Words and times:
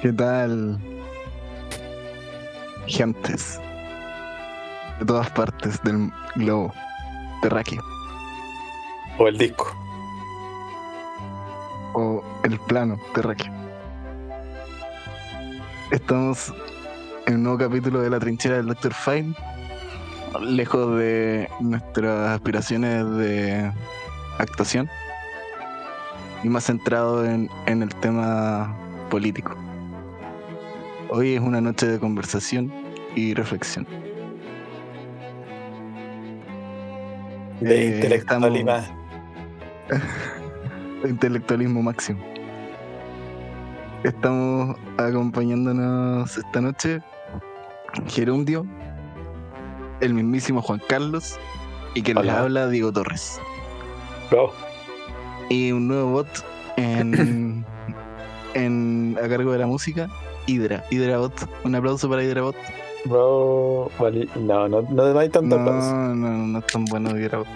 ¿Qué 0.00 0.12
tal? 0.12 0.78
Gentes 2.86 3.60
de 5.00 5.04
todas 5.04 5.28
partes 5.30 5.82
del 5.82 6.10
globo 6.36 6.72
terráqueo 7.42 7.82
O 9.18 9.28
el 9.28 9.36
disco. 9.36 9.66
o 11.94 12.22
el 12.44 12.58
plano 12.60 12.96
terráqueo. 13.12 13.52
Estamos 15.90 16.54
en 17.26 17.36
un 17.36 17.42
nuevo 17.42 17.58
capítulo 17.58 18.00
de 18.00 18.10
la 18.10 18.20
trinchera 18.20 18.58
del 18.58 18.66
Dr. 18.66 18.94
Fine, 18.94 19.34
lejos 20.40 20.96
de 20.96 21.50
nuestras 21.58 22.30
aspiraciones 22.36 23.04
de 23.16 23.72
actuación 24.38 24.88
y 26.44 26.48
más 26.48 26.64
centrado 26.64 27.24
en, 27.24 27.50
en 27.66 27.82
el 27.82 27.92
tema 27.96 28.76
político. 29.10 29.56
Hoy 31.10 31.34
es 31.34 31.40
una 31.40 31.60
noche 31.60 31.86
de 31.86 31.98
conversación 31.98 32.70
y 33.14 33.32
reflexión. 33.34 33.86
De 37.60 37.82
Eh, 37.82 37.94
intelectualidad. 37.96 38.86
intelectualismo 41.04 41.82
máximo. 41.82 42.20
Estamos 44.04 44.76
acompañándonos 44.98 46.36
esta 46.36 46.60
noche 46.60 47.00
Gerundio, 48.08 48.66
el 50.00 50.12
mismísimo 50.14 50.60
Juan 50.60 50.80
Carlos 50.88 51.38
y 51.94 52.02
que 52.02 52.12
les 52.14 52.28
habla 52.28 52.68
Diego 52.68 52.92
Torres. 52.92 53.40
Bro, 54.30 54.52
Y 55.48 55.72
un 55.72 55.88
nuevo 55.88 56.10
bot 56.10 56.28
en, 56.76 57.64
en 58.54 59.16
a 59.24 59.26
cargo 59.26 59.52
de 59.52 59.58
la 59.58 59.66
música, 59.66 60.08
Hydra. 60.48 60.82
Hydra 60.90 61.18
Bot. 61.18 61.32
Un 61.64 61.74
aplauso 61.74 62.08
para 62.08 62.24
Hydra 62.24 62.42
Bot. 62.42 62.56
bro. 63.04 63.90
vale, 63.98 64.28
No, 64.36 64.68
no, 64.68 64.82
no 64.82 65.18
hay 65.18 65.28
tanto 65.28 65.56
No, 65.56 65.62
aplauso. 65.62 65.94
no, 65.94 66.14
no 66.48 66.58
es 66.58 66.66
tan 66.66 66.84
bueno 66.86 67.16
Hydra 67.16 67.38
Bot. 67.38 67.48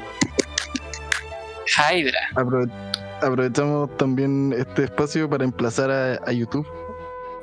Hydra. 1.66 2.18
Aprove- 2.34 2.70
aprovechamos 3.22 3.96
también 3.96 4.52
este 4.56 4.84
espacio 4.84 5.28
para 5.28 5.44
emplazar 5.44 5.90
a, 5.90 6.14
a 6.26 6.32
YouTube 6.32 6.66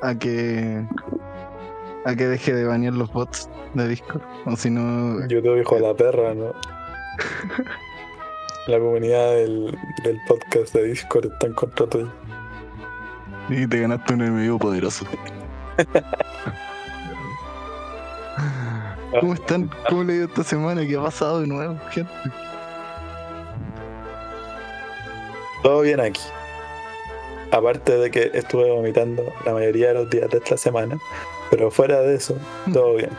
a 0.02 0.14
que 0.14 0.84
a 2.04 2.14
que 2.14 2.26
deje 2.26 2.54
de 2.54 2.64
banear 2.64 2.94
los 2.94 3.12
bots 3.12 3.48
de 3.74 3.88
Discord. 3.88 4.22
O 4.46 4.56
si 4.56 4.70
no, 4.70 5.26
YouTube, 5.28 5.60
hijo 5.60 5.74
de 5.74 5.80
la 5.82 5.94
perra, 5.94 6.34
¿no? 6.34 6.52
La 8.66 8.78
comunidad 8.78 9.32
del, 9.32 9.76
del 10.04 10.18
podcast 10.28 10.72
de 10.74 10.84
Discord 10.84 11.26
está 11.32 11.46
en 11.48 11.54
contra 11.54 11.86
tuyo. 11.86 12.08
y 13.48 13.66
te 13.66 13.80
ganaste 13.80 14.14
un 14.14 14.20
enemigo 14.22 14.58
poderoso. 14.58 15.04
¿Cómo 19.20 19.34
están? 19.34 19.70
¿Cómo 19.88 20.04
le 20.04 20.14
ido 20.14 20.26
esta 20.26 20.44
semana? 20.44 20.86
¿Qué 20.86 20.96
ha 20.96 21.02
pasado 21.02 21.40
de 21.40 21.46
nuevo, 21.46 21.76
gente? 21.90 22.10
Todo 25.62 25.82
bien 25.82 26.00
aquí. 26.00 26.22
Aparte 27.50 27.98
de 27.98 28.10
que 28.10 28.30
estuve 28.32 28.70
vomitando 28.70 29.22
la 29.44 29.52
mayoría 29.52 29.88
de 29.88 29.94
los 29.94 30.08
días 30.08 30.30
de 30.30 30.38
esta 30.38 30.56
semana, 30.56 30.98
pero 31.50 31.70
fuera 31.70 32.00
de 32.00 32.14
eso, 32.14 32.38
todo 32.72 32.94
bien. 32.94 33.10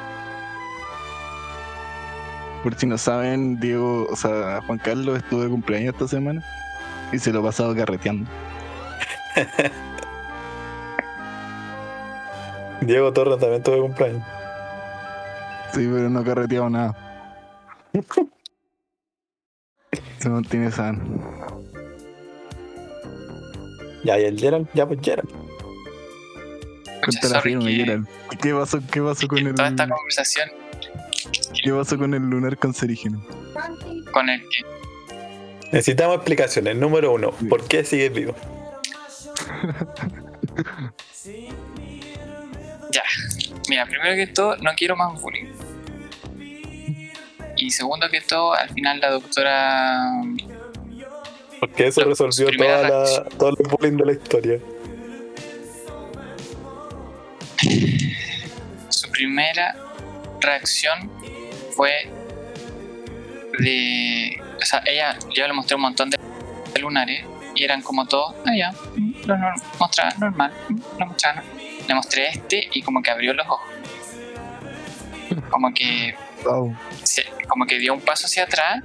Por 2.64 2.76
si 2.76 2.86
no 2.86 2.98
saben, 2.98 3.60
Diego, 3.60 4.08
o 4.10 4.16
sea, 4.16 4.62
Juan 4.66 4.80
Carlos 4.80 5.18
estuvo 5.18 5.42
de 5.42 5.50
cumpleaños 5.50 5.94
esta 5.94 6.08
semana 6.08 6.42
y 7.12 7.20
se 7.20 7.34
lo 7.34 7.40
ha 7.40 7.44
pasado 7.44 7.76
carreteando. 7.76 8.30
Diego 12.82 13.14
Torres 13.14 13.40
también 13.40 13.64
tuvo 13.64 13.82
cumpleaños. 13.84 14.24
Sí, 15.74 15.88
pero 15.92 16.10
no 16.10 16.20
ha 16.20 16.24
carreteado 16.24 16.70
nada. 16.70 16.96
Se 20.20 20.30
mantiene 20.30 20.72
sano. 20.72 21.02
Ya, 24.04 24.20
y 24.20 24.26
el 24.26 24.40
Gerald, 24.40 24.68
ya 24.74 24.86
pues 24.88 25.00
Gerald. 25.02 25.30
Cuenta 27.04 27.28
la 27.30 27.36
sorry 27.36 27.52
firma, 27.52 27.66
que- 27.66 27.76
Gerald. 27.76 28.08
¿Qué 28.42 28.54
pasó, 28.54 28.80
qué 28.92 29.02
pasó 29.02 29.28
con 29.28 29.38
el, 29.40 29.56
toda 29.56 29.68
esta 29.70 29.88
conversación 29.90 30.50
qué 31.64 31.72
pasó 31.72 31.98
con 31.98 32.14
el 32.14 32.24
lunar 32.24 32.58
cancerígeno? 32.58 33.24
con 34.12 34.30
el 34.30 34.42
que 34.42 34.66
Necesitamos 35.72 36.16
explicaciones. 36.18 36.76
Número 36.76 37.14
uno, 37.14 37.32
¿por 37.50 37.68
qué 37.68 37.84
sigues 37.86 38.12
vivo? 38.14 38.34
Mira, 43.72 43.86
primero 43.86 44.14
que 44.16 44.28
todo, 44.28 44.58
no 44.58 44.72
quiero 44.76 44.98
más 44.98 45.22
bullying. 45.22 45.46
Y 47.56 47.72
segundo 47.72 48.10
que 48.10 48.20
todo, 48.20 48.52
al 48.52 48.68
final 48.68 49.00
la 49.00 49.12
doctora 49.12 50.02
Porque 51.58 51.88
eso 51.88 52.04
resolvió 52.04 52.50
toda 52.58 52.90
la, 52.90 53.24
todo 53.38 53.50
el 53.52 53.56
bullying 53.70 53.96
de 53.96 54.06
la 54.06 54.12
historia. 54.12 54.60
su 58.90 59.10
primera 59.10 59.78
reacción 60.42 61.10
fue 61.74 62.12
de. 63.58 64.38
O 64.62 64.66
sea, 64.66 64.84
ella, 64.86 65.18
yo 65.34 65.48
le 65.48 65.54
mostré 65.54 65.78
un 65.78 65.84
montón 65.84 66.10
de, 66.10 66.20
lunares 66.82 67.24
y 67.56 67.64
eran 67.64 67.82
como 67.82 68.06
todos, 68.06 68.36
ah, 68.46 68.54
ya, 68.54 68.74
mm, 68.98 69.28
lo 69.28 69.38
mostraba 69.80 70.14
normal, 70.20 70.52
mm, 70.68 71.00
lo 71.00 71.06
mostraba. 71.06 71.36
normal". 71.36 71.61
Le 71.88 71.94
mostré 71.96 72.30
este 72.30 72.70
y 72.74 72.82
como 72.82 73.02
que 73.02 73.12
abrió 73.12 73.34
los 73.34 73.46
ojos. 73.48 73.70
Como 75.50 75.74
que, 75.74 76.16
Wow. 76.44 76.76
se- 77.04 77.26
como 77.48 77.66
que 77.66 77.78
dio 77.80 77.94
un 77.94 78.02
paso 78.02 78.26
hacia 78.28 78.44
atrás 78.44 78.84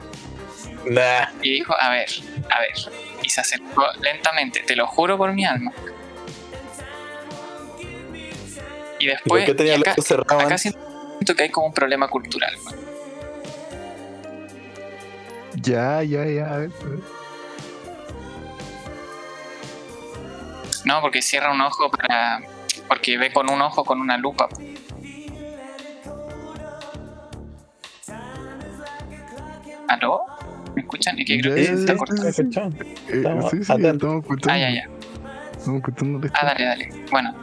Nah, 0.84 1.26
y 1.42 1.52
dijo, 1.54 1.74
a 1.80 1.90
ver, 1.90 2.08
a 2.50 2.60
ver. 2.60 2.72
Y 3.22 3.28
se 3.28 3.40
acercó 3.40 3.84
lentamente, 4.00 4.60
te 4.60 4.76
lo 4.76 4.86
juro 4.86 5.16
por 5.18 5.32
mi 5.32 5.44
alma. 5.44 5.72
Y 8.98 9.04
¿y 9.04 9.08
por 9.08 9.14
después, 9.16 9.44
qué 9.46 9.54
tenía 9.54 9.74
y 9.74 9.78
los 9.78 9.82
acá, 9.82 9.92
ojos 9.92 10.04
cerrados? 10.06 10.44
acá 10.44 10.58
siento 10.58 11.34
que 11.36 11.42
hay 11.42 11.50
como 11.50 11.66
un 11.66 11.72
problema 11.74 12.08
cultural. 12.08 12.54
weón. 12.64 12.86
Ya, 15.62 16.02
ya, 16.02 16.24
ya. 16.26 16.44
a 16.52 16.56
ver, 16.58 16.70
a 16.80 16.84
ver. 16.84 16.98
No, 20.84 21.00
porque 21.00 21.20
cierra 21.22 21.50
un 21.52 21.60
ojo 21.62 21.90
para. 21.90 22.40
Porque 22.88 23.18
ve 23.18 23.32
con 23.32 23.50
un 23.50 23.60
ojo 23.60 23.84
con 23.84 24.00
una 24.00 24.16
lupa. 24.16 24.48
¿Aló? 29.88 30.22
¿Me 30.74 30.82
escuchan? 30.82 31.18
Es 31.18 31.26
que 31.26 31.40
creo 31.40 31.54
que 31.54 31.64
Ya, 31.64 31.72
está 31.72 31.92
ya, 31.92 31.98
cortando. 31.98 32.32
sí, 32.32 32.32
sí. 32.32 32.42
¿Cachai? 32.50 32.70
Eh, 33.08 33.16
Estamos 33.16 33.52
escuchando. 33.54 34.52
Ah, 34.52 34.58
ya, 34.58 34.70
ya. 34.70 34.88
Estamos 35.56 35.76
escuchando 35.78 36.18
la 36.20 36.30
Ah, 36.34 36.46
dale, 36.46 36.64
dale. 36.64 36.88
Bueno. 37.10 37.34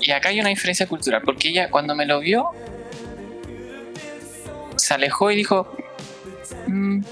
Y 0.00 0.10
acá 0.12 0.30
hay 0.30 0.40
una 0.40 0.48
diferencia 0.48 0.86
cultural, 0.88 1.22
porque 1.24 1.48
ella 1.50 1.70
cuando 1.70 1.94
me 1.94 2.06
lo 2.06 2.20
vio, 2.20 2.50
se 4.76 4.94
alejó 4.94 5.30
y 5.30 5.36
dijo, 5.36 5.70
"Mm, 6.66 7.02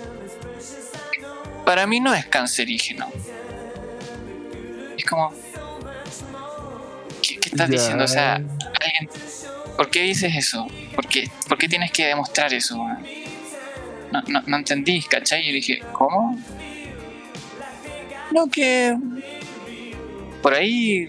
para 1.66 1.86
mí 1.86 2.00
no 2.00 2.15
es 2.15 2.25
cancerígeno. 2.26 3.09
Es 4.97 5.04
como, 5.04 5.32
¿qué, 7.22 7.36
qué 7.38 7.48
estás 7.50 7.68
Ya. 7.68 7.76
diciendo? 7.76 8.04
O 8.04 8.08
sea, 8.08 8.34
alguien, 8.34 9.08
¿por 9.76 9.90
qué 9.90 10.02
dices 10.02 10.34
eso? 10.36 10.66
¿Por 10.94 11.06
qué, 11.06 11.30
por 11.48 11.58
qué 11.58 11.68
tienes 11.68 11.90
que 11.92 12.06
demostrar 12.06 12.52
eso? 12.52 12.76
No, 14.12 14.22
no, 14.26 14.42
no 14.47 14.56
entendí, 14.56 15.03
¿cachai? 15.03 15.42
Y 15.42 15.47
yo 15.48 15.53
dije, 15.53 15.80
¿cómo? 15.92 16.38
No, 18.30 18.47
que 18.50 18.97
por 20.42 20.54
ahí 20.54 21.09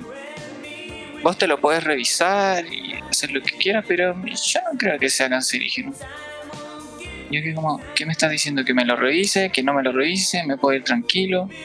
vos 1.21 1.37
te 1.37 1.47
lo 1.47 1.59
puedes 1.59 1.83
revisar 1.83 2.65
y 2.65 2.95
hacer 3.09 3.31
lo 3.31 3.41
que 3.41 3.51
quieras, 3.57 3.85
pero 3.87 4.15
yo 4.25 4.59
no 4.71 4.77
creo 4.77 4.97
que 4.99 5.09
sea 5.09 5.29
cancerígeno. 5.29 5.93
Yo 7.31 7.41
que 7.43 7.53
como, 7.53 7.79
¿qué 7.93 8.05
me 8.05 8.11
estás 8.11 8.31
diciendo? 8.31 8.65
¿Que 8.65 8.73
me 8.73 8.85
lo 8.85 8.95
revise? 8.95 9.51
¿Que 9.51 9.61
no 9.61 9.73
me 9.73 9.83
lo 9.83 9.91
revise? 9.91 10.43
¿Me 10.45 10.57
puedo 10.57 10.75
ir 10.77 10.83
tranquilo? 10.83 11.49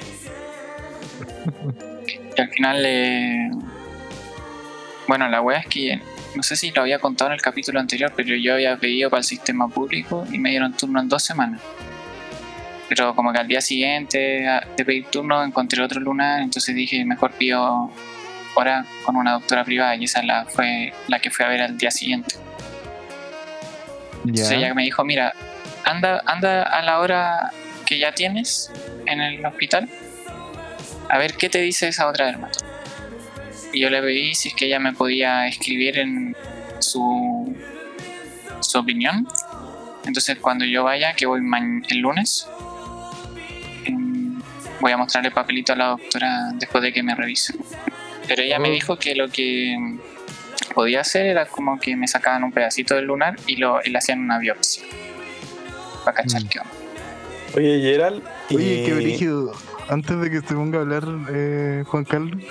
Y 2.36 2.40
al 2.40 2.48
final, 2.50 2.82
eh, 2.84 3.48
bueno, 5.06 5.28
la 5.28 5.40
wea 5.40 5.58
es 5.58 5.66
que 5.66 6.00
no 6.34 6.42
sé 6.42 6.56
si 6.56 6.70
lo 6.70 6.82
había 6.82 6.98
contado 6.98 7.30
en 7.30 7.34
el 7.34 7.42
capítulo 7.42 7.80
anterior, 7.80 8.12
pero 8.16 8.34
yo 8.36 8.54
había 8.54 8.76
pedido 8.76 9.10
para 9.10 9.18
el 9.18 9.24
sistema 9.24 9.68
público 9.68 10.26
y 10.32 10.38
me 10.38 10.50
dieron 10.50 10.72
turno 10.74 11.00
en 11.00 11.08
dos 11.08 11.22
semanas. 11.22 11.60
Pero 12.88 13.14
como 13.14 13.32
que 13.32 13.38
al 13.38 13.48
día 13.48 13.60
siguiente 13.60 14.46
de 14.76 14.84
pedir 14.84 15.06
turno 15.06 15.42
encontré 15.42 15.82
otro 15.82 16.00
lunar, 16.00 16.40
entonces 16.40 16.74
dije 16.74 17.04
mejor 17.04 17.32
pido 17.32 17.90
hora 18.54 18.84
con 19.04 19.16
una 19.16 19.32
doctora 19.32 19.64
privada 19.64 19.96
y 19.96 20.04
esa 20.04 20.22
la 20.22 20.44
fue 20.44 20.92
la 21.08 21.18
que 21.18 21.30
fui 21.30 21.44
a 21.44 21.48
ver 21.48 21.62
al 21.62 21.76
día 21.76 21.90
siguiente. 21.90 22.36
Entonces 24.24 24.52
ella 24.52 24.72
me 24.74 24.84
dijo, 24.84 25.04
mira, 25.04 25.34
anda, 25.84 26.22
anda 26.24 26.62
a 26.62 26.82
la 26.82 26.98
hora 27.00 27.52
que 27.84 27.98
ya 27.98 28.12
tienes 28.12 28.70
en 29.06 29.20
el 29.20 29.44
hospital 29.44 29.88
a 31.10 31.18
ver 31.18 31.34
qué 31.34 31.48
te 31.50 31.60
dice 31.60 31.88
esa 31.88 32.08
otra 32.08 32.26
dermato. 32.26 32.73
Y 33.74 33.80
yo 33.80 33.90
le 33.90 34.00
pedí 34.00 34.34
si 34.34 34.48
es 34.48 34.54
que 34.54 34.66
ella 34.66 34.78
me 34.78 34.92
podía 34.92 35.46
escribir 35.48 35.98
en 35.98 36.36
su, 36.78 37.54
su 38.60 38.78
opinión. 38.78 39.26
Entonces 40.06 40.38
cuando 40.38 40.64
yo 40.64 40.84
vaya, 40.84 41.14
que 41.14 41.26
voy 41.26 41.40
el 41.88 41.98
lunes, 41.98 42.46
em, 43.84 44.40
voy 44.80 44.92
a 44.92 44.96
mostrarle 44.96 45.28
el 45.28 45.34
papelito 45.34 45.72
a 45.72 45.76
la 45.76 45.86
doctora 45.88 46.52
después 46.54 46.82
de 46.82 46.92
que 46.92 47.02
me 47.02 47.14
revise. 47.14 47.54
Pero 48.28 48.42
ella 48.42 48.58
me 48.58 48.70
dijo 48.70 48.96
que 48.96 49.14
lo 49.14 49.28
que 49.28 49.76
podía 50.74 51.00
hacer 51.00 51.26
era 51.26 51.46
como 51.46 51.78
que 51.78 51.96
me 51.96 52.08
sacaban 52.08 52.44
un 52.44 52.52
pedacito 52.52 52.94
del 52.94 53.06
lunar 53.06 53.36
y, 53.46 53.56
lo, 53.56 53.80
y 53.84 53.90
le 53.90 53.98
hacían 53.98 54.20
una 54.20 54.38
biopsia. 54.38 54.84
Para 56.04 56.16
cachar 56.18 56.42
Mm. 56.44 56.48
qué 56.48 56.58
onda. 56.60 56.70
Oye, 57.56 57.80
Gerald. 57.80 58.22
Oye, 58.50 58.82
qué 58.86 58.94
brígido. 58.94 59.52
Antes 59.88 60.20
de 60.20 60.30
que 60.30 60.40
se 60.40 60.54
ponga 60.54 60.78
a 60.78 60.82
hablar 60.82 61.04
eh, 61.32 61.84
Juan 61.86 62.04
Carlos, 62.04 62.42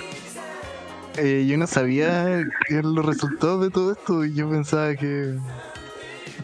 eh, 1.16 1.46
yo 1.46 1.56
no 1.56 1.66
sabía 1.66 2.42
los 2.68 3.04
resultados 3.06 3.62
de 3.62 3.70
todo 3.70 3.92
esto 3.92 4.24
y 4.24 4.34
yo 4.34 4.48
pensaba 4.50 4.94
que, 4.94 5.36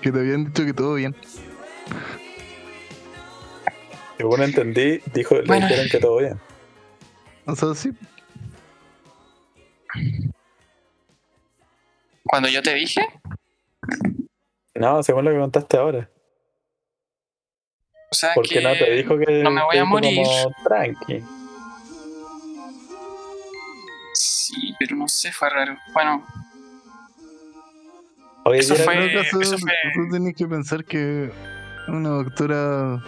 que 0.03 0.13
te 0.13 0.19
habían 0.19 0.45
dicho 0.47 0.65
que 0.65 0.73
todo 0.73 0.95
bien. 0.95 1.15
Según 4.17 4.43
entendí, 4.43 5.01
dijo, 5.15 5.35
le 5.37 5.43
Bueno. 5.47 5.67
dijeron 5.67 5.89
que 5.91 5.99
todo 5.99 6.19
bien. 6.19 6.39
O 7.47 7.57
sea, 7.57 7.75
sí. 7.75 7.91
Cuando 12.25 12.49
yo 12.49 12.63
te 12.63 12.75
dije, 12.75 13.01
No, 14.75 15.03
según 15.03 15.25
lo 15.25 15.31
que 15.33 15.39
contaste 15.39 15.77
ahora. 15.79 16.09
o 18.13 18.15
sea 18.15 18.33
Porque 18.35 18.57
que 18.57 18.61
no 18.63 18.73
te 18.75 18.91
dijo 18.93 19.19
que. 19.19 19.43
no 19.43 19.51
me 19.51 19.65
voy 19.65 19.77
a 19.79 19.85
morir. 19.85 20.17
Como 20.17 20.53
tranqui. 20.65 21.25
Pero 24.81 24.97
no 24.97 25.07
sé, 25.07 25.31
fue 25.31 25.49
raro. 25.51 25.77
Bueno, 25.93 26.27
Oye, 28.45 28.61
Eso 28.61 28.75
fue- 28.75 29.13
caso, 29.13 29.39
eso 29.39 29.59
fue- 29.59 29.71
tú 29.95 30.09
tienes 30.11 30.35
que 30.35 30.47
pensar 30.47 30.83
que 30.83 31.31
una 31.89 32.09
doctora 32.09 32.99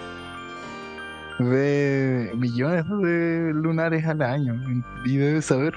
ve 1.39 2.31
millones 2.37 2.85
de 2.87 3.53
lunares 3.55 4.07
al 4.07 4.21
año 4.21 4.55
y 5.07 5.17
debe 5.17 5.41
saber. 5.41 5.73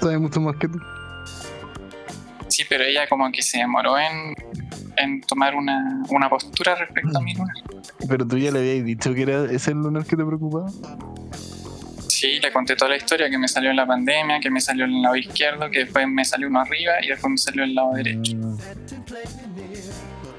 Sabe 0.00 0.18
mucho 0.18 0.40
más 0.40 0.56
que 0.56 0.66
tú. 0.68 0.78
sí, 2.48 2.64
pero 2.68 2.84
ella 2.84 3.06
como 3.06 3.30
que 3.30 3.42
se 3.42 3.58
demoró 3.58 3.98
en, 3.98 4.34
en 4.96 5.20
tomar 5.20 5.54
una, 5.54 6.02
una 6.08 6.30
postura 6.30 6.74
respecto 6.74 7.18
a 7.18 7.20
mi 7.20 7.34
lunar. 7.34 7.54
Pero 8.08 8.26
tú 8.26 8.38
ya 8.38 8.50
le 8.50 8.60
habías 8.60 8.84
dicho 8.84 9.12
que 9.12 9.22
era 9.22 9.44
ese 9.52 9.72
el 9.72 9.78
lunar 9.78 10.04
que 10.06 10.16
te 10.16 10.24
preocupaba. 10.24 10.70
Sí, 12.08 12.38
le 12.40 12.52
conté 12.52 12.76
toda 12.76 12.90
la 12.90 12.96
historia, 12.96 13.28
que 13.28 13.38
me 13.38 13.48
salió 13.48 13.70
en 13.70 13.76
la 13.76 13.86
pandemia, 13.86 14.40
que 14.40 14.50
me 14.50 14.60
salió 14.60 14.84
en 14.84 14.92
el 14.94 15.02
lado 15.02 15.16
izquierdo, 15.16 15.70
que 15.70 15.80
después 15.80 16.06
me 16.08 16.24
salió 16.24 16.48
uno 16.48 16.60
arriba 16.60 16.92
y 17.02 17.08
después 17.08 17.30
me 17.30 17.38
salió 17.38 17.62
en 17.64 17.68
el 17.70 17.74
lado 17.74 17.92
derecho. 17.94 18.36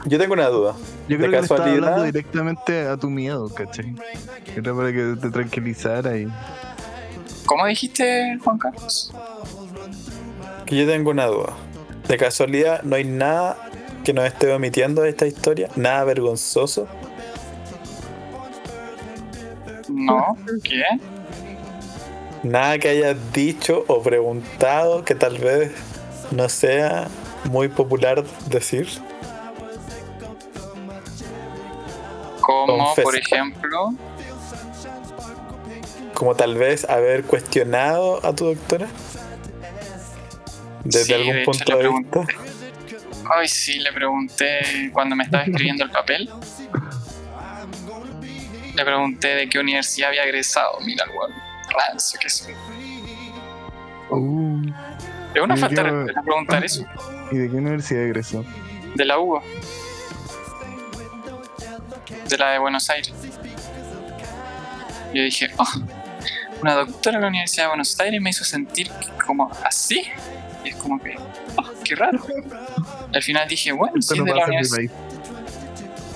Yo 0.06 0.18
tengo 0.18 0.34
una 0.34 0.48
duda. 0.48 0.74
Yo 1.10 1.18
creo 1.18 1.20
De 1.20 1.26
que 1.26 1.28
le 1.32 1.38
estaba 1.40 1.60
casualidad- 1.60 1.84
hablando 1.90 2.04
directamente 2.06 2.82
a 2.88 2.98
tu 2.98 3.10
miedo, 3.10 3.54
¿cachai? 3.54 3.94
Era 4.56 4.74
para 4.74 4.92
que 4.92 5.16
te 5.22 5.30
tranquilizara 5.30 6.18
y. 6.18 6.28
¿Cómo 7.46 7.66
dijiste, 7.66 8.38
Juan 8.44 8.58
Carlos? 8.58 9.14
Que 10.66 10.78
yo 10.78 10.88
tengo 10.88 11.12
una 11.12 11.26
duda. 11.26 11.54
De 12.08 12.18
casualidad, 12.18 12.84
no 12.84 12.96
hay 12.96 13.04
nada 13.04 13.58
que 14.06 14.14
nos 14.14 14.26
esté 14.26 14.52
omitiendo 14.54 15.02
de 15.02 15.10
esta 15.10 15.28
historia, 15.28 15.70
nada 15.76 16.04
vergonzoso. 16.06 16.88
No, 19.90 20.38
¿qué? 20.64 20.84
Nada 22.44 22.78
que 22.78 22.90
hayas 22.90 23.34
dicho 23.34 23.84
o 23.88 24.02
preguntado 24.02 25.04
que 25.04 25.16
tal 25.16 25.38
vez 25.38 25.72
no 26.32 26.48
sea 26.50 27.08
muy 27.46 27.68
popular 27.68 28.24
decir. 28.48 28.88
Como, 32.42 32.96
por 32.96 33.16
ejemplo, 33.18 33.94
Como 36.14 36.36
tal 36.36 36.56
vez 36.56 36.90
haber 36.90 37.24
cuestionado 37.24 38.26
a 38.26 38.34
tu 38.34 38.46
doctora. 38.46 38.88
Desde 40.84 41.06
Sí, 41.06 41.14
algún 41.14 41.34
de 41.34 41.42
hecho, 41.42 41.52
punto 41.52 41.78
le 41.78 41.84
de 41.84 41.90
vista. 41.90 42.28
Ay, 43.36 43.48
sí, 43.48 43.80
le 43.80 43.92
pregunté 43.92 44.90
cuando 44.94 45.16
me 45.16 45.26
estaba 45.26 45.44
escribiendo 45.44 45.84
el 45.84 45.92
papel. 45.92 46.30
Le 48.76 48.86
pregunté 48.86 49.30
de 49.30 49.50
qué 49.50 49.58
universidad 49.58 50.10
había 50.10 50.24
egresado. 50.24 50.80
Mira, 50.82 51.04
el 51.04 51.10
weón. 51.10 51.47
Rancio 51.70 52.20
que 52.20 52.30
soy. 52.30 52.54
Uh, 54.10 54.62
Es 55.34 55.42
una 55.42 55.58
falta 55.58 55.84
de 55.84 56.14
preguntar 56.24 56.64
eso. 56.64 56.86
¿Y 57.32 57.38
de 57.38 57.50
qué 57.50 57.56
universidad 57.56 58.04
egresó? 58.04 58.46
De 58.96 59.06
la 59.06 59.20
UBA. 59.20 59.42
De 62.30 62.38
la 62.38 62.52
de 62.52 62.60
Buenos 62.60 62.90
Aires. 62.90 63.14
Yo 65.14 65.24
dije, 65.24 65.50
oh, 65.58 65.66
una 66.62 66.74
doctora 66.76 67.18
de 67.18 67.22
la 67.22 67.28
Universidad 67.28 67.64
de 67.66 67.68
Buenos 67.70 68.00
Aires 68.00 68.22
me 68.22 68.30
hizo 68.30 68.44
sentir 68.44 68.90
como 69.26 69.52
así. 69.64 70.04
Y 70.64 70.70
es 70.70 70.76
como 70.76 71.00
que, 71.00 71.16
oh, 71.58 71.64
qué 71.84 71.96
raro. 71.96 72.20
Al 73.14 73.22
final 73.24 73.48
dije, 73.48 73.72
bueno, 73.72 74.02
si 74.02 74.18
es, 74.18 74.26
de 74.26 74.34
la 74.34 74.46
univers- 74.48 74.92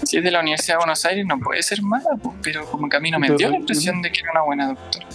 si 0.03 0.17
es 0.17 0.23
de 0.23 0.31
la 0.31 0.39
Universidad 0.41 0.75
de 0.75 0.77
Buenos 0.79 1.05
Aires 1.05 1.25
no 1.25 1.39
puede 1.39 1.61
ser 1.63 1.81
mala, 1.81 2.09
pues, 2.21 2.35
pero 2.41 2.65
como 2.69 2.89
que 2.89 2.97
a 2.97 2.99
mí 2.99 3.11
no 3.11 3.19
me 3.19 3.27
dio 3.29 3.49
la 3.49 3.57
impresión 3.57 4.01
de 4.01 4.11
que 4.11 4.19
era 4.21 4.31
una 4.31 4.41
buena 4.41 4.67
doctora. 4.67 5.05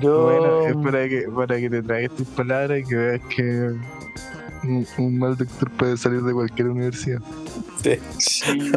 Yo. 0.00 0.22
Bueno, 0.24 0.66
es 0.66 0.76
para 0.76 1.08
que, 1.08 1.22
para 1.34 1.56
que 1.58 1.68
te 1.70 1.82
traigas 1.82 2.16
tus 2.16 2.26
palabras 2.28 2.78
y 2.80 2.84
que 2.84 2.94
veas 2.94 3.20
que 3.34 3.42
un, 4.62 4.86
un 4.98 5.18
mal 5.18 5.36
doctor 5.36 5.70
puede 5.72 5.96
salir 5.96 6.22
de 6.22 6.32
cualquier 6.32 6.68
universidad. 6.68 7.20
Sí. 7.82 7.98
Sí, 8.18 8.72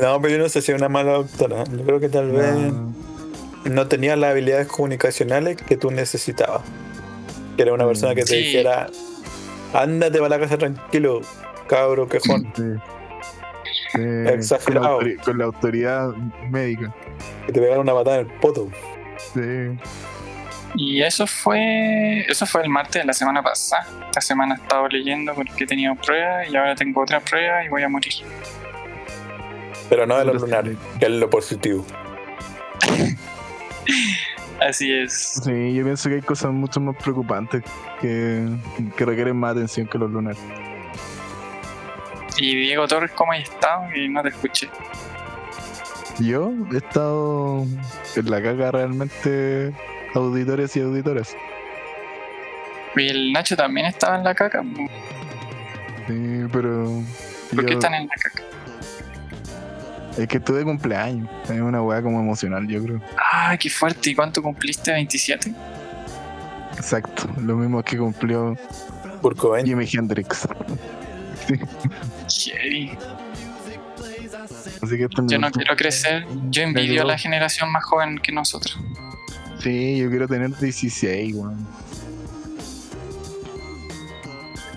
No, 0.00 0.20
pero 0.20 0.36
yo 0.36 0.38
no 0.38 0.48
sé 0.48 0.62
si 0.62 0.72
es 0.72 0.78
una 0.78 0.88
mala 0.88 1.12
doctora. 1.12 1.64
Yo 1.64 1.84
creo 1.84 2.00
que 2.00 2.08
tal 2.08 2.30
vez 2.30 2.54
No, 2.54 2.92
no 3.70 3.86
tenía 3.88 4.16
las 4.16 4.30
habilidades 4.30 4.68
comunicacionales 4.68 5.56
que 5.56 5.76
tú 5.76 5.90
necesitabas. 5.90 6.62
Que 7.56 7.62
era 7.62 7.74
una 7.74 7.84
Mm. 7.84 7.88
persona 7.88 8.14
que 8.14 8.22
te 8.22 8.28
Sí. 8.28 8.36
dijera, 8.36 8.88
ándate 9.74 10.18
para 10.18 10.30
la 10.30 10.38
casa 10.40 10.56
tranquilo, 10.56 11.20
cabro 11.68 12.08
quejón. 12.08 12.50
sí. 12.56 12.62
Exagerado. 13.94 14.98
Con 14.98 15.06
la, 15.08 15.12
autori- 15.14 15.24
con 15.24 15.38
la 15.38 15.44
autoridad 15.44 16.08
médica. 16.50 16.94
Que 17.46 17.52
te 17.52 17.60
pegara 17.60 17.80
una 17.80 17.94
patada 17.94 18.20
en 18.20 18.26
el 18.26 18.32
poto. 18.34 18.68
Sí. 19.34 19.78
Y 20.74 21.02
eso 21.02 21.26
fue 21.26 22.20
eso 22.28 22.44
fue 22.44 22.62
el 22.62 22.68
martes 22.68 23.02
de 23.02 23.06
la 23.06 23.12
semana 23.14 23.42
pasada. 23.42 23.86
Esta 24.06 24.20
semana 24.20 24.54
he 24.56 24.58
estado 24.62 24.86
leyendo 24.88 25.34
porque 25.34 25.64
he 25.64 25.66
tenido 25.66 25.94
pruebas 25.94 26.48
y 26.50 26.56
ahora 26.56 26.74
tengo 26.74 27.00
otra 27.02 27.20
prueba 27.20 27.64
y 27.64 27.68
voy 27.68 27.82
a 27.82 27.88
morir. 27.88 28.12
Pero 29.88 30.06
no 30.06 30.18
de 30.18 30.26
los 30.26 30.42
lunares, 30.42 30.76
que 30.98 31.06
es 31.06 31.10
lo 31.12 31.30
positivo. 31.30 31.84
Así 34.60 34.92
es. 34.92 35.40
Sí, 35.44 35.72
yo 35.74 35.84
pienso 35.84 36.08
que 36.08 36.16
hay 36.16 36.20
cosas 36.20 36.50
mucho 36.52 36.80
más 36.80 36.96
preocupantes 37.02 37.62
que, 38.00 38.44
que 38.96 39.04
requieren 39.04 39.36
más 39.36 39.52
atención 39.52 39.86
que 39.86 39.98
los 39.98 40.10
lunares. 40.10 40.38
Y 42.38 42.54
Diego 42.54 42.86
Torres, 42.86 43.10
¿cómo 43.14 43.32
has 43.32 43.40
estado? 43.40 43.92
Y 43.94 44.08
no 44.08 44.22
te 44.22 44.28
escuché. 44.28 44.68
Yo 46.20 46.52
he 46.72 46.76
estado 46.76 47.66
en 48.16 48.30
la 48.30 48.42
caga 48.42 48.70
realmente, 48.70 49.72
auditores 50.14 50.76
y 50.76 50.80
auditoras. 50.80 51.36
Y 52.96 53.08
el 53.08 53.32
Nacho 53.32 53.56
también 53.56 53.86
estaba 53.86 54.16
en 54.16 54.24
la 54.24 54.34
caca. 54.34 54.62
Sí, 56.06 56.44
pero. 56.52 57.02
¿Por 57.54 57.66
qué 57.66 57.72
están 57.74 57.94
en 57.94 58.06
la 58.06 58.14
caca? 58.14 58.42
Es 60.16 60.26
que 60.26 60.38
estuve 60.38 60.58
de 60.58 60.64
cumpleaños. 60.64 61.28
Es 61.44 61.60
una 61.60 61.82
weá 61.82 62.02
como 62.02 62.20
emocional, 62.20 62.66
yo 62.66 62.82
creo. 62.82 63.00
Ah, 63.16 63.56
qué 63.58 63.70
fuerte. 63.70 64.10
¿Y 64.10 64.14
cuánto 64.14 64.42
cumpliste? 64.42 64.92
¿27? 64.92 65.54
Exacto. 66.76 67.28
Lo 67.40 67.56
mismo 67.56 67.82
que 67.82 67.98
cumplió. 67.98 68.56
Jimi 69.64 69.88
Hendrix. 69.92 70.48
Heavy. 71.48 72.98
Así 74.82 74.96
que 74.96 75.04
esto 75.04 75.22
me 75.22 75.28
Yo 75.28 75.38
no 75.38 75.50
quiero 75.50 75.76
crecer. 75.76 76.26
Yo 76.50 76.62
envidio 76.62 77.02
a 77.02 77.04
la 77.04 77.18
generación 77.18 77.70
más 77.72 77.84
joven 77.84 78.18
que 78.18 78.32
nosotros. 78.32 78.78
Sí, 79.60 79.98
yo 79.98 80.08
quiero 80.08 80.28
tener 80.28 80.56
16, 80.56 81.34
weón. 81.34 81.66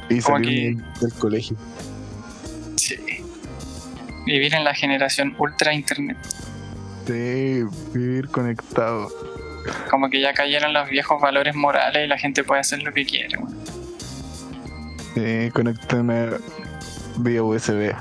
Y 0.09 0.21
salir 0.21 0.77
del 0.99 1.13
colegio. 1.13 1.55
Sí. 2.75 2.97
Vivir 4.25 4.55
en 4.55 4.63
la 4.63 4.73
generación 4.73 5.35
ultra 5.37 5.73
internet. 5.73 6.17
Sí, 7.05 7.63
vivir 7.93 8.27
conectado. 8.29 9.09
Como 9.89 10.09
que 10.09 10.19
ya 10.19 10.33
cayeron 10.33 10.73
los 10.73 10.89
viejos 10.89 11.21
valores 11.21 11.55
morales 11.55 12.05
y 12.05 12.07
la 12.07 12.17
gente 12.17 12.43
puede 12.43 12.61
hacer 12.61 12.81
lo 12.81 12.91
que 12.91 13.05
quiere. 13.05 13.37
weón. 13.37 13.80
Sí, 15.13 15.51
conéctame 15.53 16.29
vía 17.17 17.43
USB. 17.43 17.93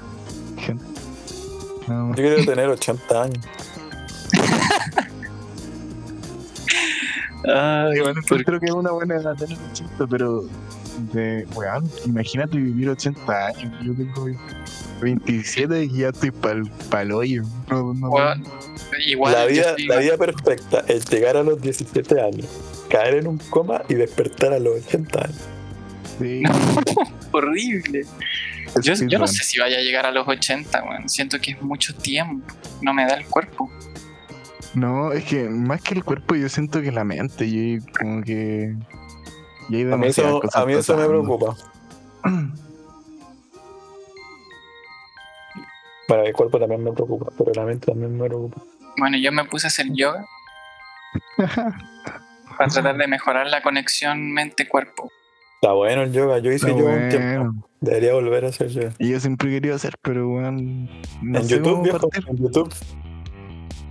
Gente. 0.58 0.84
Más. 1.88 2.16
Yo 2.16 2.22
quiero 2.22 2.44
tener 2.44 2.68
80 2.68 3.22
años. 3.22 3.44
Ay, 7.44 7.96
Igual 7.96 8.14
¿por 8.28 8.44
creo 8.44 8.60
que 8.60 8.66
es 8.66 8.72
una 8.72 8.92
buena 8.92 9.16
edad 9.16 9.34
tener 9.36 9.58
80, 9.72 10.06
pero 10.06 10.44
de, 11.12 11.46
weón, 11.54 11.90
imagínate 12.06 12.58
vivir 12.58 12.90
80 12.90 13.46
años. 13.46 13.72
Yo 13.82 13.94
tengo 13.94 14.26
27 15.00 15.84
y 15.84 15.98
ya 15.98 16.08
estoy 16.10 16.30
pa'l, 16.30 16.70
pa'l 16.90 17.12
hoyo. 17.12 17.42
No, 17.70 17.94
no, 17.94 18.10
Weón, 18.10 18.44
igual 19.06 19.32
la, 19.32 19.44
yo 19.44 19.50
vida, 19.50 19.74
la 19.88 19.96
vida 19.96 20.16
perfecta 20.16 20.84
es 20.86 21.10
llegar 21.10 21.36
a 21.36 21.42
los 21.42 21.60
17 21.60 22.20
años, 22.20 22.46
caer 22.88 23.14
en 23.14 23.26
un 23.26 23.38
coma 23.38 23.82
y 23.88 23.94
despertar 23.94 24.52
a 24.52 24.58
los 24.58 24.86
80 24.86 25.24
años. 25.24 25.59
Sí, 26.20 26.42
horrible. 27.32 28.02
Yo, 28.82 28.94
no 29.18 29.26
sé 29.26 29.44
si 29.44 29.58
vaya 29.58 29.78
a 29.78 29.80
llegar 29.80 30.06
a 30.06 30.12
los 30.12 30.28
80, 30.28 30.84
weón. 30.84 31.08
Siento 31.08 31.40
que 31.40 31.52
es 31.52 31.62
mucho 31.62 31.94
tiempo. 31.94 32.54
No 32.82 32.94
me 32.94 33.04
da 33.04 33.14
el 33.14 33.26
cuerpo. 33.26 33.70
No, 34.74 35.12
es 35.12 35.24
que 35.24 35.48
más 35.48 35.82
que 35.82 35.94
el 35.94 36.04
cuerpo, 36.04 36.36
yo 36.36 36.48
siento 36.48 36.80
que 36.80 36.92
la 36.92 37.04
mente, 37.04 37.50
yo 37.50 37.84
como 37.98 38.22
que. 38.22 38.76
A 39.66 39.70
mí 39.70 39.84
demasiadas 39.84 40.40
eso, 40.44 40.58
a 40.58 40.66
mí 40.66 40.72
eso 40.74 40.96
me 40.96 41.06
preocupa. 41.06 41.56
Bueno, 46.08 46.24
el 46.24 46.32
cuerpo 46.32 46.58
también 46.58 46.82
me 46.82 46.90
preocupa, 46.90 47.30
pero 47.38 47.52
la 47.54 47.64
mente 47.64 47.86
también 47.86 48.18
me 48.18 48.26
preocupa. 48.26 48.60
Bueno, 48.98 49.16
yo 49.16 49.30
me 49.30 49.44
puse 49.44 49.68
a 49.68 49.68
hacer 49.68 49.86
yoga 49.92 50.26
para 51.36 52.68
tratar 52.68 52.96
de 52.96 53.06
mejorar 53.06 53.46
la 53.46 53.62
conexión 53.62 54.32
mente-cuerpo. 54.32 55.12
Está 55.62 55.74
bueno 55.74 56.02
el 56.04 56.12
yoga, 56.12 56.38
yo 56.38 56.50
hice 56.52 56.68
Está 56.68 56.78
yoga 56.80 56.94
un 56.94 57.08
tiempo. 57.10 57.26
bueno. 57.44 57.66
Debería 57.82 58.14
volver 58.14 58.46
a 58.46 58.48
hacer 58.48 58.68
yoga. 58.68 58.94
Y 58.98 59.10
yo 59.10 59.20
siempre 59.20 59.50
he 59.50 59.52
querido 59.52 59.74
hacer, 59.74 59.94
pero 60.00 60.26
weón. 60.30 60.86
No 61.20 61.38
en 61.38 61.44
sé 61.44 61.56
YouTube, 61.56 61.70
cómo 61.72 61.82
viejo, 61.82 62.08
en 62.28 62.36
YouTube. 62.38 62.74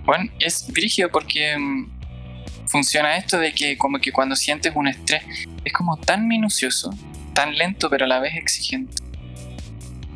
Bueno, 0.04 0.24
es 0.40 0.66
brígido 0.72 1.10
porque 1.12 1.56
mm, 1.56 2.66
funciona 2.66 3.16
esto 3.16 3.38
de 3.38 3.52
que 3.52 3.78
como 3.78 4.00
que 4.00 4.10
cuando 4.10 4.34
sientes 4.34 4.72
un 4.74 4.88
estrés 4.88 5.22
es 5.64 5.72
como 5.72 5.96
tan 5.96 6.26
minucioso, 6.26 6.90
tan 7.34 7.54
lento 7.56 7.88
pero 7.88 8.04
a 8.04 8.08
la 8.08 8.18
vez 8.18 8.34
exigente. 8.34 8.96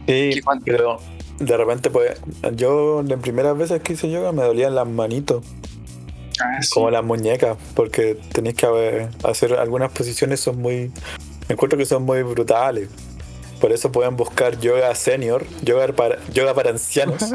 Sí, 0.08 0.40
cuando- 0.42 0.64
pero 0.64 1.00
de 1.38 1.56
repente, 1.56 1.88
pues, 1.90 2.20
yo 2.56 3.04
las 3.06 3.20
primeras 3.20 3.56
veces 3.56 3.80
que 3.80 3.92
hice 3.92 4.10
yoga 4.10 4.32
me 4.32 4.42
dolían 4.42 4.74
las 4.74 4.88
manitos, 4.88 5.44
Ah, 6.40 6.60
sí. 6.60 6.70
como 6.74 6.90
las 6.90 7.04
muñecas, 7.04 7.56
porque 7.76 8.16
tenéis 8.32 8.56
que 8.56 9.08
hacer 9.22 9.52
algunas 9.54 9.92
posiciones 9.92 10.40
son 10.40 10.60
muy, 10.60 10.90
encuentro 11.48 11.78
que 11.78 11.86
son 11.86 12.02
muy 12.04 12.22
brutales. 12.22 12.88
Por 13.60 13.72
eso 13.72 13.90
pueden 13.90 14.16
buscar 14.16 14.58
yoga 14.60 14.94
senior, 14.94 15.46
yoga 15.62 15.92
para, 15.94 16.18
yoga 16.32 16.54
para 16.54 16.70
ancianos. 16.70 17.22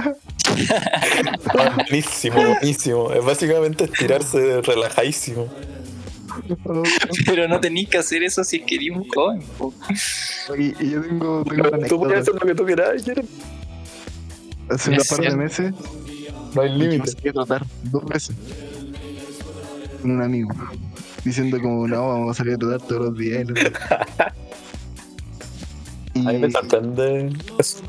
buenísimo, 1.53 2.35
buenísimo. 2.35 3.11
Es 3.13 3.25
básicamente 3.25 3.85
estirarse 3.85 4.61
relajadísimo. 4.61 5.47
Pero 7.25 7.47
no 7.47 7.59
tenéis 7.59 7.89
que 7.89 7.97
hacer 7.97 8.23
eso 8.23 8.43
si 8.43 8.59
querías 8.61 8.97
un 8.97 9.07
joven. 9.07 9.41
y, 10.57 10.85
y 10.85 10.91
yo 10.91 11.01
tengo, 11.01 11.43
tengo 11.45 11.67
una 11.69 11.87
Tú 11.87 11.99
puedes 11.99 12.19
hacer 12.21 12.33
lo 12.33 12.39
que 12.41 12.55
tú 12.55 12.65
quieras. 12.65 13.03
Hace 14.69 14.89
un 14.91 14.95
Es 14.97 15.07
par 15.07 15.19
de 15.21 15.35
meses 15.35 15.73
no 16.53 16.61
hay 16.61 16.69
límite. 16.77 17.29
a 17.29 17.33
trotar 17.33 17.65
dos 17.83 18.05
veces 18.05 18.35
con 20.01 20.11
un 20.11 20.21
amigo. 20.21 20.49
Diciendo 21.23 21.59
como 21.61 21.87
no, 21.87 22.07
vamos 22.07 22.31
a 22.31 22.33
salir 22.37 22.53
a 22.53 22.57
trotar 22.57 22.87
todos 22.87 23.05
los 23.07 23.17
días. 23.17 23.47
Y, 26.15 26.27
A 26.27 26.31
mí 26.33 26.39
me 26.39 26.51
sorprende 26.51 27.31
eso. 27.59 27.81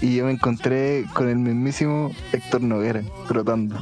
y 0.00 0.16
yo 0.16 0.24
me 0.24 0.32
encontré 0.32 1.04
con 1.12 1.28
el 1.28 1.36
mismísimo 1.36 2.10
Héctor 2.32 2.62
Noguera 2.62 3.02
trotando. 3.28 3.76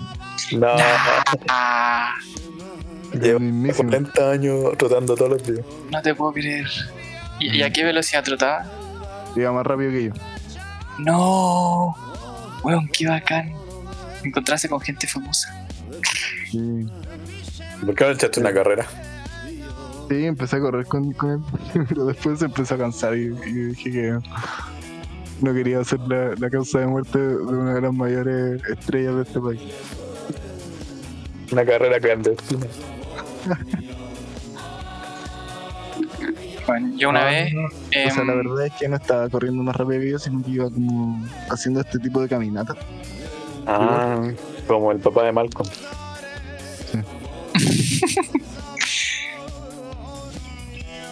No, 0.52 0.74
llevo 3.20 3.40
mismísimo. 3.40 3.88
40 3.90 4.30
años 4.30 4.56
rotando 4.78 5.14
todos 5.14 5.30
los 5.30 5.42
días. 5.46 5.64
no 5.90 6.02
te 6.02 6.14
puedo 6.14 6.32
creer. 6.32 6.66
¿Y, 7.38 7.56
y 7.58 7.62
a 7.62 7.72
qué 7.72 7.84
velocidad 7.84 8.24
trotaba? 8.24 8.66
Iba 9.36 9.52
más 9.52 9.64
rápido 9.64 9.90
que 9.92 10.04
yo. 10.04 10.12
No, 10.98 11.94
weón, 12.62 12.88
qué 12.88 13.08
bacán. 13.08 13.52
Encontrarse 14.22 14.68
con 14.68 14.80
gente 14.80 15.06
famosa. 15.06 15.66
Sí. 16.50 16.86
¿Por 17.84 17.94
qué 17.94 18.04
no 18.04 18.10
echaste 18.10 18.40
una 18.40 18.52
carrera? 18.52 18.86
Sí, 20.08 20.26
empecé 20.26 20.56
a 20.56 20.60
correr 20.60 20.86
con, 20.86 21.12
con 21.12 21.30
él, 21.30 21.40
pero 21.88 22.04
después 22.06 22.38
se 22.38 22.44
empezó 22.46 22.74
a 22.74 22.78
cansar 22.78 23.16
y, 23.16 23.24
y 23.26 23.52
dije 23.52 23.90
que 23.90 24.18
no 25.40 25.52
quería 25.54 25.82
ser 25.84 26.00
la, 26.00 26.34
la 26.38 26.50
causa 26.50 26.80
de 26.80 26.86
muerte 26.86 27.18
de 27.18 27.36
una 27.36 27.74
de 27.74 27.80
las 27.80 27.92
mayores 27.92 28.62
estrellas 28.68 29.16
de 29.16 29.22
este 29.22 29.40
país. 29.40 29.60
Una 31.52 31.64
carrera 31.64 31.98
clandestina. 32.00 32.66
Bueno, 36.66 36.96
yo 36.96 37.10
una 37.10 37.20
No, 37.20 37.26
vez. 37.26 37.52
no, 37.52 37.60
em, 37.90 38.08
O 38.08 38.14
sea, 38.14 38.24
la 38.24 38.34
verdad 38.34 38.66
es 38.66 38.72
que 38.74 38.88
no 38.88 38.96
estaba 38.96 39.28
corriendo 39.28 39.62
más 39.62 39.76
rápido 39.76 40.00
que 40.00 40.10
yo, 40.12 40.18
sino 40.18 40.42
que 40.42 40.50
iba 40.50 40.64
como 40.70 41.22
haciendo 41.50 41.80
este 41.80 41.98
tipo 41.98 42.20
de 42.22 42.28
caminatas. 42.28 42.76
Ah, 43.66 44.22
como 44.66 44.92
el 44.92 44.98
papá 44.98 45.24
de 45.24 45.32
Malcolm. 45.32 45.68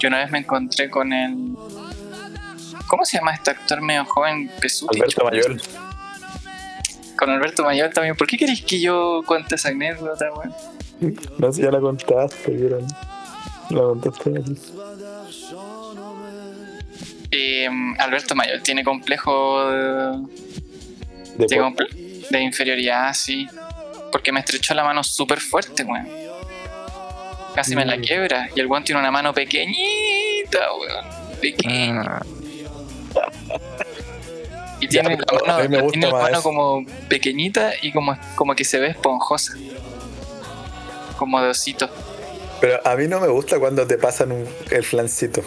Yo 0.01 0.09
una 0.09 0.19
vez 0.19 0.31
me 0.31 0.39
encontré 0.39 0.91
con 0.91 1.13
el. 1.13 1.55
¿Cómo 2.89 3.05
se 3.05 3.19
llama 3.19 3.33
este 3.35 3.51
actor 3.53 3.81
medio 3.81 4.05
joven? 4.05 4.51
Pesutich. 4.61 5.01
Alberto 5.03 5.25
Mayol. 5.25 5.63
Con 7.17 7.31
Alberto 7.31 7.63
Mayor 7.65 7.91
también. 7.91 8.17
¿Por 8.17 8.27
qué 8.27 8.37
queréis 8.37 8.63
que 8.63 8.81
yo 8.81 9.23
cuente 9.27 9.55
esa 9.55 9.69
anécdota, 9.69 10.27
weón? 10.33 10.55
No 11.39 11.53
sé, 11.53 11.63
ya 11.63 11.71
la 11.71 11.81
contaste, 11.81 12.51
vieron. 12.53 12.87
La 13.71 13.81
contaste 13.81 14.31
aquí. 14.39 14.57
Em, 17.31 17.99
Alberto 17.99 18.35
Mayor 18.35 18.61
tiene 18.61 18.85
complejo 18.85 19.71
de, 19.71 20.19
De 21.39 21.47
tiene 21.47 21.63
por- 21.71 21.87
comple- 21.89 22.29
de 22.29 22.41
inferioridad, 22.43 23.15
sí. 23.15 23.47
Porque 24.11 24.33
me 24.33 24.41
estrechó 24.41 24.75
la 24.75 24.85
mano 24.85 25.03
súper 25.03 25.41
fuerte, 25.41 25.85
weón. 25.85 26.07
Casi 27.55 27.77
me 27.77 27.85
la 27.85 27.99
quiebra. 27.99 28.49
Y 28.55 28.61
el 28.61 28.67
weón 28.67 28.85
tiene 28.85 29.01
una 29.01 29.11
mano 29.11 29.33
pequeñita, 29.35 30.59
weón. 30.79 31.05
Pequeña. 31.41 32.03
Ah, 32.07 32.23
Y 34.81 34.89
tiene, 34.89 35.17
Ya, 35.17 35.25
la 35.47 35.55
a 35.55 35.57
mano, 35.59 35.69
mí 35.69 35.77
me 35.77 35.83
gusta 35.83 35.93
tiene 35.93 36.07
la 36.09 36.13
más 36.13 36.23
mano 36.23 36.35
eso. 36.39 36.43
como 36.43 36.85
pequeñita 37.09 37.73
y 37.83 37.93
como, 37.93 38.17
como 38.35 38.55
que 38.55 38.65
se 38.65 38.81
ve 38.81 38.89
esponjosa. 38.89 39.55
Como 41.19 41.41
de 41.41 41.51
osito. 41.51 41.89
Pero 42.61 42.81
a 42.87 42.97
mí 42.97 43.07
no 43.07 43.21
me 43.21 43.29
gusta 43.29 43.59
cuando 43.61 43.87
te 43.87 43.97
pasan 43.99 44.33
un- 44.33 44.49
el 44.71 44.85
flancito. 44.85 45.43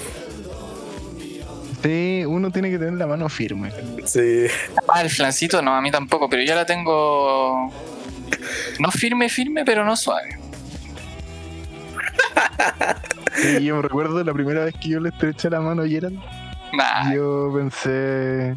sí, 1.83 2.23
uno 2.25 2.49
tiene 2.51 2.69
que 2.71 2.77
tener 2.79 2.93
la 2.93 3.07
mano 3.07 3.27
firme. 3.29 3.71
Sí. 4.05 4.47
Ah, 4.87 5.01
el 5.01 5.09
flancito 5.09 5.61
no, 5.61 5.75
a 5.75 5.81
mí 5.81 5.91
tampoco, 5.91 6.29
pero 6.29 6.41
yo 6.43 6.55
la 6.55 6.65
tengo. 6.65 7.71
No 8.79 8.91
firme, 8.91 9.29
firme, 9.29 9.63
pero 9.65 9.83
no 9.85 9.95
suave. 9.95 10.37
Sí, 13.35 13.63
yo 13.63 13.75
me 13.75 13.81
recuerdo 13.81 14.23
la 14.23 14.33
primera 14.33 14.63
vez 14.63 14.75
que 14.75 14.89
yo 14.89 14.99
le 14.99 15.09
estreché 15.09 15.49
la 15.49 15.59
mano 15.59 15.81
a 15.81 15.87
Gerald, 15.87 16.19
Nah, 16.73 17.13
yo 17.13 17.51
pensé 17.55 18.55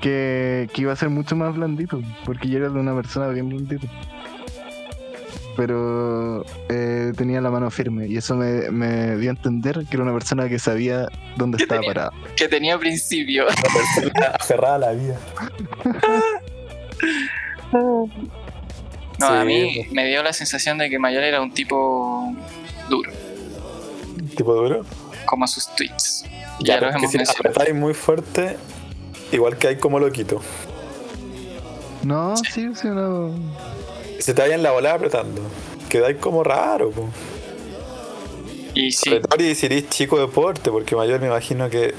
que, 0.00 0.68
que 0.72 0.82
iba 0.82 0.92
a 0.92 0.96
ser 0.96 1.10
mucho 1.10 1.36
más 1.36 1.54
blandito, 1.54 2.00
porque 2.24 2.48
Gerald 2.48 2.76
es 2.76 2.80
una 2.80 2.94
persona 2.94 3.28
bien 3.28 3.48
blandita. 3.48 3.86
Pero 5.56 6.44
eh, 6.68 7.12
tenía 7.16 7.40
la 7.40 7.48
mano 7.50 7.70
firme 7.70 8.08
y 8.08 8.16
eso 8.16 8.34
me, 8.34 8.70
me 8.72 9.16
dio 9.18 9.30
a 9.30 9.34
entender 9.34 9.84
que 9.88 9.94
era 9.94 10.02
una 10.02 10.12
persona 10.12 10.48
que 10.48 10.58
sabía 10.58 11.06
dónde 11.36 11.58
estaba 11.62 11.80
tenía? 11.80 11.94
parada. 11.94 12.12
que 12.36 12.48
tenía 12.48 12.76
principio. 12.76 13.44
Una 13.44 13.54
persona 13.54 14.26
aferrada 14.34 14.74
a 14.74 14.78
la 14.78 14.92
vida. 14.92 15.16
No, 17.72 19.26
a 19.28 19.44
mí 19.44 19.86
me 19.92 20.06
dio 20.08 20.22
la 20.24 20.32
sensación 20.32 20.78
de 20.78 20.90
que 20.90 20.98
Mayor 20.98 21.22
era 21.22 21.40
un 21.40 21.52
tipo 21.52 22.34
duro, 22.88 23.10
Tipo 24.36 24.54
duro. 24.54 24.84
como 25.26 25.46
sus 25.46 25.66
tweets. 25.74 26.24
Ya, 26.60 26.80
Ya 26.80 26.80
los 26.86 26.94
hemos 26.96 27.10
si 27.10 27.18
apretáis 27.18 27.74
muy 27.74 27.94
fuerte, 27.94 28.56
igual 29.32 29.56
que 29.58 29.68
hay 29.68 29.76
como 29.76 29.98
loquito. 29.98 30.40
No, 32.02 32.36
sí, 32.36 32.70
sí, 32.74 32.88
no. 32.88 33.34
Se 34.20 34.34
te 34.34 34.42
vayan 34.42 34.62
la 34.62 34.70
bola 34.72 34.94
apretando. 34.94 35.40
Quedáis 35.88 36.18
como 36.18 36.44
raro, 36.44 36.90
po. 36.90 37.08
Y 38.74 38.90
sí, 38.92 39.20
si 39.54 39.66
eres 39.66 39.88
chico 39.88 40.18
de 40.18 40.26
porte, 40.26 40.70
porque 40.70 40.96
mayor 40.96 41.20
me 41.20 41.28
imagino 41.28 41.70
que 41.70 41.94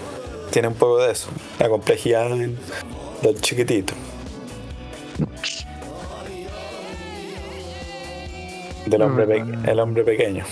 tiene 0.51 0.67
un 0.67 0.73
poco 0.75 0.97
de 0.99 1.11
eso. 1.11 1.29
La 1.59 1.69
complejidad 1.69 2.29
del, 2.29 2.57
del 3.21 3.41
chiquitito. 3.41 3.93
Del 8.85 9.01
hombre, 9.01 9.25
pe- 9.25 9.71
el 9.71 9.79
hombre 9.79 10.03
pequeño. 10.03 10.45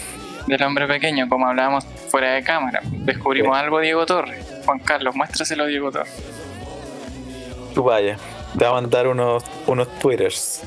Del 0.47 0.61
hombre 0.63 0.87
pequeño, 0.87 1.27
como 1.29 1.47
hablábamos 1.47 1.85
fuera 2.09 2.33
de 2.33 2.43
cámara. 2.43 2.81
Descubrimos 2.83 3.55
algo, 3.57 3.79
Diego 3.79 4.05
Torres. 4.05 4.45
Juan 4.65 4.79
Carlos, 4.79 5.15
muéstraselo, 5.15 5.65
Diego 5.65 5.91
Torres. 5.91 6.13
Tú 7.73 7.83
vaya. 7.83 8.17
Te 8.57 8.65
va 8.65 8.71
a 8.71 8.73
mandar 8.73 9.07
unos, 9.07 9.43
unos 9.67 9.87
twitters. 9.99 10.61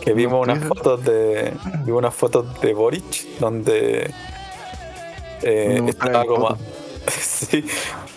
que 0.00 0.12
vimos 0.14 0.42
unas 0.42 0.58
Twitter. 0.58 0.76
fotos 0.76 1.04
de 1.04 1.52
vimos 1.84 1.98
unas 1.98 2.14
fotos 2.14 2.60
de 2.60 2.74
Boric 2.74 3.38
donde 3.38 4.10
eh, 5.42 5.82
estaba 5.86 6.24
como 6.24 6.56
sí, 7.06 7.64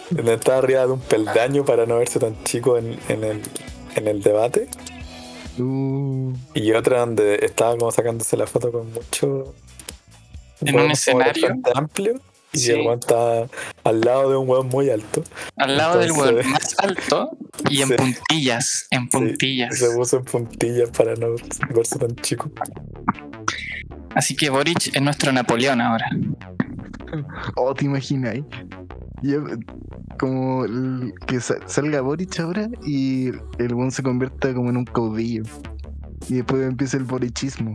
donde 0.10 0.34
estaba 0.34 0.60
arriba 0.60 0.86
de 0.86 0.94
un 0.94 1.02
peldaño 1.02 1.66
para 1.66 1.86
no 1.86 1.98
verse 1.98 2.20
tan 2.20 2.42
chico 2.44 2.78
en, 2.78 2.98
en 3.10 3.24
el, 3.24 3.42
en 3.96 4.08
el 4.08 4.24
debate 4.24 4.70
Uh, 5.60 6.34
y 6.56 6.72
otra 6.72 7.00
donde 7.02 7.46
estaba 7.46 7.78
como 7.78 7.92
sacándose 7.92 8.36
la 8.38 8.48
foto 8.48 8.72
con 8.72 8.92
mucho 8.92 9.54
En 10.66 10.80
un 10.80 10.92
escenario. 10.92 11.56
amplio 11.76 12.20
y 12.52 12.60
Sí. 12.60 12.72
el 12.72 12.82
weón 12.82 13.00
estaba 13.00 13.48
al 13.84 14.02
lado 14.02 14.30
de 14.30 14.38
un 14.38 14.48
hueón 14.48 14.68
muy 14.68 14.90
alto 14.92 15.24
Al 15.58 15.76
lado 15.76 15.98
del 16.00 16.12
hueón 16.12 16.48
más 16.52 16.76
alto 16.78 17.36
y 17.70 17.82
en 17.82 17.88
Sí. 17.90 17.94
puntillas, 17.96 18.88
en 18.92 19.10
puntillas. 19.10 19.78
se 19.78 19.90
puso 19.96 20.18
en 20.18 20.26
puntillas 20.26 20.90
para 20.92 21.16
no 21.16 21.36
verse 21.74 21.98
tan 21.98 22.16
chico 22.18 22.52
Así 24.16 24.36
que 24.36 24.50
Boric 24.52 24.96
es 24.96 25.02
nuestro 25.02 25.32
Napoleón 25.32 25.82
ahora. 25.82 26.06
oh, 27.56 27.74
te 27.74 27.86
imaginas. 27.86 28.36
Como 30.20 30.66
que 31.28 31.40
sa- 31.42 31.58
salga 31.68 32.02
Boric 32.02 32.40
ahora 32.40 32.70
y 32.86 33.30
el 33.58 33.74
buen 33.74 33.90
se 33.92 34.04
convierta 34.04 34.54
como 34.54 34.70
en 34.70 34.78
un 34.78 34.86
caudillo. 34.86 35.44
Y 36.30 36.36
después 36.36 36.62
empieza 36.64 36.98
el 36.98 37.04
borichismo. 37.06 37.74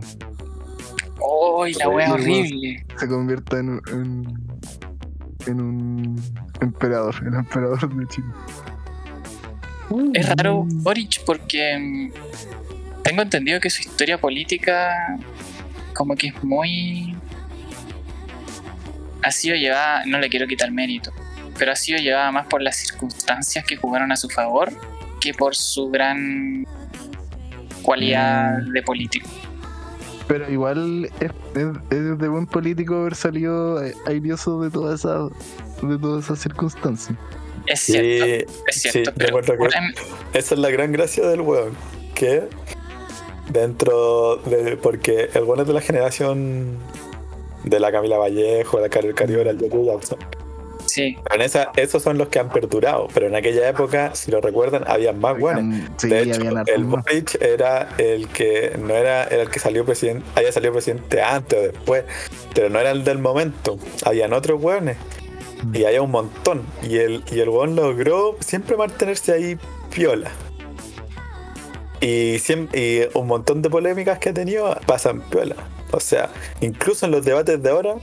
¡Oh, 1.21 1.65
la 1.65 1.89
wea 1.89 2.13
horrible! 2.13 2.85
Se 2.97 3.07
convierta 3.07 3.59
en, 3.59 3.69
un- 3.69 3.81
en, 3.89 5.51
en 5.51 5.61
un 5.61 6.21
emperador, 6.61 7.15
el 7.25 7.33
emperador 7.35 7.93
de 7.95 8.07
Chile. 8.07 8.27
Es 10.13 10.29
raro 10.29 10.65
Boric 10.67 11.23
porque 11.25 11.77
mm, 11.79 13.01
tengo 13.03 13.21
entendido 13.23 13.59
que 13.59 13.69
su 13.69 13.81
historia 13.81 14.19
política 14.19 15.17
como 15.95 16.15
que 16.15 16.27
es 16.27 16.43
muy... 16.43 17.15
Ha 19.23 19.31
sido 19.31 19.55
llevada, 19.55 20.03
no 20.05 20.19
le 20.19 20.29
quiero 20.29 20.47
quitar 20.47 20.71
mérito, 20.71 21.11
pero 21.57 21.71
ha 21.71 21.75
sido 21.75 21.99
llevada 21.99 22.31
más 22.31 22.47
por 22.47 22.61
las 22.61 22.77
circunstancias 22.77 23.65
que 23.65 23.75
jugaron 23.75 24.11
a 24.11 24.15
su 24.15 24.29
favor 24.29 24.71
que 25.19 25.33
por 25.33 25.55
su 25.55 25.89
gran 25.89 26.65
cualidad 27.81 28.59
Mm. 28.61 28.71
de 28.71 28.81
político. 28.83 29.29
Pero 30.29 30.49
igual 30.49 31.09
es, 31.19 31.31
es- 31.55 31.67
es 31.89 32.17
de 32.19 32.27
buen 32.29 32.45
político 32.45 32.95
haber 33.01 33.15
salido 33.15 33.81
airioso 34.05 34.61
de 34.61 34.69
todas 34.69 35.01
esas 35.01 35.29
de 35.81 35.97
todas 35.97 36.23
esas 36.25 36.39
circunstancias. 36.39 37.17
Es 37.65 37.81
cierto, 37.81 38.53
es 38.67 38.75
cierto, 38.81 39.11
sí, 39.11 39.15
pero 39.17 39.41
que- 39.57 40.37
Esa 40.39 40.53
es 40.55 40.59
la 40.61 40.69
gran 40.69 40.91
gracia 40.93 41.27
del 41.27 41.41
weón. 41.41 41.71
Que 42.15 42.43
dentro 43.51 44.37
de. 44.37 44.77
Porque 44.77 45.29
el 45.33 45.43
weón 45.43 45.61
es 45.61 45.67
de 45.67 45.73
la 45.73 45.81
generación 45.81 46.77
de 47.63 47.79
la 47.79 47.91
Camila 47.91 48.17
Vallejo, 48.17 48.79
la 48.79 48.89
Carol 48.89 49.13
Cariola, 49.15 49.51
el 49.51 49.57
Joe 49.69 49.85
Jackson. 49.85 50.19
Sí, 50.89 51.17
Pero 51.23 51.35
en 51.35 51.41
esa, 51.41 51.71
esos 51.75 52.03
son 52.03 52.17
los 52.17 52.27
que 52.29 52.39
han 52.39 52.49
perdurado. 52.49 53.07
Pero 53.13 53.27
en 53.27 53.35
aquella 53.35 53.69
época, 53.69 54.13
si 54.15 54.31
lo 54.31 54.41
recuerdan, 54.41 54.83
había 54.87 55.13
más 55.13 55.35
sí, 55.97 56.09
de 56.09 56.21
hecho, 56.21 56.41
el. 56.65 56.83
Boric 56.83 57.41
era 57.41 57.89
el 57.97 58.27
que 58.27 58.77
no 58.79 58.93
era, 58.93 59.25
era 59.25 59.43
el 59.43 59.49
que 59.49 59.59
salió 59.59 59.85
presidente, 59.85 60.25
había 60.35 60.51
salido 60.51 60.73
presidente 60.73 61.21
antes 61.21 61.59
o 61.59 61.61
después, 61.61 62.03
pero 62.53 62.69
no 62.69 62.79
era 62.79 62.91
el 62.91 63.03
del 63.03 63.19
momento. 63.19 63.77
Habían 64.05 64.33
otros 64.33 64.61
weones 64.61 64.97
y 65.73 65.83
había 65.85 66.01
un 66.01 66.11
montón. 66.11 66.63
Y 66.83 66.97
el, 66.97 67.23
y 67.31 67.39
el 67.39 67.49
weón 67.49 67.75
logró 67.75 68.35
siempre 68.39 68.77
mantenerse 68.77 69.31
ahí 69.33 69.57
piola. 69.93 70.31
Y, 72.01 72.35
siem- 72.39 72.69
y 72.73 73.09
un 73.17 73.27
montón 73.27 73.61
de 73.61 73.69
polémicas 73.69 74.19
que 74.19 74.29
ha 74.29 74.33
tenido 74.33 74.73
pasan 74.85 75.21
piola. 75.29 75.55
O 75.91 75.99
sea, 75.99 76.29
incluso 76.61 77.05
en 77.05 77.11
los 77.11 77.25
debates 77.25 77.61
de 77.61 77.69
ahora, 77.69 77.95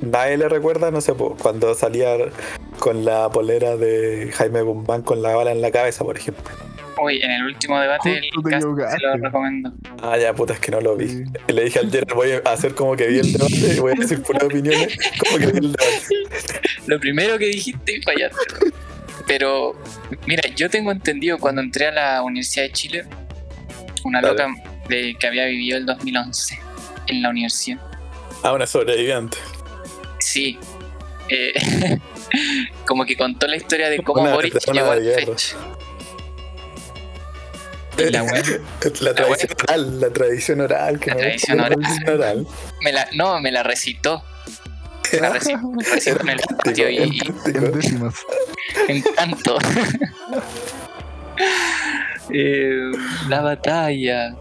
nadie 0.00 0.36
le 0.36 0.48
recuerda, 0.48 0.90
no 0.90 1.00
sé, 1.00 1.14
cuando 1.14 1.74
salía 1.74 2.16
con 2.78 3.04
la 3.04 3.28
polera 3.30 3.76
de 3.76 4.30
Jaime 4.34 4.62
Guzmán 4.62 5.02
con 5.02 5.22
la 5.22 5.34
bala 5.34 5.52
en 5.52 5.60
la 5.60 5.70
cabeza, 5.70 6.04
por 6.04 6.16
ejemplo. 6.16 6.44
hoy 6.98 7.20
en 7.22 7.30
el 7.30 7.44
último 7.44 7.78
debate 7.80 8.20
se 8.20 8.60
lo 8.60 9.16
recomiendo. 9.22 9.72
Ah, 10.02 10.18
ya, 10.18 10.34
puta, 10.34 10.54
es 10.54 10.60
que 10.60 10.70
no 10.70 10.80
lo 10.80 10.96
vi. 10.96 11.24
Le 11.48 11.64
dije 11.64 11.78
al 11.78 11.90
Gerard, 11.90 12.14
voy 12.14 12.32
a 12.44 12.50
hacer 12.50 12.74
como 12.74 12.96
que 12.96 13.06
vi 13.08 13.18
el 13.18 13.32
debate 13.32 13.74
y 13.76 13.78
voy 13.80 13.92
a 13.92 14.00
decir 14.00 14.22
puras 14.22 14.44
opiniones, 14.44 14.96
como 15.18 15.38
que 15.38 15.46
vi 15.46 15.58
el 15.58 15.72
debate. 15.72 16.06
Lo 16.86 17.00
primero 17.00 17.38
que 17.38 17.46
dijiste 17.46 17.96
y 17.96 18.02
fallaste. 18.02 18.72
Pero, 19.26 19.74
mira, 20.26 20.42
yo 20.54 20.70
tengo 20.70 20.92
entendido 20.92 21.38
cuando 21.38 21.60
entré 21.60 21.88
a 21.88 21.90
la 21.90 22.22
Universidad 22.22 22.66
de 22.66 22.72
Chile, 22.72 23.04
una 24.04 24.20
Dale. 24.20 24.34
loca 24.34 24.48
de, 24.88 25.16
que 25.18 25.26
había 25.26 25.46
vivido 25.46 25.78
el 25.78 25.86
2011 25.86 26.58
en 27.08 27.22
la 27.22 27.30
universidad. 27.30 27.80
Ah, 28.44 28.52
una 28.52 28.66
sobreviviente. 28.66 29.38
Sí. 30.36 30.58
eh, 31.30 31.98
como 32.86 33.06
que 33.06 33.16
contó 33.16 33.46
la 33.46 33.56
historia 33.56 33.88
de 33.88 34.02
cómo 34.02 34.20
Una 34.20 34.34
Boric 34.34 34.58
llegó 34.70 34.90
al 34.90 35.02
fetch. 35.02 35.54
Y 37.96 38.02
la 38.10 38.22
La 39.00 39.14
tradición 39.14 39.56
oral, 39.62 40.00
la 40.00 40.10
tradición 40.10 40.60
oral. 40.60 41.00
Que 41.00 41.10
La 41.10 41.16
me 41.16 41.20
tradición 41.22 41.60
oral. 41.60 41.70
La 41.70 41.76
tradición 41.76 42.14
oral. 42.14 42.46
me 42.82 42.92
la, 42.92 43.08
no, 43.14 43.40
me 43.40 43.50
la 43.50 43.62
recitó. 43.62 44.22
La 45.18 45.30
recitó, 45.30 45.72
la 45.88 45.94
recitó 45.94 46.20
en 46.20 46.28
el 46.28 46.40
patio 46.62 46.90
y. 46.90 46.96
En 46.98 48.14
en 48.88 49.02
canto. 49.02 49.56
Eh, 52.30 52.90
la 53.28 53.40
batalla 53.40 54.36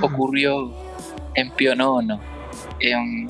ocurrió 0.00 0.72
en 1.34 1.50
Pionono. 1.50 2.20
Em, 2.78 3.28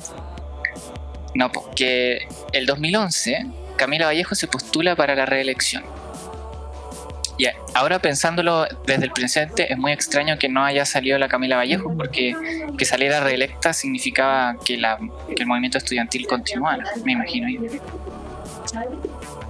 no, 1.35 1.51
porque 1.53 2.27
el 2.53 2.67
2011 2.67 3.47
Camila 3.77 4.07
Vallejo 4.07 4.35
se 4.35 4.47
postula 4.47 4.95
para 4.97 5.15
la 5.15 5.27
reelección. 5.27 5.85
Y 7.37 7.47
ahora 7.75 7.99
pensándolo 7.99 8.65
desde 8.87 9.05
el 9.07 9.11
presente, 9.11 9.73
es 9.73 9.77
muy 9.77 9.91
extraño 9.91 10.39
que 10.39 10.49
no 10.49 10.65
haya 10.65 10.85
salido 10.85 11.19
la 11.19 11.27
Camila 11.29 11.57
Vallejo, 11.57 11.93
porque 11.97 12.33
que 12.79 12.85
saliera 12.85 13.19
reelecta 13.21 13.73
significaba 13.73 14.55
que, 14.65 14.77
la, 14.77 14.99
que 15.35 15.43
el 15.43 15.47
movimiento 15.49 15.79
estudiantil 15.79 16.29
continuara, 16.29 16.85
me 17.05 17.13
imagino. 17.13 17.49
yo. 17.49 17.79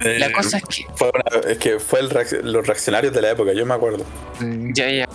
La 0.01 0.25
Eh, 0.27 0.31
cosa 0.31 0.57
es 0.57 0.63
que 0.63 0.85
fue 0.95 1.09
una- 1.13 1.51
es 1.51 1.57
que 1.59 1.79
fue 1.79 1.99
el 1.99 2.51
los 2.51 2.65
reaccionarios 2.67 3.13
de 3.13 3.21
la 3.21 3.29
época, 3.31 3.53
yo 3.53 3.65
me 3.65 3.75
acuerdo. 3.75 4.03
Ya, 4.73 4.89
ya. 4.89 5.07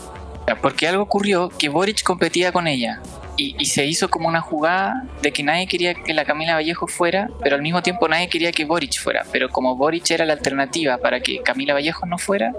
Ya, 0.47 0.55
Porque 0.57 0.89
algo 0.89 1.03
ocurrió 1.03 1.49
que 1.51 1.69
Boric 1.69 2.03
competía 2.03 2.51
con 2.53 2.67
ella. 2.67 3.01
Y, 3.43 3.55
y 3.59 3.65
se 3.65 3.87
hizo 3.87 4.11
como 4.11 4.29
una 4.29 4.43
jugada 4.43 5.05
de 5.23 5.33
que 5.33 5.43
nadie 5.43 5.67
quería 5.67 5.95
que 5.95 6.13
la 6.13 6.27
Camila 6.27 6.55
Vallejo 6.55 6.87
fuera, 6.87 7.31
pero 7.43 7.57
al 7.57 7.63
mismo 7.63 7.81
tiempo 7.83 8.07
nadie 8.07 8.29
quería 8.29 8.53
que 8.53 8.67
Boric 8.67 8.99
fuera. 9.01 9.25
Pero 9.33 9.49
como 9.49 9.77
Boric 9.77 10.11
era 10.11 10.27
la 10.27 10.35
alternativa 10.35 10.99
para 10.99 11.21
que 11.21 11.41
Camila 11.41 11.73
Vallejo 11.73 12.05
no 12.05 12.19
fuera, 12.19 12.53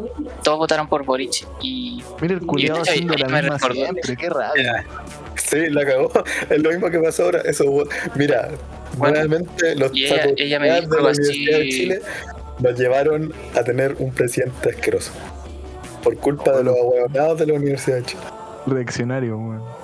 todos 0.44 0.58
votaron 0.58 0.88
por 0.88 1.06
Boric. 1.06 1.46
Y 1.62 2.02
Mira 2.20 2.34
el 2.34 2.42
culiado 2.42 2.82
haciendo 2.82 3.14
y- 3.14 3.18
la 3.18 3.28
misma 3.28 3.60
siempre, 3.60 4.16
qué 4.18 4.30
rabia. 4.30 4.86
Sí, 5.36 5.70
la 5.70 5.86
cagó. 5.86 6.12
Es 6.50 6.60
lo 6.60 6.70
mismo 6.72 6.90
que 6.90 6.98
pasó 7.00 7.26
ahora. 7.26 7.42
Eso, 7.46 7.84
mira, 8.16 8.50
Bueno, 8.98 9.14
realmente 9.16 9.76
los 9.76 9.92
y 9.94 10.06
ella- 10.06 10.34
ella 10.36 10.60
me 10.60 10.72
de 10.72 10.82
dijo 10.82 10.96
la 11.00 11.10
así- 11.12 11.22
Universidad 11.22 11.60
de 11.60 11.70
Chile 11.70 12.02
nos 12.60 12.80
llevaron 12.80 13.34
a 13.56 13.64
tener 13.64 13.96
un 14.00 14.12
presidente 14.12 14.70
asqueroso. 14.72 15.12
Por 16.04 16.18
culpa 16.18 16.58
de 16.58 16.64
los 16.64 16.76
ahueonados 16.76 17.38
de 17.38 17.46
la 17.46 17.54
Universidad 17.54 17.98
de 17.98 18.04
Chile. 18.04 18.22
Reaccionario, 18.66 19.38
weón. 19.38 19.81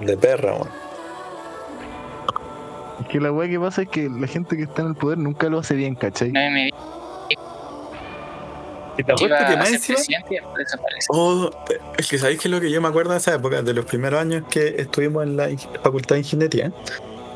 De 0.00 0.16
perra, 0.16 0.54
weón. 0.54 0.68
Es 3.00 3.06
que 3.08 3.20
la 3.20 3.32
weá 3.32 3.48
que 3.48 3.60
pasa 3.60 3.82
es 3.82 3.88
que 3.88 4.08
la 4.08 4.26
gente 4.26 4.56
que 4.56 4.62
está 4.64 4.82
en 4.82 4.88
el 4.88 4.94
poder 4.94 5.18
nunca 5.18 5.48
lo 5.48 5.58
hace 5.58 5.74
bien, 5.74 5.94
¿cachai? 5.94 6.32
nadie 6.32 6.50
me 6.50 6.70
¿Y 8.98 9.04
te 9.04 9.14
que 9.14 9.28
más 9.28 9.72
encima? 9.72 9.98
Oh, 11.10 11.50
es 11.98 12.08
que 12.08 12.18
sabéis 12.18 12.40
que 12.40 12.48
lo 12.48 12.60
que 12.60 12.70
yo 12.70 12.80
me 12.80 12.88
acuerdo 12.88 13.12
de 13.12 13.18
esa 13.18 13.34
época, 13.34 13.62
de 13.62 13.74
los 13.74 13.84
primeros 13.84 14.20
años 14.20 14.44
que 14.50 14.76
estuvimos 14.78 15.22
en 15.24 15.36
la 15.36 15.48
facultad 15.82 16.14
de 16.14 16.20
ingeniería, 16.20 16.72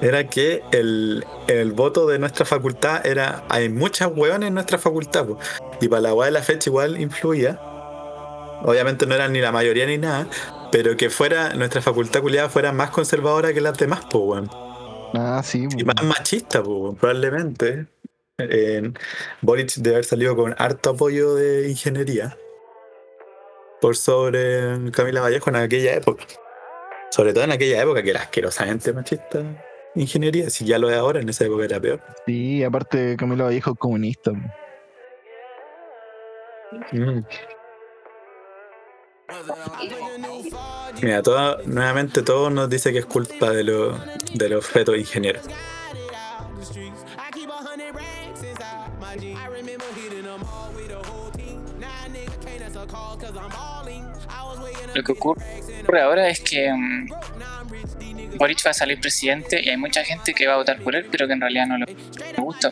era 0.00 0.26
que 0.26 0.62
el, 0.72 1.24
el 1.48 1.72
voto 1.72 2.06
de 2.06 2.18
nuestra 2.18 2.46
facultad 2.46 3.04
era. 3.06 3.44
Hay 3.50 3.68
muchas 3.68 4.10
hueones 4.14 4.48
en 4.48 4.54
nuestra 4.54 4.78
facultad, 4.78 5.26
po. 5.26 5.38
y 5.80 5.88
para 5.88 6.00
la 6.00 6.14
hueá 6.14 6.26
de 6.26 6.32
la 6.32 6.42
fecha 6.42 6.70
igual 6.70 6.98
influía. 6.98 7.60
Obviamente 8.62 9.06
no 9.06 9.14
eran 9.14 9.32
ni 9.32 9.40
la 9.40 9.52
mayoría 9.52 9.86
ni 9.86 9.98
nada, 9.98 10.26
pero 10.72 10.96
que 10.96 11.10
fuera 11.10 11.54
nuestra 11.54 11.82
facultad 11.82 12.20
culiada 12.20 12.48
fuera 12.48 12.72
más 12.72 12.90
conservadora 12.90 13.52
que 13.52 13.60
las 13.60 13.76
demás, 13.78 14.00
pues, 14.10 14.24
weón. 14.24 14.50
Ah, 15.14 15.42
sí, 15.44 15.66
Y 15.76 15.84
más 15.84 16.02
machista, 16.02 16.62
pues, 16.62 16.96
probablemente. 16.98 17.86
En 18.38 18.98
Boric 19.42 19.74
debe 19.74 19.96
haber 19.96 20.04
salido 20.04 20.34
con 20.34 20.54
harto 20.56 20.90
apoyo 20.90 21.34
de 21.34 21.68
ingeniería. 21.68 22.36
Por 23.80 23.96
sobre 23.96 24.90
Camila 24.92 25.20
Vallejo 25.20 25.50
en 25.50 25.56
aquella 25.56 25.94
época. 25.94 26.24
Sobre 27.10 27.32
todo 27.34 27.44
en 27.44 27.52
aquella 27.52 27.82
época 27.82 28.02
que 28.02 28.10
era 28.10 28.20
asquerosamente 28.20 28.92
machista 28.92 29.44
ingeniería. 29.94 30.50
Si 30.50 30.64
ya 30.64 30.78
lo 30.78 30.90
es 30.90 30.96
ahora, 30.96 31.20
en 31.20 31.28
esa 31.28 31.44
época 31.44 31.64
era 31.64 31.80
peor. 31.80 32.00
Sí, 32.26 32.62
aparte 32.62 33.16
Camilo 33.16 33.44
Vallejo 33.44 33.72
es 33.72 33.78
comunista. 33.78 34.32
Mm. 36.92 37.24
Mira, 41.02 41.22
todo, 41.22 41.58
nuevamente 41.64 42.22
todo 42.22 42.50
nos 42.50 42.68
dice 42.68 42.92
que 42.92 42.98
es 42.98 43.06
culpa 43.06 43.50
de, 43.50 43.64
los 43.64 43.98
de 44.34 44.48
los 44.48 44.66
fetos 44.66 44.96
ingenieros. 44.96 45.42
Lo 54.94 55.02
que 55.02 55.12
ocurre 55.12 56.02
ahora 56.02 56.28
es 56.28 56.40
que 56.40 56.72
mm, 56.72 57.08
Boric 58.40 58.64
va 58.66 58.70
a 58.70 58.74
salir 58.74 58.98
presidente 58.98 59.60
y 59.62 59.68
hay 59.68 59.76
mucha 59.76 60.02
gente 60.02 60.32
que 60.32 60.46
va 60.46 60.54
a 60.54 60.56
votar 60.56 60.80
por 60.80 60.96
él, 60.96 61.06
pero 61.10 61.26
que 61.26 61.34
en 61.34 61.42
realidad 61.42 61.66
no 61.66 61.76
le 61.76 61.94
gusta. 62.38 62.70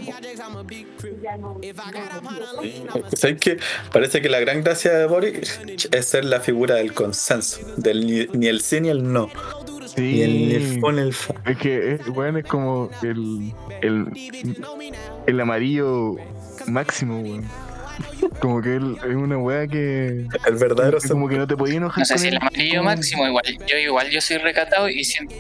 ¿Sabes 3.14 3.37
qué? 3.38 3.59
Parece 3.92 4.22
que 4.22 4.31
la 4.31 4.40
gran 4.40 4.62
gracia 4.64 4.94
de 4.94 5.07
Boric 5.07 5.46
es 5.92 6.07
ser 6.07 6.24
la 6.24 6.40
figura 6.40 6.76
del 6.76 6.94
consenso, 6.94 7.61
del 7.76 8.07
ni, 8.07 8.26
ni 8.33 8.46
el 8.46 8.62
sí 8.62 8.81
ni 8.81 8.88
el 8.88 9.12
no, 9.12 9.28
ni 9.98 10.22
el, 10.22 10.33
ni 10.48 10.54
el 10.54 10.68
Sí. 10.70 10.81
ni 10.81 11.00
el 11.00 11.12
fa. 11.12 11.35
Es 11.46 11.59
que, 11.59 11.92
es, 11.94 12.09
weón, 12.09 12.38
es 12.38 12.44
como 12.46 12.88
el, 13.02 13.52
el, 13.83 14.07
el 15.26 15.40
amarillo 15.40 16.16
máximo, 16.66 17.20
weón. 17.20 17.44
Como 18.41 18.61
que 18.63 18.77
él 18.77 18.97
es 18.99 19.15
una 19.17 19.39
weá 19.39 19.67
que. 19.67 20.27
El 20.47 20.55
verdadero 20.59 20.99
que 20.99 21.09
como 21.09 21.29
que 21.29 21.37
no 21.39 21.47
te 21.47 21.57
podías 21.57 21.77
enojar. 21.79 21.99
No 22.01 22.05
sé 22.05 22.15
con 22.15 22.23
si 22.23 22.29
el 22.29 22.37
amarillo 22.37 22.79
como- 22.79 22.91
máximo, 22.91 23.27
igual. 23.27 23.45
Yo 23.67 23.77
igual 23.77 24.11
yo 24.11 24.21
soy 24.21 24.39
recatado 24.39 24.89
y 24.89 25.05
siento. 25.05 25.35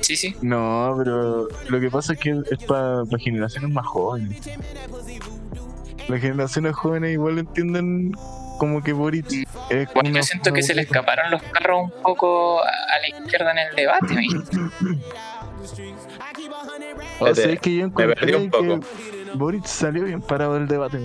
Sí, 0.00 0.16
sí. 0.16 0.34
No, 0.42 0.94
pero 0.98 1.48
lo 1.68 1.80
que 1.80 1.90
pasa 1.90 2.12
es 2.14 2.18
que 2.18 2.34
es 2.50 2.58
para 2.64 3.04
generaciones 3.18 3.70
más 3.70 3.86
jóvenes. 3.86 4.38
Las 6.08 6.20
generaciones 6.20 6.74
jóvenes 6.74 7.12
igual 7.12 7.38
entienden 7.38 8.12
como 8.58 8.82
que 8.82 8.92
Boric 8.92 9.26
es 9.70 9.88
Igual 9.88 10.06
una 10.08 10.18
yo 10.18 10.22
siento 10.22 10.52
que 10.52 10.62
se 10.62 10.74
le 10.74 10.82
escaparon 10.82 11.30
los 11.30 11.42
carros 11.44 11.84
un 11.84 12.02
poco 12.02 12.60
a 12.62 12.98
la 13.00 13.08
izquierda 13.18 13.52
en 13.52 13.58
el 13.58 13.76
debate. 13.76 14.14
¿me? 14.14 14.26
O 17.20 17.34
sea, 17.34 17.50
es 17.52 17.60
que 17.60 17.76
yo 17.76 17.88
me 17.88 17.90
perdí 17.90 18.32
encontré 18.32 18.36
un 18.36 18.50
poco. 18.50 18.80
que 18.80 19.23
Boric 19.34 19.64
salió 19.66 20.04
bien 20.04 20.20
parado 20.20 20.54
del 20.54 20.68
debate. 20.68 20.98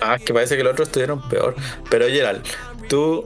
Ah, 0.00 0.16
es 0.16 0.24
que 0.24 0.34
parece 0.34 0.56
que 0.56 0.64
los 0.64 0.72
otros 0.72 0.88
estuvieron 0.88 1.28
peor. 1.28 1.54
Pero 1.90 2.06
Gerald, 2.08 2.42
tú 2.88 3.24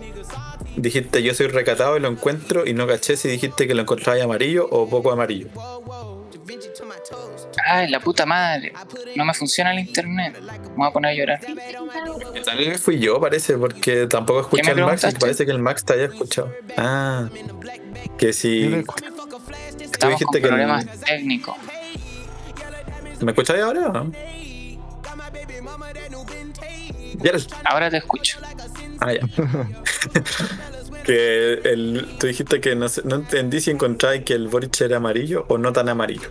dijiste 0.77 1.23
yo 1.23 1.33
soy 1.35 1.47
recatado 1.49 1.97
y 1.97 2.01
lo 2.01 2.09
encuentro 2.09 2.67
y 2.67 2.75
no 2.75 2.87
caché 2.87 3.17
si 3.17 3.29
dijiste 3.29 3.67
que 3.67 3.75
lo 3.75 3.83
encontraba 3.83 4.23
amarillo 4.23 4.69
o 4.71 4.89
poco 4.89 5.11
amarillo. 5.11 5.49
Ay, 7.69 7.89
la 7.89 8.01
puta 8.01 8.27
madre. 8.27 8.73
No 9.17 9.25
me 9.25 9.35
funciona 9.35 9.73
el 9.73 9.81
internet. 9.81 10.39
Me 10.41 10.77
voy 10.77 10.89
a 10.89 10.91
poner 10.93 11.11
a 11.13 11.15
llorar. 11.15 11.41
Tal 12.45 12.59
vez 12.59 12.81
fui 12.81 12.99
yo, 12.99 13.21
parece, 13.21 13.57
porque 13.57 14.07
tampoco 14.07 14.41
escuché 14.43 14.63
¿Qué 14.63 14.75
me 14.75 14.83
al 14.83 14.87
Max 14.89 15.07
y 15.11 15.19
parece 15.19 15.47
que 15.47 15.53
el 15.53 15.59
Max 15.59 15.85
te 15.85 15.95
haya 15.95 16.05
escuchado. 16.05 16.53
Ah, 16.77 17.29
que 18.19 18.33
si. 18.33 18.65
Estamos 19.81 19.99
con 20.01 20.11
dijiste 20.11 20.41
que 20.41 20.47
el- 20.47 20.49
problemas 20.49 20.87
técnicos. 21.01 21.57
¿Me 23.21 23.33
escucháis 23.33 23.63
ahora 23.63 23.89
o 23.89 23.93
no? 23.93 24.13
Ahora 27.65 27.91
te 27.91 27.97
escucho. 27.99 28.39
Ah, 29.01 29.13
ya. 29.13 29.21
que 31.05 31.53
el, 31.65 32.17
tú 32.19 32.27
dijiste 32.27 32.61
que 32.61 32.75
no, 32.75 32.87
no 33.05 33.17
entendí 33.17 33.61
si 33.61 33.71
encontráis 33.71 34.25
que 34.25 34.35
el 34.35 34.49
Boric 34.49 34.81
era 34.81 34.97
amarillo 34.97 35.47
o 35.49 35.59
no 35.59 35.73
tan 35.73 35.89
amarillo. 35.89 36.31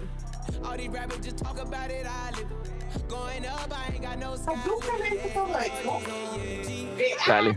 Dale. 7.27 7.55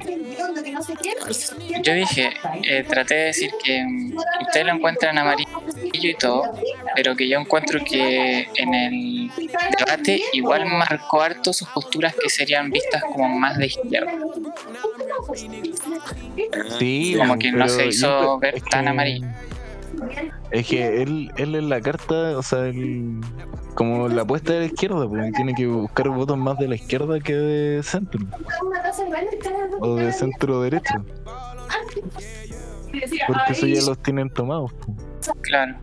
Yo 1.83 1.95
dije, 1.95 2.31
eh, 2.63 2.85
traté 2.85 3.15
de 3.15 3.25
decir 3.27 3.51
que 3.63 3.83
mm, 3.85 4.17
ustedes 4.43 4.67
lo 4.67 4.73
encuentran 4.73 5.19
amarillo 5.19 5.49
y 5.93 6.15
todo, 6.15 6.43
pero 6.95 7.17
que 7.17 7.29
yo 7.29 7.39
encuentro 7.39 7.81
que 7.85 8.49
en 8.55 8.75
el 8.75 9.31
debate 9.79 10.23
igual 10.33 10.67
marcó 10.67 11.23
harto 11.23 11.53
sus 11.53 11.69
posturas 11.69 12.15
que 12.15 12.29
serían 12.29 12.71
vistas 12.71 13.03
como 13.03 13.29
más 13.29 13.59
de 13.59 13.67
izquierda. 13.67 14.13
Sí, 16.79 17.15
Como 17.19 17.39
que 17.39 17.53
no 17.53 17.69
se 17.69 17.87
hizo 17.87 18.39
ver 18.39 18.61
tan 18.71 18.89
amarillo. 18.89 19.27
Es 20.51 20.67
que 20.67 21.03
él, 21.03 21.31
él 21.37 21.55
en 21.55 21.69
la 21.69 21.81
carta, 21.81 22.39
o 22.39 22.43
sea, 22.43 22.67
él, 22.67 23.21
como 23.75 24.09
la 24.09 24.23
apuesta 24.23 24.53
de 24.53 24.61
la 24.61 24.67
izquierda, 24.67 25.09
pues 25.09 25.33
tiene 25.35 25.55
que 25.55 25.67
buscar 25.67 26.09
votos 26.09 26.39
más 26.39 26.59
de 26.59 26.69
la 26.69 26.75
izquierda 26.75 27.21
que 27.21 27.35
de 27.35 27.83
centro 27.83 28.21
o 29.81 29.97
de 29.97 30.13
centro 30.13 30.63
derecho, 30.63 31.05
porque 33.27 33.53
eso 33.53 33.67
ya 33.67 33.83
los 33.83 33.99
tienen 34.03 34.31
tomados. 34.31 34.73
pues. 34.75 34.97
Claro. 35.43 35.77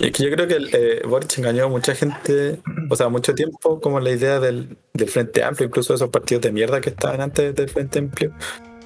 Y 0.00 0.06
es 0.06 0.12
que 0.12 0.24
yo 0.24 0.30
creo 0.30 0.48
que 0.48 0.54
el, 0.54 0.70
eh, 0.72 1.02
Boric 1.06 1.36
engañó 1.38 1.66
a 1.66 1.68
mucha 1.68 1.94
gente, 1.94 2.60
o 2.88 2.96
sea, 2.96 3.10
mucho 3.10 3.34
tiempo, 3.34 3.80
como 3.80 4.00
la 4.00 4.10
idea 4.10 4.40
del, 4.40 4.78
del 4.94 5.08
Frente 5.10 5.44
Amplio, 5.44 5.66
incluso 5.68 5.92
esos 5.92 6.08
partidos 6.08 6.42
de 6.42 6.52
mierda 6.52 6.80
que 6.80 6.88
estaban 6.88 7.20
antes 7.20 7.54
del 7.54 7.68
Frente 7.68 7.98
Amplio, 7.98 8.32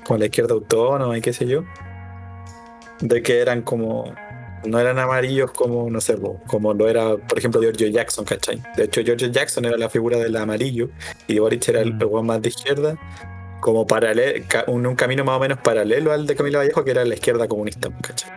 como 0.05 0.19
la 0.19 0.25
izquierda 0.25 0.55
autónoma 0.55 1.17
y 1.17 1.21
qué 1.21 1.33
sé 1.33 1.47
yo, 1.47 1.63
de 3.01 3.23
que 3.23 3.41
eran 3.41 3.63
como, 3.63 4.15
no 4.65 4.79
eran 4.79 4.99
amarillos 4.99 5.51
como, 5.53 5.91
no 5.91 6.01
sé, 6.01 6.17
como 6.47 6.75
lo 6.75 6.89
era, 6.89 7.17
por 7.17 7.39
ejemplo, 7.39 7.61
Giorgio 7.61 7.89
Jackson, 7.89 8.25
¿cachai? 8.25 8.63
De 8.77 8.85
hecho, 8.85 9.03
Giorgio 9.03 9.29
Jackson 9.29 9.65
era 9.65 9.77
la 9.77 9.89
figura 9.89 10.19
del 10.19 10.37
amarillo 10.37 10.91
y 11.27 11.39
Boric 11.39 11.69
era 11.69 11.81
el, 11.81 11.95
Mm. 11.95 12.03
weón 12.05 12.27
más 12.27 12.43
de 12.43 12.49
izquierda, 12.49 12.97
como 13.61 13.87
paralelo, 13.87 14.45
un, 14.67 14.87
un 14.87 14.95
camino 14.95 15.25
más 15.25 15.37
o 15.37 15.41
menos 15.41 15.59
paralelo 15.59 16.13
al 16.13 16.27
de 16.27 16.35
Camilo 16.37 16.59
Vallejo, 16.59 16.85
que 16.85 16.91
era 16.91 17.05
la 17.05 17.15
izquierda 17.15 17.49
comunista, 17.49 17.91
¿cachai? 18.01 18.31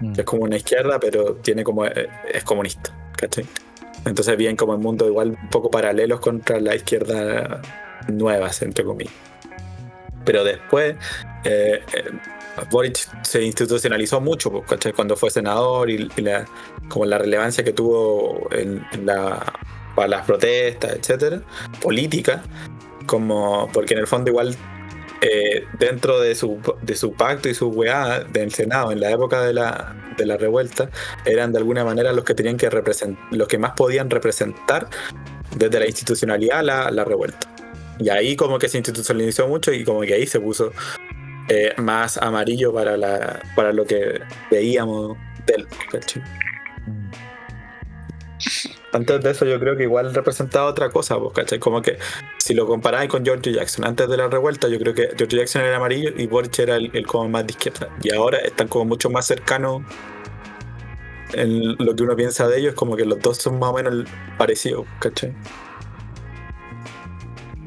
Mm. 0.00 0.12
es 0.16 0.24
como 0.24 0.44
una 0.44 0.56
izquierda, 0.56 0.98
pero 0.98 1.34
tiene 1.36 1.64
como 1.64 1.84
eh, 1.86 2.08
es 2.32 2.44
comunista, 2.44 2.92
¿cachai? 3.16 3.44
Entonces 4.06 4.36
bien 4.36 4.56
como 4.56 4.72
el 4.72 4.80
mundo 4.80 5.06
igual 5.06 5.36
un 5.42 5.50
poco 5.50 5.70
paralelos 5.70 6.20
contra 6.20 6.58
la 6.58 6.74
izquierda 6.74 7.60
nuevas, 8.08 8.62
entre 8.62 8.84
comillas. 8.84 9.12
Pero 10.24 10.44
después 10.44 10.96
eh, 11.44 11.82
eh, 11.92 12.04
Boric 12.70 12.96
se 13.24 13.42
institucionalizó 13.42 14.20
mucho, 14.20 14.62
¿cachai? 14.62 14.92
Cuando 14.92 15.16
fue 15.16 15.30
senador 15.30 15.90
y, 15.90 16.08
la, 16.16 16.46
como 16.88 17.04
la 17.04 17.18
relevancia 17.18 17.64
que 17.64 17.72
tuvo 17.72 18.48
para 19.94 20.08
las 20.08 20.26
protestas, 20.26 20.92
etcétera, 20.92 21.42
política, 21.80 22.42
como 23.06 23.68
porque 23.72 23.94
en 23.94 24.00
el 24.00 24.06
fondo 24.06 24.30
igual 24.30 24.56
eh, 25.22 25.64
dentro 25.78 26.18
de 26.18 26.34
su, 26.34 26.60
pacto 27.16 27.48
y 27.48 27.54
su 27.54 27.68
weá 27.68 28.20
del 28.20 28.52
Senado 28.52 28.90
en 28.90 29.00
la 29.00 29.10
época 29.10 29.42
de 29.42 29.52
la, 29.52 29.94
de 30.16 30.24
la 30.24 30.38
revuelta 30.38 30.88
eran 31.26 31.52
de 31.52 31.58
alguna 31.58 31.84
manera 31.84 32.12
los 32.12 32.24
que 32.24 32.34
tenían 32.34 32.56
que 32.56 32.70
representar, 32.70 33.22
los 33.30 33.46
que 33.46 33.58
más 33.58 33.72
podían 33.72 34.08
representar 34.08 34.88
desde 35.54 35.78
la 35.78 35.86
institucionalidad 35.86 36.62
la, 36.62 36.90
la 36.90 37.04
revuelta. 37.04 37.52
Y 37.98 38.08
ahí 38.08 38.34
como 38.34 38.58
que 38.58 38.68
se 38.68 38.78
institucionalizó 38.78 39.46
mucho 39.46 39.72
y 39.72 39.84
como 39.84 40.00
que 40.00 40.14
ahí 40.14 40.26
se 40.26 40.40
puso 40.40 40.72
eh, 41.52 41.74
más 41.78 42.16
amarillo 42.16 42.72
para, 42.72 42.96
la, 42.96 43.40
para 43.56 43.72
lo 43.72 43.84
que 43.84 44.20
veíamos 44.52 45.18
del 45.46 45.66
¿cachai? 45.90 46.22
Mm. 46.86 47.10
Antes 48.92 49.22
de 49.22 49.30
eso 49.30 49.44
yo 49.44 49.58
creo 49.58 49.76
que 49.76 49.82
igual 49.82 50.14
representaba 50.14 50.66
otra 50.66 50.90
cosa, 50.90 51.18
pues, 51.18 51.32
¿cachai? 51.34 51.58
Como 51.58 51.82
que 51.82 51.98
si 52.38 52.54
lo 52.54 52.66
comparáis 52.66 53.10
con 53.10 53.24
George 53.24 53.52
Jackson, 53.52 53.84
antes 53.84 54.08
de 54.08 54.16
la 54.16 54.28
revuelta 54.28 54.68
yo 54.68 54.78
creo 54.78 54.94
que 54.94 55.10
George 55.16 55.38
Jackson 55.38 55.62
era 55.62 55.76
amarillo 55.76 56.12
y 56.16 56.28
Boric 56.28 56.56
era 56.60 56.76
el, 56.76 56.90
el 56.94 57.04
como 57.04 57.28
más 57.28 57.44
de 57.46 57.52
izquierda. 57.52 57.88
Y 58.00 58.14
ahora 58.14 58.38
están 58.38 58.68
como 58.68 58.84
mucho 58.84 59.10
más 59.10 59.26
cercanos 59.26 59.82
en 61.32 61.76
lo 61.78 61.96
que 61.96 62.02
uno 62.04 62.14
piensa 62.14 62.46
de 62.46 62.60
ellos, 62.60 62.74
como 62.74 62.96
que 62.96 63.04
los 63.04 63.20
dos 63.20 63.38
son 63.38 63.58
más 63.58 63.70
o 63.70 63.74
menos 63.74 64.08
parecidos, 64.38 64.86
¿cachai? 65.00 65.34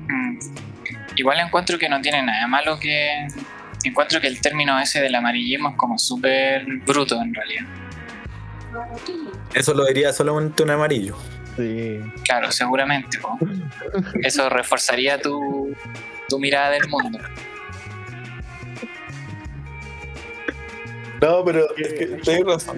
Mm. 0.08 0.40
Igual 1.18 1.40
encuentro 1.40 1.78
que 1.78 1.90
no 1.90 2.02
tiene 2.02 2.24
nada 2.24 2.48
malo 2.48 2.80
que. 2.80 3.28
Encuentro 3.84 4.20
que 4.22 4.28
el 4.28 4.40
término 4.40 4.80
ese 4.80 5.02
del 5.02 5.16
amarillismo 5.16 5.70
es 5.70 5.76
como 5.76 5.98
súper 5.98 6.66
bruto 6.86 7.22
en 7.22 7.34
realidad. 7.34 7.66
Eso 9.54 9.74
lo 9.74 9.86
diría 9.86 10.12
solamente 10.14 10.64
un 10.64 10.70
amarillo. 10.72 11.18
Sí. 11.58 12.00
Claro, 12.24 12.52
seguramente. 12.52 13.20
Eso 14.24 14.50
reforzaría 14.50 15.22
tu, 15.22 15.76
tu 16.30 16.40
mirada 16.40 16.72
del 16.72 16.88
mundo. 16.90 17.20
No, 21.22 21.44
pero 21.46 21.66
es 21.78 21.94
que 21.94 22.06
tenés 22.08 22.46
razón. 22.46 22.78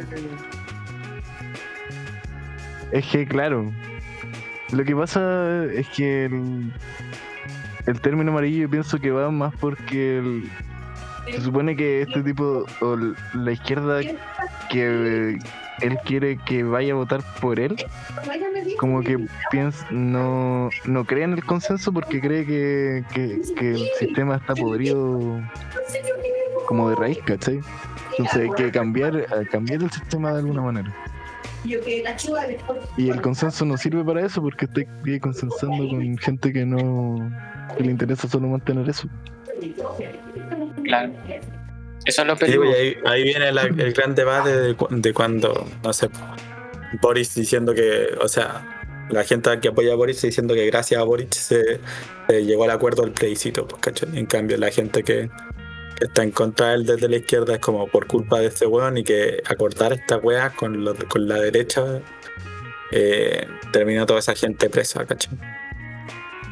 Es 2.91 3.05
que, 3.07 3.25
claro, 3.25 3.71
lo 4.71 4.83
que 4.85 4.95
pasa 4.95 5.65
es 5.73 5.87
que 5.89 6.25
el, 6.25 6.71
el 7.87 8.01
término 8.01 8.31
amarillo 8.31 8.63
yo 8.63 8.69
pienso 8.69 8.99
que 8.99 9.09
va 9.11 9.31
más 9.31 9.53
porque 9.59 10.19
el- 10.19 10.49
se 11.25 11.41
supone 11.41 11.75
que 11.75 12.01
este 12.01 12.23
tipo, 12.23 12.65
o 12.81 12.97
la 13.33 13.51
izquierda 13.51 14.01
que, 14.69 15.37
él 15.81 15.97
quiere 16.05 16.37
que 16.45 16.63
vaya 16.63 16.93
a 16.93 16.95
votar 16.95 17.21
por 17.41 17.59
él, 17.59 17.75
como 18.79 19.01
que 19.01 19.25
piensa, 19.51 19.85
no, 19.91 20.69
no 20.85 21.05
cree 21.05 21.23
en 21.23 21.33
el 21.33 21.43
consenso 21.43 21.91
porque 21.91 22.21
cree 22.21 22.45
que, 22.45 23.03
que, 23.13 23.71
el 23.71 23.89
sistema 23.99 24.37
está 24.37 24.55
podrido 24.55 25.41
como 26.67 26.89
de 26.89 26.95
raíz, 26.95 27.19
¿cachai? 27.25 27.59
Entonces 28.11 28.43
hay 28.43 28.49
que 28.51 28.71
cambiar, 28.71 29.25
cambiar 29.51 29.83
el 29.83 29.91
sistema 29.91 30.31
de 30.31 30.39
alguna 30.39 30.61
manera. 30.61 30.95
Y 32.97 33.09
el 33.09 33.21
consenso 33.21 33.65
no 33.65 33.75
sirve 33.75 34.03
para 34.03 34.25
eso 34.25 34.41
porque 34.41 34.65
estoy 34.65 35.19
consensando 35.19 35.89
con 35.89 36.17
gente 36.17 36.53
que 36.53 36.65
no 36.65 37.29
que 37.75 37.83
le 37.83 37.91
interesa 37.91 38.27
solo 38.27 38.47
mantener 38.47 38.87
eso. 38.89 39.07
Claro. 40.85 41.11
Eso 42.05 42.21
es 42.21 42.27
lo 42.27 42.35
Sí, 42.35 42.53
pues, 42.55 42.75
ahí, 42.77 42.95
ahí 43.05 43.23
viene 43.23 43.51
la- 43.51 43.63
el 43.63 43.93
gran 43.93 44.13
debate 44.15 44.55
de, 44.55 44.73
cu- 44.75 44.87
de 44.91 45.13
cuando, 45.13 45.67
no 45.83 45.91
sé, 45.93 46.09
Boris 47.01 47.33
diciendo 47.33 47.73
que, 47.73 48.09
o 48.21 48.27
sea, 48.27 49.07
la 49.09 49.23
gente 49.23 49.49
que 49.59 49.69
apoya 49.69 49.93
a 49.93 49.95
Boris 49.95 50.21
diciendo 50.21 50.53
que 50.53 50.65
gracias 50.67 51.01
a 51.01 51.03
Boris 51.03 51.29
se, 51.31 51.79
se 52.27 52.45
llegó 52.45 52.63
al 52.65 52.71
acuerdo 52.71 53.01
del 53.03 53.11
plebiscito, 53.11 53.67
pues, 53.67 53.81
¿cachai? 53.81 54.17
En 54.17 54.27
cambio, 54.27 54.57
la 54.57 54.69
gente 54.71 55.01
que, 55.03 55.29
que 55.97 56.05
está 56.05 56.21
en 56.23 56.31
contra 56.31 56.69
de 56.69 56.75
él 56.75 56.85
desde 56.85 57.09
la 57.09 57.17
izquierda 57.17 57.53
es 57.55 57.59
como 57.59 57.87
por 57.87 58.05
culpa 58.05 58.39
de 58.39 58.47
este 58.47 58.67
weón 58.67 58.97
y 58.97 59.03
que 59.03 59.41
acordar 59.47 59.93
esta 59.93 60.17
weá 60.17 60.51
con, 60.51 60.83
lo- 60.85 60.95
con 61.07 61.27
la 61.27 61.39
derecha 61.39 61.83
eh, 62.91 63.47
termina 63.71 64.05
toda 64.05 64.19
esa 64.19 64.35
gente 64.35 64.69
presa, 64.69 65.05
¿cachai? 65.05 65.33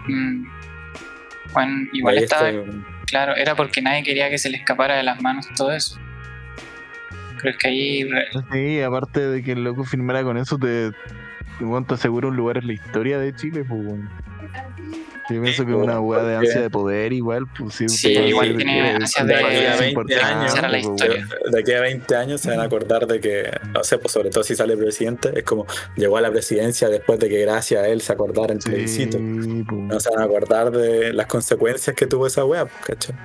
Mm. 0.07 0.45
Bueno, 1.53 1.87
igual 1.93 2.17
está- 2.17 2.51
claro, 3.05 3.35
era 3.35 3.55
porque 3.55 3.81
nadie 3.81 4.03
quería 4.03 4.29
que 4.29 4.37
se 4.37 4.49
le 4.49 4.57
escapara 4.57 4.95
de 4.95 5.03
las 5.03 5.21
manos 5.21 5.47
todo 5.55 5.71
eso. 5.71 5.99
Creo 7.37 7.57
que 7.57 7.67
ahí 7.67 8.09
Sí, 8.51 8.81
aparte 8.81 9.19
de 9.19 9.43
que 9.43 9.51
el 9.51 9.63
loco 9.63 9.83
firmara 9.83 10.23
con 10.23 10.37
eso, 10.37 10.57
te, 10.57 10.91
weón, 11.61 11.85
te 11.85 11.93
asegura 11.95 12.27
un 12.27 12.35
lugar 12.35 12.57
en 12.57 12.67
la 12.67 12.73
historia 12.73 13.19
de 13.19 13.35
Chile, 13.35 13.63
pues, 13.67 13.81
weón. 13.85 14.09
Yo 15.29 15.41
pienso 15.41 15.65
que 15.65 15.71
es 15.71 15.77
una 15.77 16.01
weá 16.01 16.21
de 16.21 16.35
ansia 16.35 16.59
de 16.61 16.69
poder 16.69 17.13
igual, 17.13 17.45
pues 17.57 17.75
sí. 17.75 17.87
Sí, 17.87 18.11
igual 18.11 18.57
tiene 18.57 18.91
ansia 18.91 19.23
de- 19.23 19.33
de 19.35 19.39
aquí 19.45 19.65
a 19.65 19.69
20 19.77 19.87
importante, 19.87 20.23
años 20.25 20.61
la 20.61 20.67
pues, 20.69 20.81
historia. 20.83 21.15
weón. 21.39 21.51
de 21.53 21.59
aquí 21.61 21.71
a 21.71 21.81
20 21.81 22.15
años 22.17 22.41
se 22.41 22.49
van 22.49 22.59
a 22.59 22.63
acordar 22.63 23.07
de 23.07 23.19
que, 23.21 23.49
no 23.73 23.83
sé, 23.85 23.97
pues 23.99 24.11
sobre 24.11 24.29
todo 24.31 24.43
si 24.43 24.53
sale 24.55 24.75
presidente, 24.75 25.31
es 25.33 25.43
como 25.45 25.65
llegó 25.95 26.17
a 26.17 26.21
la 26.21 26.29
presidencia 26.29 26.89
después 26.89 27.19
de 27.19 27.29
que 27.29 27.39
gracias 27.39 27.81
a 27.83 27.87
él 27.87 28.01
se 28.01 28.11
acordara 28.11 28.51
el 28.53 28.59
plebiscito. 28.59 29.17
Sí, 29.17 29.63
pues. 29.67 29.81
No 29.81 29.99
se 29.99 30.09
van 30.09 30.19
a 30.19 30.25
acordar 30.25 30.71
de 30.71 31.13
las 31.13 31.27
consecuencias 31.27 31.95
que 31.95 32.05
tuvo 32.05 32.27
esa 32.27 32.43
wea, 32.43 32.65
pues, 32.65 32.85
¿cachai? 32.85 33.15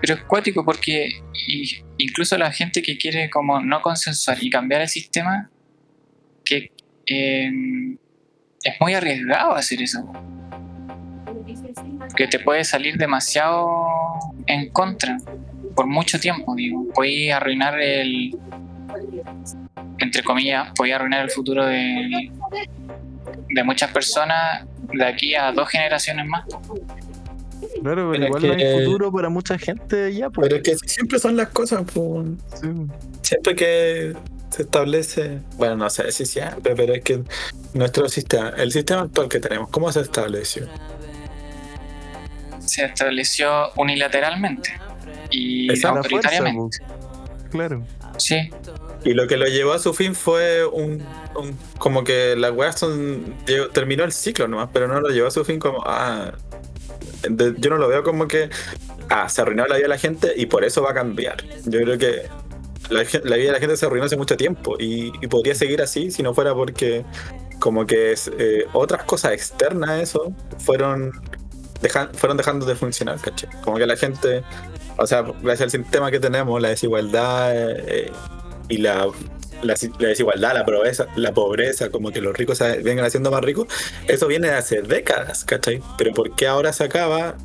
Pero 0.00 0.14
es 0.14 0.22
cuático 0.24 0.64
porque 0.64 1.10
incluso 1.98 2.38
la 2.38 2.52
gente 2.52 2.82
que 2.82 2.96
quiere 2.96 3.28
como 3.30 3.60
no 3.60 3.80
consensuar 3.82 4.38
y 4.40 4.48
cambiar 4.48 4.82
el 4.82 4.88
sistema, 4.88 5.50
que 6.44 6.70
eh, 7.12 7.96
es 8.64 8.74
muy 8.80 8.94
arriesgado 8.94 9.54
hacer 9.54 9.82
eso. 9.82 10.10
Que 12.16 12.26
te 12.26 12.38
puede 12.38 12.64
salir 12.64 12.96
demasiado 12.96 13.84
en 14.46 14.70
contra 14.70 15.16
por 15.74 15.86
mucho 15.86 16.18
tiempo, 16.20 16.54
digo. 16.54 16.86
Puedes 16.94 17.32
arruinar 17.32 17.80
el, 17.80 18.36
entre 19.98 20.22
comillas, 20.22 20.70
puede 20.76 20.92
arruinar 20.92 21.22
el 21.22 21.30
futuro 21.30 21.64
de, 21.64 22.30
de 23.48 23.64
muchas 23.64 23.90
personas 23.90 24.66
de 24.92 25.04
aquí 25.04 25.34
a 25.34 25.52
dos 25.52 25.68
generaciones 25.68 26.26
más. 26.26 26.44
Claro, 27.82 28.10
pero 28.10 28.10
Pero 28.10 28.24
igual 28.26 28.46
no 28.46 28.52
hay 28.54 28.84
futuro 28.84 29.12
para 29.12 29.28
mucha 29.28 29.58
gente 29.58 30.14
ya, 30.14 30.30
pues. 30.30 30.48
Pero 30.48 30.56
es 30.56 30.62
que 30.62 30.88
siempre 30.88 31.18
son 31.18 31.36
las 31.36 31.48
cosas, 31.48 31.82
pues. 31.92 32.26
Sí. 32.60 32.68
Siempre 33.22 33.54
que 33.54 34.14
se 34.52 34.62
establece, 34.62 35.38
bueno, 35.56 35.76
no 35.76 35.90
sé 35.90 36.12
si 36.12 36.26
siempre, 36.26 36.76
pero 36.76 36.94
es 36.94 37.02
que 37.02 37.22
nuestro 37.74 38.08
sistema, 38.08 38.50
el 38.56 38.70
sistema 38.70 39.02
actual 39.02 39.28
que 39.28 39.40
tenemos, 39.40 39.68
¿cómo 39.70 39.90
se 39.92 40.00
estableció? 40.00 40.68
se 42.64 42.84
estableció 42.84 43.70
unilateralmente 43.76 44.70
y 45.30 45.70
Esa 45.72 45.88
la 45.88 45.94
fuerza, 46.02 46.16
autoritariamente. 46.28 46.78
pues. 46.78 47.50
Claro. 47.50 47.84
Sí, 48.18 48.50
Y 49.04 49.14
lo 49.14 49.26
que 49.26 49.36
lo 49.36 49.46
llevó 49.46 49.72
a 49.72 49.78
su 49.80 49.92
fin 49.94 50.14
fue 50.14 50.64
un, 50.64 51.02
un- 51.34 51.58
como 51.78 52.04
que 52.04 52.36
son, 52.76 53.34
llegó- 53.46 53.68
terminó 53.70 54.04
el 54.04 54.12
ciclo 54.12 54.46
nomás, 54.46 54.68
pero 54.72 54.86
no 54.86 55.00
lo 55.00 55.08
llevó 55.08 55.26
a 55.26 55.30
su 55.32 55.44
fin 55.44 55.58
como, 55.58 55.82
ah, 55.84 56.32
de- 57.28 57.54
yo 57.58 57.70
no 57.70 57.78
lo 57.78 57.88
veo 57.88 58.04
como 58.04 58.28
que, 58.28 58.48
ah, 59.10 59.28
se 59.28 59.40
arruinó 59.42 59.66
la 59.66 59.74
vida 59.74 59.84
de 59.84 59.88
la 59.88 59.98
gente 59.98 60.32
y 60.36 60.46
por 60.46 60.64
eso 60.64 60.82
va 60.82 60.92
a 60.92 60.94
cambiar. 60.94 61.42
Yo 61.64 61.80
creo 61.82 61.98
que 61.98 62.28
la, 62.92 63.02
vida 63.02 63.20
de 63.22 63.52
la 63.52 63.58
gente 63.58 63.76
se 63.76 63.86
arruinó 63.86 64.06
hace 64.06 64.16
mucho 64.16 64.36
tiempo 64.36 64.76
y, 64.78 65.10
podría 65.28 65.54
seguir 65.54 65.82
así 65.82 66.10
si 66.10 66.22
no 66.22 66.34
fuera 66.34 66.54
porque 66.54 67.04
como 67.58 67.86
que 67.86 68.14
eh, 68.38 68.66
otras 68.72 69.04
cosas 69.04 69.32
externas 69.32 69.90
a 69.90 70.02
eso 70.02 70.32
fueron, 70.58 71.12
fueron 72.14 72.36
dejando 72.36 72.66
de 72.66 72.74
funcionar, 72.74 73.20
¿cachai? 73.20 73.48
Como 73.62 73.78
que 73.78 73.86
la 73.86 73.96
gente, 73.96 74.42
o 74.98 75.06
sea, 75.06 75.22
gracias 75.22 75.62
al 75.62 75.70
sistema 75.70 76.10
que 76.10 76.20
tenemos, 76.20 76.60
la 76.60 76.70
desigualdad 76.70 77.52
eh, 77.54 78.10
y 78.68 78.78
la, 78.78 79.06
la, 79.62 79.74
la 79.98 80.08
desigualdad, 80.08 80.54
la 80.54 80.64
pobreza, 80.64 81.06
la 81.16 81.32
pobreza, 81.32 81.90
como 81.90 82.10
que 82.10 82.20
los 82.20 82.36
ricos 82.36 82.58
se 82.58 82.78
vengan 82.82 83.04
haciendo 83.04 83.30
más 83.30 83.42
ricos, 83.42 83.68
eso 84.08 84.26
viene 84.26 84.48
de 84.48 84.54
hace 84.54 84.82
décadas, 84.82 85.44
¿cachai? 85.44 85.80
Pero 85.98 86.12
¿por 86.12 86.34
qué 86.34 86.46
ahora 86.46 86.72
se 86.72 86.84
acaba? 86.84 87.36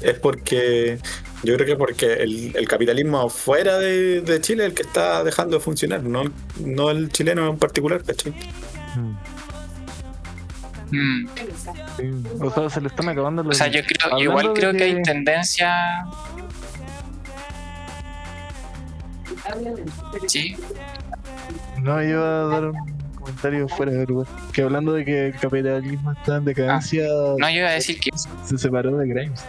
Es 0.00 0.18
porque 0.18 0.98
yo 1.42 1.54
creo 1.54 1.66
que 1.66 1.76
porque 1.76 2.12
el, 2.14 2.56
el 2.56 2.66
capitalismo 2.68 3.28
fuera 3.28 3.78
de, 3.78 4.20
de 4.22 4.40
Chile 4.40 4.64
es 4.64 4.70
el 4.70 4.74
que 4.74 4.82
está 4.82 5.22
dejando 5.24 5.56
de 5.58 5.62
funcionar, 5.62 6.02
no, 6.02 6.24
no 6.60 6.90
el 6.90 7.10
chileno 7.10 7.48
en 7.50 7.58
particular, 7.58 8.02
¿cachai? 8.02 8.32
Mm, 10.90 11.26
sí. 11.96 12.10
O 12.40 12.50
sea, 12.50 12.70
se 12.70 12.80
le 12.80 12.88
están 12.88 13.08
acabando 13.08 13.42
los. 13.42 13.56
o 13.56 13.58
sea, 13.58 13.66
yo 13.66 13.80
creo, 13.84 14.18
igual 14.20 14.52
creo 14.54 14.72
que... 14.72 14.78
que- 14.78 14.84
hay 14.84 15.02
tendencia. 15.02 16.04
Sí, 20.26 20.56
No, 21.82 22.02
yo 22.02 22.08
iba 22.08 22.42
a 22.42 22.46
dar 22.46 22.64
un 22.66 22.76
comentario 23.16 23.68
fuera 23.68 23.92
de 23.92 24.06
lugar. 24.06 24.26
Que 24.52 24.62
hablando 24.62 24.92
de 24.92 25.04
que 25.04 25.26
el 25.28 25.34
capitalismo 25.38 26.12
está 26.12 26.36
en 26.36 26.44
decadencia, 26.44 27.04
no, 27.38 27.48
yo 27.50 27.56
iba 27.58 27.68
a 27.68 27.72
decir 27.72 27.98
que 28.00 28.10
se 28.16 28.58
separó 28.58 28.96
de 28.96 29.06
Grimes. 29.08 29.44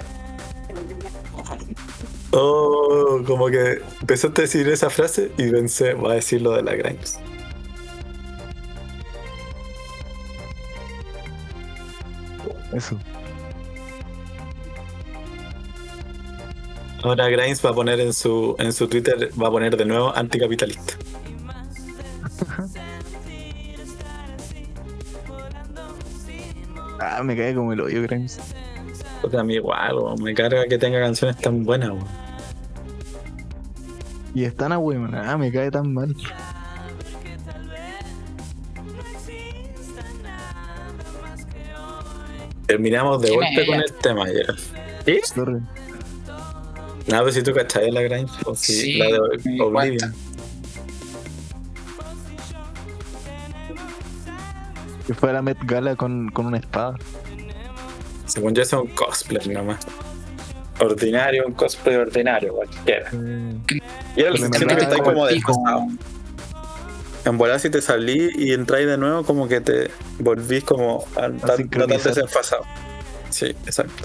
Oh, 2.31 3.21
como 3.25 3.47
que 3.47 3.81
empezaste 4.01 4.41
a 4.41 4.43
decir 4.43 4.67
esa 4.67 4.89
frase 4.89 5.31
y 5.38 5.49
pensé, 5.49 5.93
voy 5.93 6.12
a 6.12 6.15
decir 6.15 6.41
lo 6.41 6.51
de 6.51 6.63
la 6.63 6.75
Grimes. 6.75 7.19
Eso. 12.73 12.99
Ahora 17.03 17.29
Grimes 17.29 17.63
va 17.65 17.69
a 17.69 17.73
poner 17.73 17.99
en 17.99 18.13
su, 18.13 18.55
en 18.60 18.73
su 18.73 18.88
Twitter, 18.88 19.31
va 19.41 19.47
a 19.47 19.51
poner 19.51 19.77
de 19.77 19.86
nuevo 19.86 20.15
anticapitalista. 20.15 20.95
Ah, 26.99 27.23
me 27.23 27.38
cae 27.38 27.55
como 27.55 27.73
el 27.73 27.81
hoyo, 27.81 28.01
Grimes. 28.03 28.39
Puta, 29.21 29.41
a 29.41 29.43
mí 29.43 29.56
igual, 29.56 29.95
me 30.21 30.34
carga 30.34 30.65
que 30.65 30.77
tenga 30.77 30.99
canciones 30.99 31.38
tan 31.38 31.63
buenas. 31.63 31.91
Y 34.34 34.43
están 34.43 34.71
a 34.71 34.77
weón. 34.77 35.15
Ah, 35.15 35.36
me 35.38 35.51
cae 35.51 35.71
tan 35.71 35.93
mal. 35.93 36.15
Terminamos 42.67 43.21
de 43.21 43.30
¿Quién 43.30 43.39
golpe 43.39 43.65
con 43.65 43.80
el 43.80 43.93
tema 43.93 44.25
ya. 44.27 45.23
Sorry. 45.25 45.62
Nada, 47.08 47.23
pues 47.23 47.36
si 47.36 47.41
tú 47.41 47.53
cachai 47.53 47.89
la 47.89 48.01
Grimes, 48.01 48.32
o 48.45 48.53
si 48.53 48.73
Sí, 48.73 48.93
la 48.97 49.06
de 49.06 49.62
Oblivion. 49.62 50.13
Que 55.08 55.13
fue 55.13 55.32
la 55.32 55.41
Met 55.41 55.58
Gala 55.63 55.95
con, 55.95 56.30
con 56.30 56.45
una 56.45 56.58
espada. 56.58 56.95
Según 58.38 58.54
yo, 58.54 58.62
es 58.62 58.71
un 58.73 58.86
cosplay 58.89 59.47
nomás. 59.47 59.80
Ordinario, 60.80 61.47
un 61.47 61.54
cosplay 61.54 61.95
ordinario, 61.95 62.54
cualquiera. 62.54 63.10
Eh, 63.12 63.58
Y 64.15 64.21
el 64.21 64.38
siento 64.38 64.60
en 64.60 64.67
que 64.78 64.84
está 64.84 64.97
como 65.00 65.26
desfasado. 65.26 65.88
En 67.26 67.38
volar 67.39 67.60
si 67.60 67.71
te 67.71 67.82
salí 67.82 68.30
y 68.38 68.54
entráis 68.54 68.86
de 68.86 68.95
nuevo, 68.95 69.23
como 69.23 69.47
que 69.47 69.60
te 69.60 69.89
volvís 70.19 70.63
como 70.63 71.04
a, 71.15 71.32
tan- 71.32 71.67
no 71.76 71.88
tan 71.88 71.97
desenfasado. 72.04 72.62
Sí, 73.32 73.47
exacto. 73.65 74.04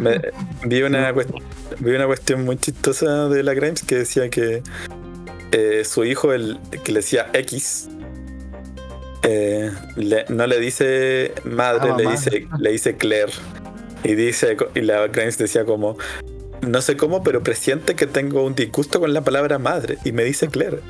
Me- 0.00 0.20
vi, 0.64 0.82
una 0.82 1.12
vi 1.12 1.90
una 1.90 2.06
cuestión 2.06 2.42
muy 2.46 2.56
chistosa 2.56 3.28
de 3.28 3.42
la 3.42 3.52
Grimes 3.52 3.82
que 3.82 3.96
decía 3.96 4.30
que 4.30 4.62
eh, 5.52 5.84
su 5.84 6.04
hijo, 6.04 6.32
el 6.32 6.58
que 6.84 6.92
le 6.92 7.00
decía 7.00 7.28
X, 7.34 7.88
eh, 9.22 9.70
le- 9.96 10.24
no 10.28 10.46
le 10.46 10.60
dice 10.60 11.34
madre, 11.44 11.90
Ah, 11.92 11.96
le 11.96 12.10
dice, 12.10 12.46
le 12.58 12.70
dice 12.72 12.96
Claire. 12.96 13.32
Y 14.04 14.14
dice, 14.14 14.56
y 14.74 14.80
la 14.82 15.06
Grimes 15.08 15.38
decía 15.38 15.64
como 15.64 15.96
no 16.62 16.82
sé 16.82 16.96
cómo, 16.96 17.22
pero 17.22 17.42
presiente 17.42 17.94
que 17.94 18.06
tengo 18.06 18.44
un 18.44 18.54
disgusto 18.54 19.00
con 19.00 19.12
la 19.12 19.22
palabra 19.22 19.58
madre 19.58 19.98
y 20.04 20.12
me 20.12 20.24
dice 20.24 20.48
Claire. 20.48 20.80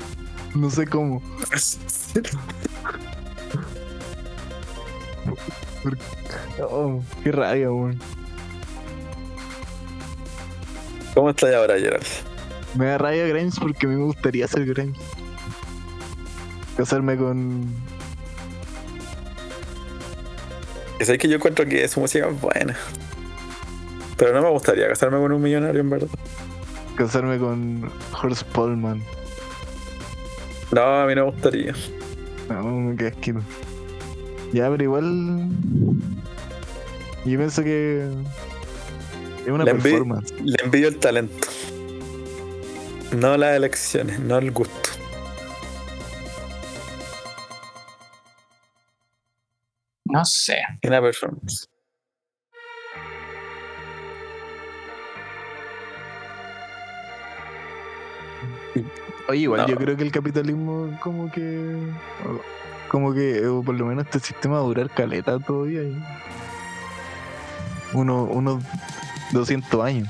No 0.55 0.69
sé 0.69 0.85
cómo. 0.87 1.21
Oh, 6.61 7.01
qué 7.23 7.31
rabia, 7.31 7.71
weón. 7.71 7.99
¿Cómo 11.13 11.29
estás 11.29 11.53
ahora, 11.53 11.77
Gerald? 11.79 12.05
Me 12.75 12.85
da 12.85 12.97
rabia 12.97 13.27
Grimes 13.27 13.55
porque 13.59 13.85
a 13.85 13.89
mí 13.89 13.95
me 13.95 14.03
gustaría 14.05 14.47
ser 14.47 14.65
Grimes. 14.65 14.97
Casarme 16.77 17.17
con. 17.17 17.65
Es 20.99 21.17
que 21.17 21.27
yo 21.29 21.37
encuentro 21.37 21.65
que 21.65 21.87
su 21.87 22.01
música 22.01 22.27
es 22.27 22.41
buena. 22.41 22.75
Pero 24.17 24.33
no 24.33 24.41
me 24.41 24.49
gustaría 24.49 24.87
casarme 24.89 25.17
con 25.17 25.31
un 25.31 25.41
millonario, 25.41 25.79
en 25.79 25.89
verdad. 25.89 26.09
Casarme 26.95 27.37
con 27.37 27.89
Horst 28.21 28.43
Pullman. 28.47 29.01
No, 30.71 30.81
a 30.81 31.07
mí 31.07 31.15
no 31.15 31.25
me 31.25 31.31
gustaría. 31.31 31.73
No, 32.49 32.63
me 32.63 32.95
queda 32.97 33.09
esquino. 33.09 33.41
Ya, 34.51 34.69
pero 34.69 34.83
igual. 34.83 35.49
Yo 37.25 37.37
pienso 37.37 37.63
que. 37.63 38.07
Es 39.45 39.51
una 39.51 39.63
Le 39.63 39.75
performance. 39.75 40.33
Le 40.43 40.57
envidio 40.63 40.89
el 40.89 40.97
talento. 40.97 41.47
No 43.17 43.37
las 43.37 43.55
elecciones, 43.55 44.19
no 44.19 44.37
el 44.37 44.51
gusto. 44.51 44.88
No 50.09 50.25
sé. 50.25 50.57
Una 50.83 51.01
performance. 51.01 51.67
Oye, 59.27 59.41
igual 59.41 59.61
No. 59.61 59.67
yo 59.67 59.75
creo 59.75 59.95
que 59.95 60.03
el 60.03 60.11
capitalismo, 60.11 60.97
como 61.01 61.31
que. 61.31 61.75
Como 62.87 63.13
que, 63.13 63.45
o 63.45 63.61
por 63.61 63.75
lo 63.75 63.85
menos 63.85 64.05
este 64.05 64.19
sistema 64.19 64.55
va 64.55 64.61
a 64.61 64.63
durar 64.67 64.89
caleta 64.89 65.37
todavía. 65.39 65.83
y- 65.83 66.01
Uno, 67.93 68.23
unos 68.23 68.63
200 69.31 69.83
años. 69.83 70.07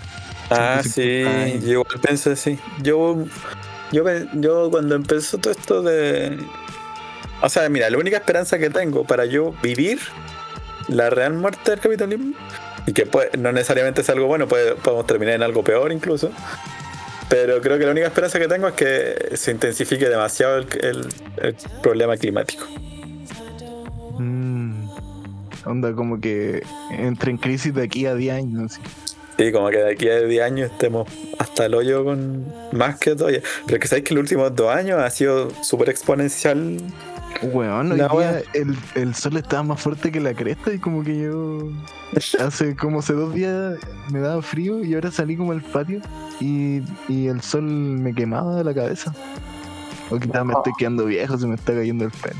Ah, 0.50 0.80
150 0.82 0.90
sí, 0.90 1.24
años. 1.54 1.64
yo 1.64 1.72
igual 1.72 2.00
pensé 2.02 2.32
así. 2.32 2.60
Yo, 2.82 3.26
yo, 3.92 4.04
yo 4.34 4.70
cuando 4.72 4.96
empezó 4.96 5.38
todo 5.38 5.52
esto 5.52 5.82
de... 5.82 6.38
O 7.42 7.50
sea, 7.50 7.68
mira, 7.70 7.90
la 7.90 7.98
única 7.98 8.18
esperanza 8.18 8.58
que 8.60 8.70
tengo 8.70 9.04
para 9.06 9.26
yo 9.26 9.54
vivir 9.64 10.00
la 10.88 11.10
real 11.10 11.34
muerte 11.34 11.72
del 11.72 11.80
capitalismo, 11.80 12.34
y 12.86 12.94
que 12.94 13.06
puede- 13.06 13.32
no 13.38 13.52
necesariamente 13.52 14.02
es 14.02 14.10
algo 14.10 14.28
bueno, 14.28 14.48
puede- 14.48 14.76
podemos 14.76 15.06
terminar 15.06 15.36
en 15.36 15.44
algo 15.44 15.64
peor 15.64 15.92
incluso, 15.92 16.32
pero 17.30 17.62
creo 17.62 17.78
que 17.78 17.86
la 17.86 17.92
única 17.92 18.08
esperanza 18.08 18.40
que 18.40 18.48
tengo 18.48 18.68
es 18.68 18.74
que 18.74 19.30
se 19.38 19.52
intensifique 19.52 20.10
demasiado 20.10 20.58
el, 20.58 20.68
el- 20.82 21.08
el 21.42 21.56
problema 21.84 22.18
climático. 22.18 22.66
Mm. 24.18 24.90
Onda, 25.66 25.94
como 25.94 26.20
que 26.20 26.64
entre 26.92 27.32
en 27.32 27.38
crisis 27.38 27.74
de 27.74 27.84
aquí 27.84 28.06
a 28.06 28.16
10 28.16 28.34
años. 28.36 28.74
así. 28.74 28.82
Sí, 29.38 29.52
como 29.54 29.70
que 29.70 29.78
de 29.78 29.92
aquí 29.92 30.10
a 30.10 30.22
10 30.22 30.44
años 30.44 30.72
estemos 30.72 31.08
hasta 31.38 31.66
el 31.66 31.76
hoyo 31.76 32.04
con 32.04 32.46
más 32.74 32.98
que 32.98 33.16
todavía. 33.16 33.42
Pero 33.68 33.80
que 33.80 33.88
sabéis 33.88 34.06
que 34.06 34.14
los 34.14 34.22
últimos 34.24 34.54
dos 34.56 34.74
años 34.74 35.00
ha 35.00 35.10
sido 35.10 35.50
súper 35.64 35.90
exponencial 35.90 36.78
Weón, 37.42 37.92
hoy 37.94 37.98
La 37.98 38.08
día 38.10 38.14
wea. 38.14 38.42
el, 38.54 38.76
el 38.96 39.16
sol 39.16 39.38
estaba 39.38 39.64
más 39.64 39.80
fuerte 39.82 40.12
que 40.12 40.20
la 40.20 40.34
cresta 40.34 40.74
y 40.74 40.80
como 40.80 41.04
que 41.04 41.18
yo 41.22 41.70
hace 42.46 42.76
como 42.76 43.00
hace 43.00 43.14
dos 43.14 43.34
días 43.34 43.76
me 44.12 44.20
daba 44.20 44.42
frío 44.42 44.84
y 44.84 44.94
ahora 44.94 45.10
salí 45.12 45.38
como 45.38 45.54
al 45.54 45.62
patio 45.62 46.02
y, 46.42 46.82
y 47.08 47.28
el 47.28 47.42
sol 47.42 47.64
me 47.64 48.14
quemaba 48.14 48.62
la 48.64 48.74
cabeza. 48.74 49.14
O 50.10 50.18
quizás 50.18 50.44
me 50.44 50.54
estoy 50.54 50.74
quedando 50.78 51.06
viejo, 51.06 51.38
se 51.38 51.46
me 51.48 51.56
está 51.56 51.74
cayendo 51.74 52.04
el 52.06 52.12
pelo. 52.12 52.36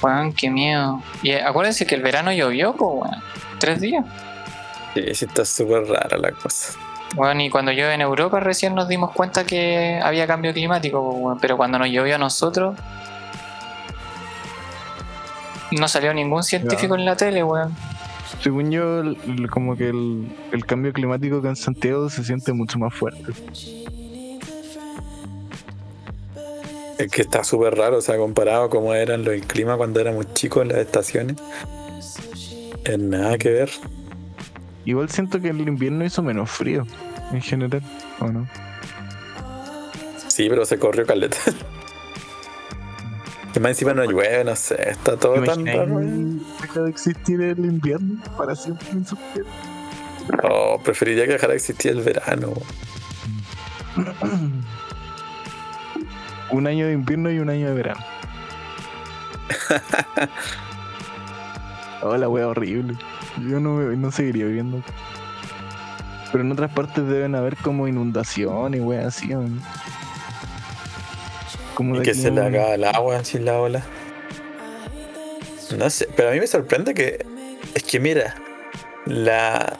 Juan, 0.00 0.32
qué 0.32 0.50
miedo. 0.50 1.02
Y 1.22 1.30
eh, 1.30 1.42
acuérdense 1.42 1.86
que 1.86 1.94
el 1.94 2.02
verano 2.02 2.32
llovió, 2.32 2.72
pues, 2.74 2.90
weón. 2.94 3.22
Tres 3.58 3.80
días. 3.80 4.04
Sí, 4.94 5.02
sí, 5.14 5.24
está 5.26 5.44
súper 5.44 5.84
rara 5.84 6.16
la 6.16 6.32
cosa. 6.32 6.72
Bueno, 7.14 7.42
y 7.42 7.50
cuando 7.50 7.72
llueve 7.72 7.94
en 7.94 8.00
Europa 8.00 8.40
recién 8.40 8.74
nos 8.74 8.88
dimos 8.88 9.12
cuenta 9.12 9.44
que 9.44 10.00
había 10.02 10.26
cambio 10.26 10.52
climático, 10.52 11.36
pero 11.40 11.56
cuando 11.56 11.78
nos 11.78 11.88
llovió 11.88 12.14
a 12.16 12.18
nosotros 12.18 12.74
no 15.76 15.88
salió 15.88 16.12
ningún 16.14 16.42
científico 16.42 16.94
en 16.94 17.04
la 17.04 17.16
tele, 17.16 17.42
weón. 17.44 17.74
Según 18.42 18.70
yo, 18.70 19.00
el- 19.00 19.18
el- 19.26 19.50
como 19.50 19.76
que 19.76 19.88
el, 19.88 20.28
el 20.52 20.64
cambio 20.66 20.92
climático 20.92 21.38
acá 21.38 21.48
en 21.48 21.56
Santiago 21.56 22.08
se 22.10 22.22
siente 22.24 22.52
mucho 22.52 22.78
más 22.78 22.94
fuerte. 22.94 23.32
Es 26.98 27.10
que 27.12 27.22
está 27.22 27.44
súper 27.44 27.76
raro, 27.76 27.98
o 27.98 28.00
sea, 28.00 28.16
comparado 28.16 28.64
a 28.64 28.70
cómo 28.70 28.92
eran 28.92 29.24
los 29.24 29.32
el 29.34 29.42
clima 29.46 29.76
cuando 29.76 30.00
éramos 30.00 30.34
chicos 30.34 30.62
en 30.62 30.68
las 30.68 30.78
estaciones. 30.78 31.36
Es 32.84 32.98
nada 32.98 33.38
que 33.38 33.50
ver. 33.50 33.70
Igual 34.84 35.08
siento 35.10 35.40
que 35.40 35.50
el 35.50 35.60
invierno 35.60 36.04
hizo 36.04 36.22
menos 36.22 36.50
frío 36.50 36.86
en 37.32 37.40
general, 37.42 37.82
¿o 38.20 38.26
no? 38.28 38.48
Sí, 40.28 40.48
pero 40.48 40.64
se 40.64 40.78
corrió 40.78 41.04
caleta. 41.06 41.36
Y 43.58 43.60
más 43.60 43.70
encima 43.70 43.92
no 43.92 44.04
llueve, 44.04 44.44
no 44.44 44.54
sé, 44.54 44.90
está 44.90 45.16
todo 45.16 45.34
tan 45.42 45.62
¿Imagináis 45.62 45.78
raro. 45.78 45.98
deja 46.62 46.82
de 46.82 46.90
existir 46.90 47.40
el 47.40 47.58
invierno 47.58 48.22
para 48.36 48.54
siempre 48.54 48.88
en 48.92 49.04
su 49.04 49.16
tierra? 49.16 49.50
Oh, 50.44 50.80
preferiría 50.80 51.26
que 51.26 51.32
dejara 51.32 51.54
de 51.54 51.56
existir 51.56 51.90
el 51.90 52.02
verano. 52.02 52.52
un 56.52 56.66
año 56.68 56.86
de 56.86 56.92
invierno 56.92 57.32
y 57.32 57.40
un 57.40 57.50
año 57.50 57.66
de 57.66 57.74
verano. 57.74 58.00
oh, 62.02 62.16
la 62.16 62.28
wea 62.28 62.46
horrible. 62.46 62.96
Yo 63.38 63.58
no, 63.58 63.80
no 63.80 64.12
seguiría 64.12 64.44
viviendo. 64.44 64.84
Pero 66.30 66.44
en 66.44 66.52
otras 66.52 66.70
partes 66.70 67.08
deben 67.08 67.34
haber 67.34 67.56
como 67.56 67.88
inundaciones 67.88 68.80
y 68.80 68.84
weas 68.84 69.06
así. 69.06 69.34
¿o 69.34 69.40
no? 69.40 69.60
Como 71.78 71.94
Y 71.94 72.02
que 72.02 72.10
aquí 72.10 72.20
se 72.20 72.32
le 72.32 72.40
haga 72.40 72.74
el 72.74 72.82
agua 72.82 73.24
sin 73.24 73.44
la 73.44 73.60
ola. 73.60 73.84
No 75.76 75.88
sé, 75.90 76.08
pero 76.16 76.30
a 76.30 76.32
mí 76.32 76.40
me 76.40 76.48
sorprende 76.48 76.92
que. 76.92 77.24
Es 77.72 77.84
que 77.84 78.00
mira, 78.00 78.34
la. 79.06 79.78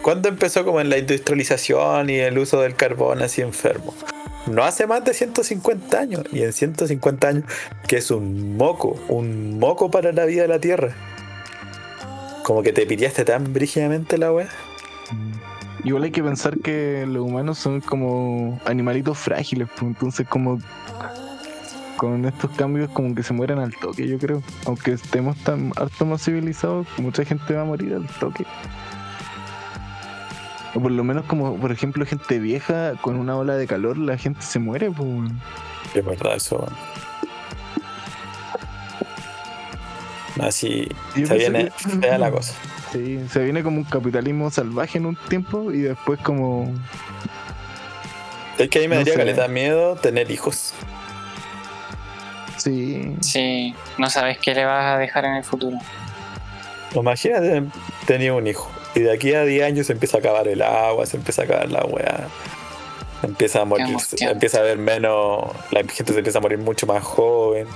¿Cuándo 0.00 0.30
empezó 0.30 0.64
como 0.64 0.80
en 0.80 0.88
la 0.88 0.96
industrialización 0.96 2.08
y 2.08 2.20
el 2.20 2.38
uso 2.38 2.62
del 2.62 2.74
carbón 2.74 3.20
así 3.20 3.42
enfermo? 3.42 3.94
No 4.46 4.64
hace 4.64 4.86
más 4.86 5.04
de 5.04 5.12
150 5.12 5.98
años. 5.98 6.24
Y 6.32 6.42
en 6.42 6.54
150 6.54 7.28
años, 7.28 7.44
que 7.86 7.98
es 7.98 8.10
un 8.10 8.56
moco, 8.56 8.98
un 9.08 9.58
moco 9.58 9.90
para 9.90 10.12
la 10.12 10.24
vida 10.24 10.40
de 10.40 10.48
la 10.48 10.58
Tierra. 10.58 10.94
Como 12.44 12.62
que 12.62 12.72
te 12.72 12.86
piriaste 12.86 13.26
tan 13.26 13.52
brígidamente 13.52 14.16
la 14.16 14.32
wea. 14.32 14.48
Igual 15.84 16.02
hay 16.04 16.10
que 16.10 16.22
pensar 16.22 16.58
que 16.58 17.04
los 17.08 17.22
humanos 17.24 17.58
son 17.58 17.80
como 17.80 18.60
animalitos 18.66 19.16
frágiles, 19.18 19.68
pues, 19.70 19.82
entonces 19.82 20.28
como 20.28 20.58
con 21.96 22.24
estos 22.24 22.50
cambios 22.52 22.90
como 22.90 23.14
que 23.14 23.22
se 23.22 23.32
mueren 23.32 23.58
al 23.58 23.74
toque, 23.76 24.06
yo 24.08 24.18
creo. 24.18 24.42
Aunque 24.66 24.92
estemos 24.92 25.36
tan 25.38 25.72
harto 25.76 26.04
más 26.06 26.22
civilizados, 26.24 26.86
mucha 26.98 27.24
gente 27.24 27.54
va 27.54 27.62
a 27.62 27.64
morir 27.64 27.94
al 27.94 28.06
toque. 28.06 28.44
O 30.74 30.80
por 30.80 30.92
lo 30.92 31.02
menos 31.02 31.24
como, 31.24 31.56
por 31.56 31.72
ejemplo, 31.72 32.06
gente 32.06 32.38
vieja 32.38 32.92
con 33.00 33.16
una 33.16 33.36
ola 33.36 33.56
de 33.56 33.66
calor, 33.66 33.98
la 33.98 34.16
gente 34.16 34.42
se 34.42 34.58
muere, 34.58 34.90
pues. 34.90 35.08
Es 35.94 36.04
verdad 36.04 36.36
eso. 36.36 36.66
Así 40.40 40.88
se 41.14 41.34
viene 41.36 41.70
que- 41.76 41.88
fea 42.00 42.18
la 42.18 42.30
cosa. 42.30 42.54
Sí, 42.92 43.20
se 43.30 43.40
viene 43.40 43.62
como 43.62 43.78
un 43.78 43.84
capitalismo 43.84 44.50
salvaje 44.50 44.98
en 44.98 45.06
un 45.06 45.16
tiempo 45.16 45.70
y 45.72 45.82
después 45.82 46.18
como... 46.20 46.72
Es 48.58 48.68
que 48.68 48.78
a 48.78 48.82
mí 48.82 48.88
me 48.88 48.96
No 48.96 49.00
daría 49.00 49.14
caleta 49.14 49.48
miedo 49.48 49.96
tener 49.96 50.30
hijos. 50.30 50.74
Sí, 52.56 53.16
Sí, 53.20 53.74
no 53.96 54.10
sabes 54.10 54.38
qué 54.38 54.54
le 54.54 54.64
vas 54.64 54.96
a 54.96 54.98
dejar 54.98 55.24
en 55.24 55.36
el 55.36 55.44
futuro. 55.44 55.78
Imagínate 56.94 57.62
tener 58.06 58.32
un 58.32 58.46
hijo 58.46 58.70
y 58.94 59.00
de 59.00 59.12
aquí 59.12 59.34
a 59.34 59.44
10 59.44 59.64
años 59.64 59.86
se 59.86 59.92
empieza 59.92 60.16
a 60.16 60.20
acabar 60.20 60.48
el 60.48 60.62
agua, 60.62 61.06
se 61.06 61.16
empieza 61.16 61.42
a 61.42 61.44
acabar 61.44 61.70
la 61.70 61.84
weá. 61.84 62.28
Empieza 63.22 63.60
a 63.60 63.64
morir, 63.64 63.96
empieza 64.18 64.58
a 64.58 64.60
haber 64.62 64.78
menos, 64.78 65.44
la 65.70 65.80
gente 65.80 66.12
se 66.12 66.18
empieza 66.18 66.38
a 66.38 66.40
morir 66.40 66.58
mucho 66.58 66.86
más 66.86 67.04
joven. 67.04 67.66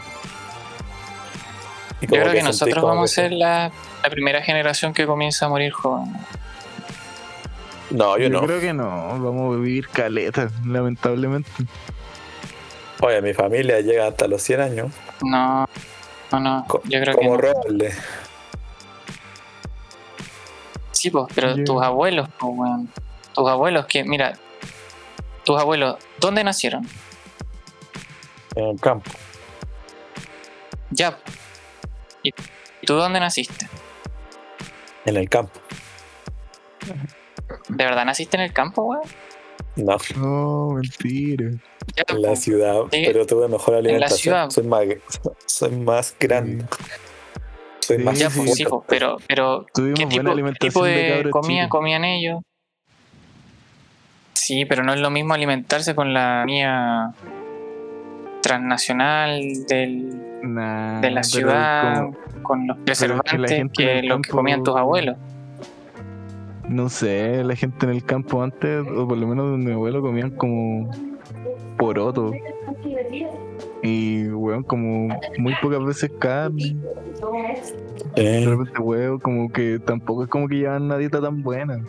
Y 2.10 2.16
Yo 2.16 2.22
creo 2.22 2.32
que, 2.32 2.42
nosotros 2.42 2.74
como 2.80 2.88
vamos 2.94 3.10
a 3.12 3.14
que- 3.22 3.28
ser 3.28 3.32
la, 3.32 3.70
la 4.02 4.10
primera 4.10 4.42
generación 4.42 4.92
que 4.92 5.06
comienza 5.06 5.46
a 5.46 5.48
morir 5.48 5.72
joven. 5.72 6.12
No, 7.90 8.16
yo, 8.18 8.24
yo, 8.24 8.30
no. 8.30 8.40
creo 8.42 8.60
que 8.60 8.72
no, 8.72 8.86
vamos 9.20 9.54
a 9.54 9.58
vivir 9.60 9.88
caleta, 9.88 10.48
lamentablemente. 10.66 11.50
Oye, 13.00 13.20
mi 13.22 13.32
familia 13.34 13.80
llega 13.80 14.06
hasta 14.08 14.26
los 14.26 14.42
100 14.42 14.60
años. 14.60 14.92
No, 15.22 15.66
no, 16.32 16.40
no. 16.40 16.64
Co- 16.66 16.82
Yo 16.84 17.00
creo 17.00 17.14
que 17.14 17.22
como 17.22 17.36
no. 17.36 17.40
roble. 17.42 17.92
Sí, 20.92 21.10
pues, 21.10 21.26
pero 21.34 21.56
Yo- 21.56 21.64
tus 21.64 21.82
abuelos, 21.82 22.28
pues, 22.38 22.52
weón. 22.56 22.88
tus 23.34 23.48
abuelos, 23.48 23.86
que 23.86 24.04
mira, 24.04 24.34
tus 25.44 25.60
abuelos, 25.60 25.96
¿dónde 26.18 26.42
nacieron? 26.44 26.86
En 28.54 28.64
el 28.68 28.80
campo. 28.80 29.10
Ya. 30.90 31.18
¿Y 32.24 32.86
tú 32.86 32.94
dónde 32.94 33.20
naciste? 33.20 33.68
En 35.04 35.16
el 35.16 35.28
campo. 35.28 35.60
¿De 37.68 37.84
verdad 37.84 38.04
naciste 38.04 38.36
en 38.36 38.42
el 38.42 38.52
campo, 38.52 38.82
weón? 38.82 39.02
No, 39.76 39.96
No, 40.16 40.70
mentira. 40.74 41.50
En 42.08 42.22
la 42.22 42.36
ciudad, 42.36 42.82
Sí, 42.92 43.02
pero 43.06 43.26
tuve 43.26 43.48
mejor 43.48 43.74
alimentación. 43.74 44.18
ciudad. 44.18 44.50
Soy 44.50 44.64
más, 44.64 44.84
soy 45.46 45.70
más 45.72 46.16
grande. 46.18 46.64
Soy 47.80 47.98
Sí, 47.98 48.02
más 48.02 48.18
Ya, 48.18 48.30
pues 48.30 48.54
sí, 48.54 48.64
pero, 48.88 49.18
pero 49.28 49.66
Tuvimos 49.74 49.98
¿qué 49.98 50.04
buena 50.06 50.20
tipo, 50.20 50.32
alimentación 50.32 50.70
tipo 50.70 50.84
de 50.84 51.22
de 51.24 51.30
comida 51.30 51.68
comían 51.68 52.04
ellos? 52.04 52.40
Sí, 54.32 54.64
pero 54.64 54.82
no 54.82 54.92
es 54.94 55.00
lo 55.00 55.10
mismo 55.10 55.34
alimentarse 55.34 55.94
con 55.94 56.14
la 56.14 56.42
comida 56.44 57.14
transnacional 58.44 59.40
del, 59.66 60.20
Nah, 60.42 61.00
de 61.00 61.10
la 61.10 61.22
ciudad, 61.22 62.02
como- 62.04 62.42
con 62.42 62.66
los 62.66 62.76
preservantes 62.78 63.50
que 63.50 63.68
que 64.02 64.06
campo- 64.08 64.30
comían 64.30 64.62
tus 64.62 64.76
abuelos. 64.76 65.16
no 66.68 66.88
sé, 66.90 67.42
la 67.44 67.56
gente 67.56 67.86
en 67.86 67.92
el 67.92 68.04
campo 68.04 68.42
antes, 68.42 68.86
o 68.86 69.08
por 69.08 69.16
lo 69.16 69.26
menos 69.26 69.50
donde 69.50 69.66
mi 69.66 69.72
abuelo 69.72 70.02
comían 70.02 70.30
como 70.32 70.90
poroto. 71.78 72.32
Y 73.82 74.28
weón, 74.28 74.62
como 74.62 75.08
muy 75.38 75.54
pocas 75.62 75.84
veces 75.84 76.10
carne, 76.18 76.76
de 78.16 78.42
Eh, 78.42 78.46
repente 78.46 78.78
huevo, 78.78 79.18
como 79.18 79.50
que 79.52 79.78
tampoco 79.78 80.24
es 80.24 80.28
como 80.30 80.48
que 80.48 80.56
llevan 80.56 80.82
una 80.84 80.96
dieta 80.98 81.20
tan 81.20 81.42
buena. 81.42 81.82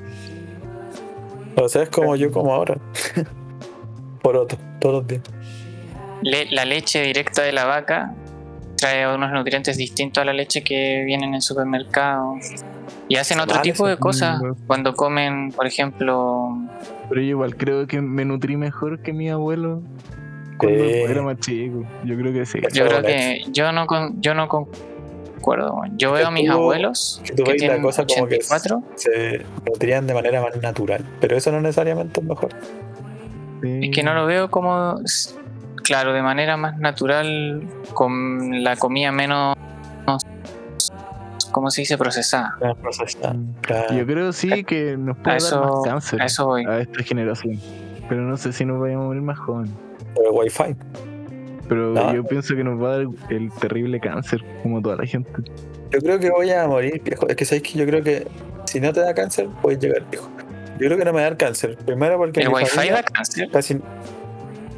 o 1.57 1.69
sea, 1.69 1.83
es 1.83 1.89
como 1.89 2.15
yo 2.15 2.31
como 2.31 2.53
ahora. 2.53 2.77
Poroto, 4.21 4.57
todos 4.79 4.95
los 4.95 5.07
días. 5.07 5.21
Le- 6.21 6.47
la 6.51 6.65
leche 6.65 7.01
directa 7.03 7.41
de 7.43 7.51
la 7.51 7.65
vaca 7.65 8.13
trae 8.77 9.07
unos 9.13 9.31
nutrientes 9.31 9.77
distintos 9.77 10.21
a 10.21 10.25
la 10.25 10.33
leche 10.33 10.63
que 10.63 11.03
viene 11.05 11.25
en 11.25 11.41
supermercado. 11.41 12.35
Y 13.07 13.17
hacen 13.17 13.39
otro 13.39 13.57
Vale, 13.57 13.71
tipo 13.71 13.87
de 13.87 13.97
cosas 13.97 14.41
cuando 14.67 14.95
comen, 14.95 15.51
por 15.51 15.67
ejemplo, 15.67 16.49
Pero 17.09 17.21
yo 17.21 17.27
igual 17.27 17.55
creo 17.55 17.85
que 17.87 18.01
me 18.01 18.25
nutrí 18.25 18.57
mejor 18.57 18.99
que 18.99 19.13
mi 19.13 19.29
abuelo 19.29 19.81
cuando 20.57 20.83
Sí. 20.83 20.89
era 21.07 21.21
más 21.21 21.37
chico. 21.39 21.83
Yo 22.03 22.15
creo 22.17 22.33
que 22.33 22.45
sí. 22.45 22.59
Yo 22.73 22.85
creo 22.87 23.01
que 23.03 23.43
yo 23.51 23.71
no 23.71 23.85
con, 23.85 24.21
yo 24.21 24.33
no 24.33 24.47
concuerdo. 24.47 25.81
Yo 25.97 26.11
veo 26.13 26.27
a 26.27 26.31
mis 26.31 26.49
abuelos 26.49 27.21
que 27.23 27.33
tú 27.33 27.43
que 27.43 27.51
veis 27.51 27.63
la 27.67 27.79
cosa 27.81 28.05
como 28.05 28.27
que 28.27 28.37
es- 28.37 28.51
84. 28.51 28.83
Se 28.95 29.45
nutrían 29.67 30.07
de 30.07 30.13
manera 30.15 30.41
más 30.41 30.55
natural. 30.61 31.05
Pero 31.21 31.37
eso 31.37 31.51
no 31.51 31.61
necesariamente 31.61 32.19
es 32.21 32.25
mejor. 32.25 32.49
Sí. 33.61 33.79
Es 33.83 33.95
que 33.95 34.01
no 34.03 34.13
lo 34.15 34.25
veo 34.25 34.49
como, 34.49 34.95
claro, 35.85 36.11
de 36.13 36.21
manera 36.21 36.57
más 36.57 36.77
natural, 36.79 37.63
con 37.93 38.63
la 38.63 38.75
comida 38.75 39.11
menos, 39.11 39.55
¿cómo 41.51 41.69
se 41.71 41.81
dice? 41.81 41.97
Procesada. 41.97 42.57
Procesada. 42.81 43.33
Mm. 43.33 43.53
Claro. 43.61 43.93
Yo 43.95 44.05
creo 44.05 44.33
sí 44.33 44.63
que 44.63 44.97
nos 44.97 45.17
puede 45.17 45.29
A 45.37 45.39
dar 45.39 45.47
eso, 45.47 45.61
más 45.61 45.85
cáncer 45.93 46.21
a 46.21 46.25
eso 46.25 46.45
voy. 46.47 46.65
a 46.65 46.79
esta 46.79 47.03
generación. 47.03 47.59
Pero 48.09 48.21
no 48.21 48.37
sé 48.37 48.51
si 48.53 48.65
nos 48.65 48.79
vayamos 48.79 49.05
a 49.05 49.07
morir 49.07 49.21
más 49.21 49.39
jóvenes. 49.39 49.71
Por 50.13 50.25
el 50.25 50.31
wifi. 50.31 50.75
Pero 51.67 51.91
No. 51.93 52.13
yo 52.13 52.23
pienso 52.23 52.55
que 52.55 52.63
nos 52.63 52.81
va 52.81 52.93
a 52.93 52.97
dar 52.97 53.07
el 53.29 53.51
terrible 53.53 53.99
cáncer, 53.99 54.43
como 54.61 54.81
toda 54.81 54.97
la 54.97 55.05
gente. 55.05 55.31
Yo 55.91 55.99
creo 55.99 56.19
que 56.19 56.29
voy 56.29 56.51
a 56.51 56.67
morir, 56.67 57.01
viejo. 57.03 57.27
Es 57.27 57.35
que 57.35 57.45
sabéis 57.45 57.63
que 57.63 57.79
yo 57.79 57.85
creo 57.87 58.03
que 58.03 58.27
si 58.65 58.79
no 58.79 58.93
te 58.93 58.99
da 58.99 59.13
cáncer, 59.15 59.47
puedes 59.61 59.79
llegar, 59.79 60.03
viejo. 60.11 60.29
Yo 60.79 60.87
creo 60.87 60.97
que 60.97 61.05
no 61.05 61.13
me 61.13 61.21
va 61.21 61.27
a 61.27 61.29
dar 61.29 61.37
cáncer. 61.37 61.77
Primero 61.77 62.17
porque 62.17 62.41
¿El 62.41 62.49
wifi 62.49 62.89
da 62.89 63.01
cáncer? 63.01 63.49
casi. 63.49 63.79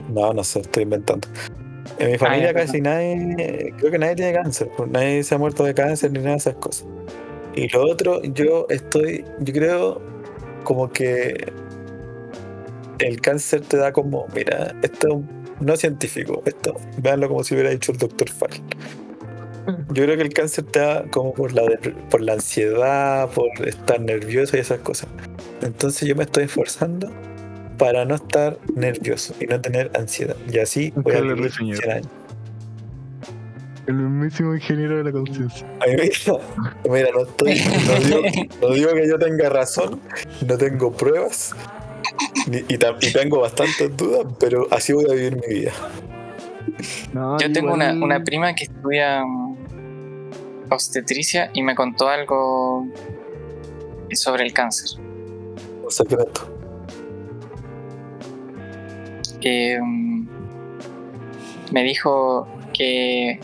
No, 0.10 0.34
no 0.34 0.44
sé, 0.44 0.62
estoy 0.62 0.84
inventando. 0.84 1.28
En 2.00 2.12
mi 2.12 2.18
familia 2.18 2.50
Ah, 2.50 2.54
ya, 2.54 2.60
casi 2.60 2.82
nadie, 2.82 3.74
creo 3.78 3.92
que 3.92 3.98
nadie 3.98 4.16
tiene 4.16 4.34
cáncer, 4.34 4.70
pues 4.76 4.90
nadie 4.90 5.24
se 5.24 5.36
ha 5.36 5.38
muerto 5.38 5.64
de 5.64 5.74
cáncer 5.74 6.12
ni 6.12 6.20
nada 6.20 6.32
de 6.32 6.38
esas 6.38 6.56
cosas. 6.56 6.86
Y 7.56 7.68
lo 7.70 7.86
otro, 7.90 8.22
yo 8.24 8.68
estoy, 8.70 9.26
yo 9.40 9.54
creo 9.54 10.02
como 10.64 10.90
que 10.92 11.52
el 13.00 13.22
cáncer 13.22 13.62
te 13.62 13.78
da 13.78 13.92
como, 13.92 14.28
mira, 14.36 14.76
esto 14.84 15.24
no 15.60 15.74
es 15.74 15.80
científico, 15.80 16.44
esto, 16.46 16.76
véanlo 16.98 17.28
como 17.30 17.44
si 17.44 17.56
hubiera 17.56 17.72
dicho 17.72 17.92
el 17.92 17.98
doctor 17.98 18.30
Fall. 18.30 18.52
Yo 19.92 20.04
creo 20.04 20.16
que 20.16 20.24
el 20.24 20.34
cáncer 20.34 20.66
te 20.66 20.80
da 20.80 21.04
como 21.10 21.34
por 21.34 21.52
la, 21.54 21.64
por 22.10 22.22
la 22.22 22.34
ansiedad, 22.34 23.30
por 23.30 23.50
estar 23.68 24.00
nervioso 24.00 24.56
y 24.56 24.62
esas 24.62 24.80
cosas. 24.80 25.10
Entonces 25.62 26.08
yo 26.08 26.16
me 26.16 26.24
estoy 26.24 26.46
esforzando 26.46 27.12
para 27.78 28.06
no 28.06 28.16
estar 28.16 28.58
nervioso 28.76 29.34
y 29.40 29.46
no 29.46 29.60
tener 29.62 29.92
ansiedad. 29.96 30.36
Y 30.52 30.60
así 30.60 30.92
voy 30.96 31.14
a 31.16 31.22
vivir 31.22 31.52
señor. 31.52 31.78
100 31.78 31.92
años. 31.92 32.08
El 33.88 33.94
mismísimo 33.96 34.54
ingeniero 34.54 34.98
de 34.98 35.04
la 35.06 35.12
conciencia. 35.14 35.66
Mira, 35.88 36.04
mira, 36.90 37.10
no, 37.14 37.22
estoy, 37.24 37.62
no, 37.88 38.00
digo, 38.00 38.22
no 38.62 38.70
digo 38.74 38.94
que 38.94 39.08
yo 39.08 39.18
tenga 39.18 39.48
razón, 39.50 40.02
no 40.46 40.58
tengo 40.58 40.92
pruebas 40.92 41.56
ni- 42.48 42.58
y, 42.68 42.78
tam- 42.78 42.98
y 43.00 43.14
tengo 43.14 43.40
bastantes 43.40 43.96
dudas, 43.96 44.28
pero 44.40 44.68
así 44.72 44.92
voy 44.94 45.06
a 45.10 45.14
vivir 45.14 45.36
mi 45.38 45.54
vida. 45.60 45.72
No, 47.14 47.38
Yo 47.40 47.52
tengo 47.52 47.74
una 47.74 48.24
prima 48.24 48.54
que 48.54 48.66
estudia 48.66 49.24
mm, 49.24 49.58
obstetricia 50.70 51.50
y 51.54 51.64
me 51.64 51.74
contó 51.74 52.10
algo 52.10 52.86
sobre 54.12 54.44
el 54.46 54.52
cáncer. 54.54 55.00
Un 55.84 55.90
secreto. 55.92 56.57
Que 59.42 59.80
mm, 59.82 60.28
me 61.72 61.84
dijo 61.84 62.48
que 62.74 63.40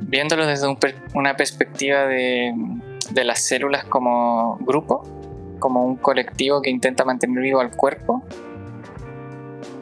viéndolo 0.00 0.46
desde 0.46 0.66
una 1.14 1.36
perspectiva 1.36 2.06
de, 2.06 2.52
de 3.10 3.24
las 3.24 3.40
células 3.40 3.84
como 3.84 4.58
grupo, 4.60 5.02
como 5.58 5.84
un 5.84 5.96
colectivo 5.96 6.60
que 6.60 6.70
intenta 6.70 7.04
mantener 7.04 7.42
vivo 7.42 7.60
al 7.60 7.70
cuerpo, 7.70 8.22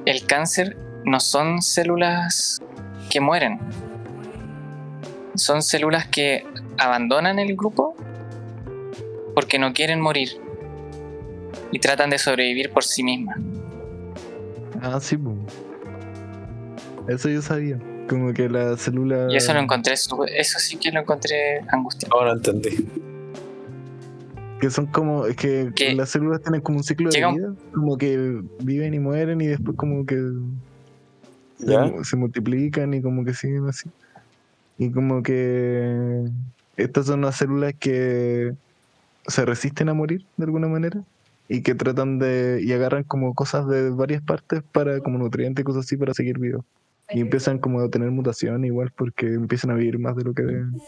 el 0.04 0.26
cáncer 0.26 0.76
no 1.04 1.20
son 1.20 1.62
células 1.62 2.60
que 3.08 3.20
mueren, 3.20 3.58
son 5.34 5.62
células 5.62 6.06
que 6.06 6.44
abandonan 6.78 7.38
el 7.38 7.56
grupo 7.56 7.94
porque 9.34 9.58
no 9.58 9.72
quieren 9.72 10.00
morir 10.00 10.40
y 11.72 11.78
tratan 11.78 12.10
de 12.10 12.18
sobrevivir 12.18 12.70
por 12.70 12.84
sí 12.84 13.02
mismas. 13.02 13.38
Ah, 14.80 14.98
sí, 15.00 15.16
po. 15.16 15.34
Eso 17.08 17.28
yo 17.28 17.42
sabía. 17.42 17.78
Como 18.08 18.32
que 18.32 18.48
la 18.48 18.76
célula. 18.76 19.28
Y 19.30 19.36
eso 19.36 19.52
lo 19.54 19.60
encontré, 19.60 19.96
su- 19.96 20.24
eso 20.24 20.58
sí 20.58 20.76
que 20.76 20.90
lo 20.90 21.00
encontré 21.00 21.60
angustiante. 21.68 22.16
No 22.20 22.32
entendí. 22.32 22.86
Que 24.60 24.68
son 24.70 24.86
como. 24.86 25.26
Es 25.26 25.36
que 25.36 25.70
Que 25.74 25.94
las 25.94 26.10
células 26.10 26.42
tienen 26.42 26.60
como 26.60 26.78
un 26.78 26.84
ciclo 26.84 27.10
de 27.10 27.24
un- 27.24 27.34
vida. 27.34 27.54
Como 27.72 27.96
que 27.96 28.42
viven 28.60 28.94
y 28.94 28.98
mueren 28.98 29.40
y 29.40 29.46
después 29.46 29.76
como 29.76 30.04
que. 30.04 30.20
¿Ya? 31.60 31.90
Se, 32.04 32.16
multiplican 32.16 32.92
y 32.94 33.02
como 33.02 33.24
que 33.24 33.34
siguen 33.34 33.68
así. 33.68 33.88
Y 34.78 34.90
como 34.90 35.22
que. 35.22 36.24
Estas 36.76 37.06
son 37.06 37.20
las 37.22 37.36
células 37.36 37.74
que 37.78 38.54
se 39.26 39.44
resisten 39.44 39.88
a 39.88 39.94
morir 39.94 40.24
de 40.36 40.44
alguna 40.44 40.66
manera. 40.68 41.02
Y 41.50 41.62
que 41.62 41.74
tratan 41.74 42.18
de. 42.18 42.62
y 42.64 42.72
agarran 42.72 43.04
como 43.04 43.34
cosas 43.34 43.66
de 43.68 43.90
varias 43.90 44.22
partes 44.22 44.62
para. 44.72 45.00
como 45.00 45.18
nutrientes 45.18 45.62
y 45.62 45.64
cosas 45.64 45.84
así 45.84 45.96
para 45.96 46.14
seguir 46.14 46.38
vivos. 46.38 46.64
Y 47.12 47.20
empiezan 47.20 47.58
como 47.58 47.80
a 47.80 47.90
tener 47.90 48.10
mutación 48.10 48.64
igual 48.64 48.92
porque 48.96 49.26
empiezan 49.26 49.72
a 49.72 49.74
vivir 49.74 49.98
más 49.98 50.14
de 50.16 50.22
lo 50.22 50.32
que 50.32 50.42
deben. 50.42 50.80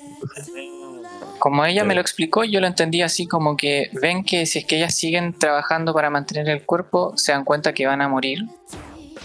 Como 1.41 1.65
ella 1.65 1.83
me 1.83 1.97
lo 1.97 2.01
explicó, 2.01 2.45
yo 2.45 2.61
lo 2.61 2.69
entendí 2.69 3.03
así 3.03 3.27
como 3.27 3.57
que 3.57 3.91
ven 4.01 4.23
que 4.23 4.47
si 4.47 4.61
es 4.61 4.65
que 4.65 4.77
ellas 4.77 4.95
siguen 4.95 5.33
trabajando 5.37 5.93
para 5.93 6.09
mantener 6.11 6.49
el 6.49 6.63
cuerpo, 6.63 7.15
se 7.17 7.33
dan 7.33 7.45
cuenta 7.45 7.75
que 7.75 7.85
van 7.87 8.01
a 8.01 8.09
morir. 8.09 8.39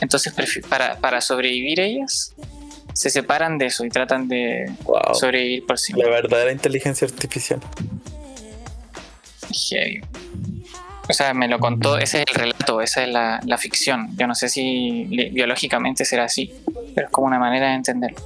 Entonces, 0.02 0.34
para, 0.68 0.98
para 0.98 1.22
sobrevivir 1.22 1.80
ellas, 1.80 2.34
se 2.94 3.12
separan 3.12 3.60
de 3.60 3.68
eso 3.68 3.86
y 3.86 3.90
tratan 3.90 4.28
de 4.28 4.66
Wow. 4.84 5.14
sobrevivir 5.14 5.68
por 5.68 5.78
sí 5.78 5.94
La 5.94 6.10
verdadera 6.10 6.52
inteligencia 6.52 7.08
artificial. 7.08 7.60
Heavy. 9.70 10.02
O 11.10 11.14
sea, 11.14 11.34
me 11.34 11.47
lo 11.47 11.60
contó, 11.60 11.97
ese 11.97 12.20
es 12.22 12.26
el 12.28 12.36
relato, 12.36 12.82
esa 12.82 13.03
es 13.03 13.10
la, 13.10 13.39
la 13.45 13.58
ficción. 13.58 14.10
Yo 14.18 14.28
no 14.28 14.36
sé 14.36 14.49
si 14.49 15.05
biológicamente 15.32 16.03
será 16.05 16.26
así, 16.26 16.53
pero 16.93 17.08
es 17.08 17.14
como 17.14 17.28
una 17.28 17.39
manera 17.39 17.70
de 17.70 17.76
entenderlo. 17.76 18.18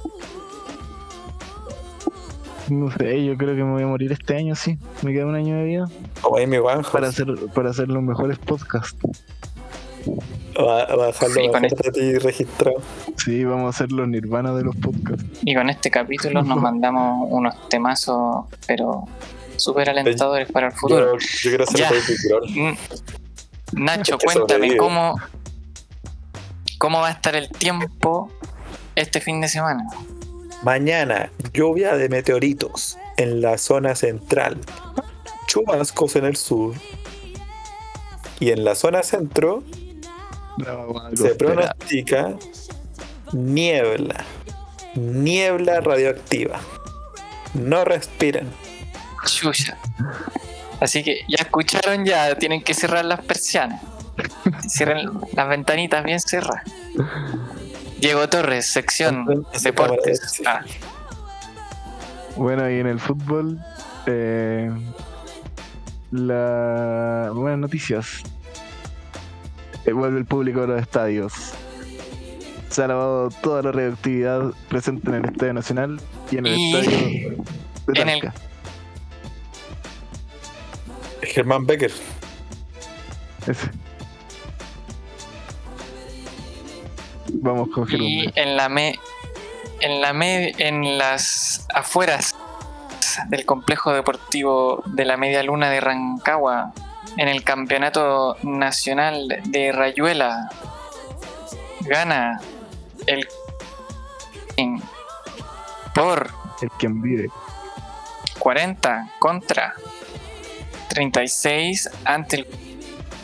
No 2.68 2.90
sé, 2.90 3.24
yo 3.24 3.36
creo 3.36 3.54
que 3.54 3.64
me 3.64 3.72
voy 3.72 3.82
a 3.82 3.86
morir 3.86 4.12
este 4.12 4.36
año, 4.36 4.54
sí. 4.54 4.78
Me 5.02 5.12
queda 5.12 5.26
un 5.26 5.34
año 5.34 5.56
de 5.56 5.64
vida 5.64 5.84
Como 6.20 6.38
Amy 6.38 6.58
Winehouse. 6.58 6.88
para 6.90 7.08
hacer, 7.08 7.26
para 7.54 7.70
hacer 7.70 7.88
los 7.88 8.02
mejores 8.02 8.38
podcasts. 8.38 8.96
Va, 10.58 10.84
va 10.96 11.04
a 11.04 11.06
dejar 11.08 11.28
lo 11.28 11.34
Sí, 11.34 11.48
con 11.50 11.62
mejor 11.62 11.82
de 11.82 11.90
ti 11.92 12.18
registrado. 12.18 12.82
Sí, 13.16 13.44
vamos 13.44 13.66
a 13.66 13.68
hacer 13.70 13.92
los 13.92 14.08
nirvana 14.08 14.52
de 14.54 14.64
los 14.64 14.76
podcasts. 14.76 15.24
Y 15.44 15.54
con 15.54 15.68
este 15.70 15.90
capítulo 15.90 16.42
nos 16.42 16.56
mandamos 16.62 17.26
unos 17.30 17.68
temazos, 17.68 18.46
pero 18.66 19.04
súper 19.62 19.90
alentadores 19.90 20.50
para 20.50 20.68
el 20.68 20.72
futuro. 20.72 21.18
Yo, 21.18 21.50
yo 21.50 21.64
quiero. 21.66 21.90
Baby 21.90 22.16
Grohl. 22.28 22.50
Mm. 22.50 22.76
Nacho, 23.72 24.18
cuéntame 24.22 24.76
cómo, 24.76 25.14
cómo 26.78 27.00
va 27.00 27.08
a 27.08 27.12
estar 27.12 27.34
el 27.34 27.48
tiempo 27.48 28.30
este 28.94 29.20
fin 29.20 29.40
de 29.40 29.48
semana. 29.48 29.84
Mañana, 30.62 31.30
lluvia 31.52 31.96
de 31.96 32.08
meteoritos 32.08 32.98
en 33.16 33.40
la 33.40 33.58
zona 33.58 33.94
central. 33.96 34.58
Chubascos 35.46 36.16
en 36.16 36.24
el 36.24 36.36
sur. 36.36 36.74
Y 38.38 38.50
en 38.50 38.64
la 38.64 38.74
zona 38.74 39.02
centro 39.02 39.62
se 41.14 41.34
pronostica 41.34 42.36
niebla. 43.32 44.24
Niebla 44.94 45.80
radioactiva. 45.80 46.60
No 47.54 47.84
respiren. 47.84 48.48
Chucha. 49.26 49.76
Así 50.80 51.02
que 51.04 51.20
ya 51.28 51.36
escucharon, 51.42 52.04
ya 52.04 52.34
tienen 52.36 52.62
que 52.62 52.74
cerrar 52.74 53.04
las 53.04 53.20
persianas. 53.20 53.80
Cierren 54.68 55.08
las 55.34 55.48
ventanitas 55.48 56.04
bien 56.04 56.20
cerradas. 56.20 56.62
Diego 57.98 58.28
Torres, 58.28 58.66
sección 58.66 59.46
deportes. 59.62 60.42
Ah, 60.46 60.62
Bueno, 62.36 62.68
y 62.70 62.80
en 62.80 62.86
el 62.88 62.98
fútbol, 62.98 63.58
eh, 64.06 64.70
la 66.10 67.30
buenas 67.32 67.58
noticias. 67.60 68.22
Eh, 69.86 69.92
vuelve 69.92 70.18
el 70.18 70.24
público 70.26 70.62
a 70.62 70.66
los 70.66 70.80
estadios. 70.80 71.32
Se 72.70 72.82
ha 72.82 72.88
lavado 72.88 73.28
toda 73.30 73.62
la 73.62 73.72
radioactividad 73.72 74.52
presente 74.68 75.08
en 75.10 75.16
el 75.16 75.24
Estadio 75.26 75.52
Nacional 75.54 76.00
y 76.30 76.36
en 76.38 76.46
el 76.46 76.54
Y 76.56 76.74
estadio 76.74 77.36
de 77.86 78.00
en 78.02 78.08
el- 78.08 78.20
Talca. 78.20 78.34
Germán 81.22 81.66
Becker. 81.66 81.92
Ese. 83.46 83.70
Vamos 87.34 87.68
con 87.74 87.84
y 87.88 88.20
Germán. 88.22 88.32
en 88.36 88.56
la 88.56 88.68
me, 88.68 88.98
en 89.80 90.00
la 90.00 90.12
me- 90.12 90.54
en 90.58 90.98
las 90.98 91.66
afueras 91.74 92.34
del 93.28 93.44
complejo 93.44 93.92
deportivo 93.92 94.82
de 94.86 95.04
la 95.04 95.16
Media 95.16 95.42
Luna 95.42 95.70
de 95.70 95.80
Rancagua, 95.80 96.72
en 97.16 97.28
el 97.28 97.42
campeonato 97.44 98.36
nacional 98.42 99.28
de 99.44 99.72
Rayuela, 99.72 100.48
gana 101.80 102.40
el 103.06 103.26
por 105.94 106.30
El 106.60 106.70
quien 106.78 107.02
vive. 107.02 107.28
40 108.38 109.08
contra 109.18 109.74
36 110.92 111.88
ante 112.04 112.36
el 112.36 112.46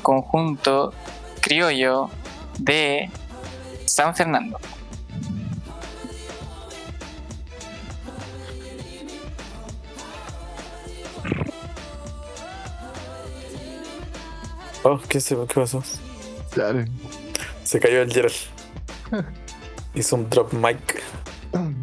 conjunto 0.01 0.95
criollo 1.43 2.09
de 2.59 3.11
San 3.85 4.17
Fernando. 4.17 4.59
Oh, 14.83 14.99
¿qué, 15.07 15.21
se, 15.21 15.37
¿qué 15.37 15.55
pasó? 15.55 15.83
Dale. 16.57 16.87
Se 17.65 17.79
cayó 17.79 18.01
el 18.01 18.11
Gerald. 18.11 18.35
Hizo 19.95 20.17
un 20.17 20.31
drop 20.31 20.53
mic. 20.55 21.03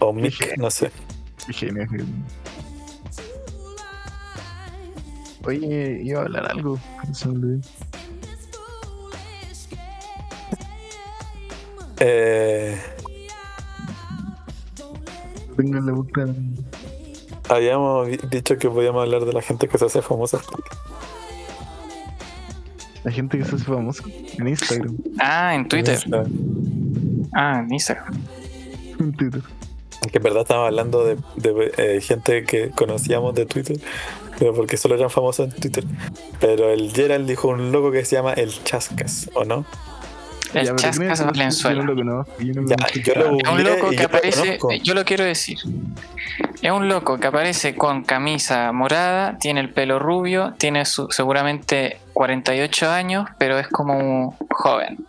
O 0.00 0.12
mic, 0.12 0.24
Dije. 0.24 0.54
no 0.58 0.70
sé. 0.70 0.90
Qué 1.58 1.72
Oye, 5.46 6.00
iba 6.02 6.20
a 6.20 6.22
hablar 6.24 6.50
algo. 6.50 6.78
pero 7.02 7.14
se 7.14 7.28
me 7.28 7.34
olvidó. 7.34 7.68
Eh, 12.00 12.76
Tengo 15.56 15.78
en 15.78 15.86
la 15.86 15.92
boca. 15.92 16.26
habíamos 17.48 18.08
di- 18.08 18.18
dicho 18.30 18.58
que 18.58 18.68
podíamos 18.68 19.02
hablar 19.02 19.24
de 19.24 19.32
la 19.32 19.42
gente 19.42 19.68
que 19.68 19.78
se 19.78 19.84
hace 19.84 20.02
famosa. 20.02 20.40
La 23.04 23.12
gente 23.12 23.38
que 23.38 23.44
se 23.44 23.54
hace 23.56 23.64
famosa 23.64 24.02
en 24.38 24.48
Instagram. 24.48 24.96
Ah, 25.20 25.54
en 25.54 25.68
Twitter. 25.68 25.98
Ah, 27.32 27.60
en 27.64 27.72
Instagram. 27.72 28.14
En 28.98 29.12
Twitter. 29.12 29.42
Que 30.10 30.18
en 30.18 30.22
verdad 30.24 30.42
estamos 30.42 30.66
hablando 30.66 31.04
de, 31.04 31.16
de, 31.36 31.72
eh, 31.78 32.00
gente 32.00 32.44
que 32.44 32.70
conocíamos 32.70 33.34
de 33.34 33.46
Twitter, 33.46 33.78
pero 34.38 34.54
porque 34.54 34.76
solo 34.76 34.94
eran 34.94 35.10
famosos 35.10 35.52
en 35.52 35.60
Twitter. 35.60 35.84
Pero 36.40 36.70
el 36.70 36.92
Gerald 36.92 37.26
dijo 37.28 37.48
un 37.48 37.72
loco 37.72 37.90
que 37.92 38.04
se 38.04 38.16
llama 38.16 38.32
El 38.34 38.50
Chascas, 38.64 39.30
¿o 39.34 39.44
no? 39.44 39.64
El 40.52 40.66
Ya, 40.66 40.76
Chascas 40.76 41.18
que 41.20 41.26
Valenzuela. 41.26 41.76
Yo 41.80 41.82
no 41.86 41.92
lo 41.94 41.96
conozco. 41.96 42.32
Yo 42.42 42.52
no 42.54 42.62
lo 42.62 42.68
Ya, 42.68 42.76
conozco. 42.76 42.98
yo 43.00 43.14
lo 43.14 43.20
Es 43.38 43.48
un 43.48 43.64
loco 43.64 43.90
que 43.90 43.96
yo 43.96 44.02
lo 44.02 44.06
aparece, 44.08 44.58
conozco. 44.58 44.72
yo 44.84 44.94
lo 44.94 45.04
quiero 45.04 45.24
decir. 45.24 45.58
Es 46.62 46.70
un 46.70 46.88
loco 46.88 47.18
que 47.18 47.26
aparece 47.26 47.74
con 47.74 48.04
camisa 48.04 48.70
morada, 48.72 49.36
tiene 49.38 49.60
el 49.60 49.70
pelo 49.70 49.98
rubio, 49.98 50.54
tiene 50.56 50.84
su- 50.84 51.08
seguramente 51.10 51.98
48 52.12 52.88
años, 52.90 53.26
pero 53.38 53.58
es 53.58 53.68
como 53.68 53.98
un 53.98 54.36
joven. 54.50 55.06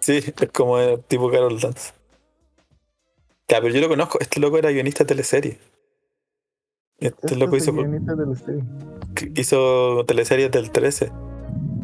Sí, 0.00 0.16
es 0.18 0.50
como 0.52 0.78
el 0.78 1.00
tipo 1.04 1.30
Carol 1.30 1.60
Dance. 1.60 1.92
Ya, 3.48 3.60
pero 3.60 3.72
yo 3.72 3.80
lo 3.80 3.88
conozco. 3.88 4.18
Este 4.20 4.40
loco 4.40 4.58
era 4.58 4.70
guionista 4.70 5.04
de 5.04 5.08
teleserie. 5.08 5.58
Este 7.02 7.36
loco 7.36 7.56
hizo, 7.56 7.74
hizo 9.34 10.04
teleseries 10.06 10.50
del 10.50 10.70
13. 10.70 11.10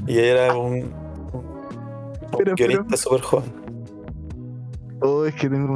Y 0.06 0.18
era 0.18 0.56
un, 0.56 0.92
un 1.32 2.54
guionista 2.56 2.96
súper 2.96 3.20
joven. 3.20 3.52
Oh, 5.00 5.24
es 5.24 5.34
que 5.34 5.48
tengo 5.48 5.66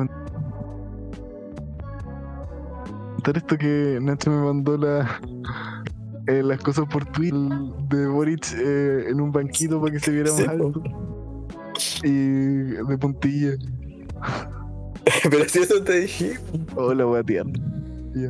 contar 3.23 3.37
esto 3.37 3.57
que 3.59 3.99
Nacho 4.01 4.31
me 4.31 4.45
mandó 4.45 4.77
la, 4.77 5.21
eh, 6.27 6.43
las 6.43 6.61
cosas 6.61 6.87
por 6.89 7.05
Twitter 7.05 7.39
de 7.89 8.07
Boric 8.07 8.53
eh, 8.55 9.07
en 9.09 9.21
un 9.21 9.31
banquito 9.31 9.81
para 9.81 9.93
que 9.93 10.01
se 10.01 10.11
viera 10.11 10.31
Sí, 10.31 10.43
más 10.43 10.51
alto. 10.51 10.83
Y 12.03 12.13
de 12.13 12.99
puntilla. 12.99 13.53
pero 15.31 15.49
si 15.49 15.61
eso 15.61 15.83
te 15.83 16.01
dije. 16.01 16.39
Oh, 16.75 16.95
la 16.95 17.07
wea 17.07 17.23
tierna. 17.23 17.53
Ya. 18.15 18.29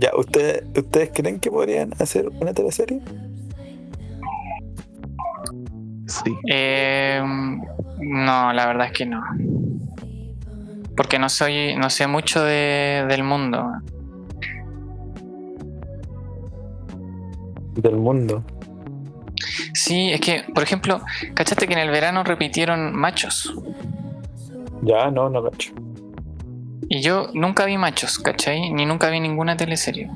Ya, 0.00 0.10
¿ustedes, 0.16 0.64
¿ustedes 0.76 1.10
creen 1.14 1.40
que 1.40 1.50
podrían 1.50 1.92
hacer 1.98 2.28
una 2.40 2.52
teleserie? 2.52 3.00
Sí. 6.06 6.34
Eh, 6.50 7.20
no, 8.00 8.52
la 8.52 8.66
verdad 8.66 8.86
es 8.86 8.92
que 8.92 9.06
no. 9.06 9.22
Porque 10.96 11.18
no 11.18 11.28
soy, 11.28 11.76
no 11.76 11.90
sé 11.90 12.06
mucho 12.06 12.42
de- 12.42 13.04
del 13.08 13.22
mundo. 13.24 13.70
Del 17.76 17.96
mundo. 17.96 18.42
Sí, 19.88 20.10
es 20.12 20.20
que, 20.20 20.44
por 20.52 20.62
ejemplo, 20.62 21.00
¿cachaste 21.32 21.66
que 21.66 21.72
en 21.72 21.78
el 21.78 21.88
verano 21.88 22.22
repitieron 22.22 22.94
machos? 22.94 23.54
Ya, 24.82 25.10
no, 25.10 25.30
no 25.30 25.42
cacho. 25.42 25.72
Y 26.90 27.00
yo 27.00 27.28
nunca 27.32 27.64
vi 27.64 27.78
machos, 27.78 28.18
¿cachai? 28.18 28.70
Ni 28.70 28.84
nunca 28.84 29.08
vi 29.08 29.18
ninguna 29.18 29.56
teleserie. 29.56 30.10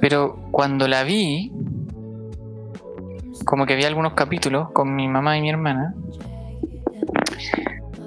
Pero 0.00 0.36
cuando 0.52 0.86
la 0.86 1.02
vi, 1.02 1.50
como 3.44 3.66
que 3.66 3.74
vi 3.74 3.82
algunos 3.82 4.12
capítulos 4.12 4.70
con 4.70 4.94
mi 4.94 5.08
mamá 5.08 5.36
y 5.36 5.40
mi 5.40 5.50
hermana, 5.50 5.96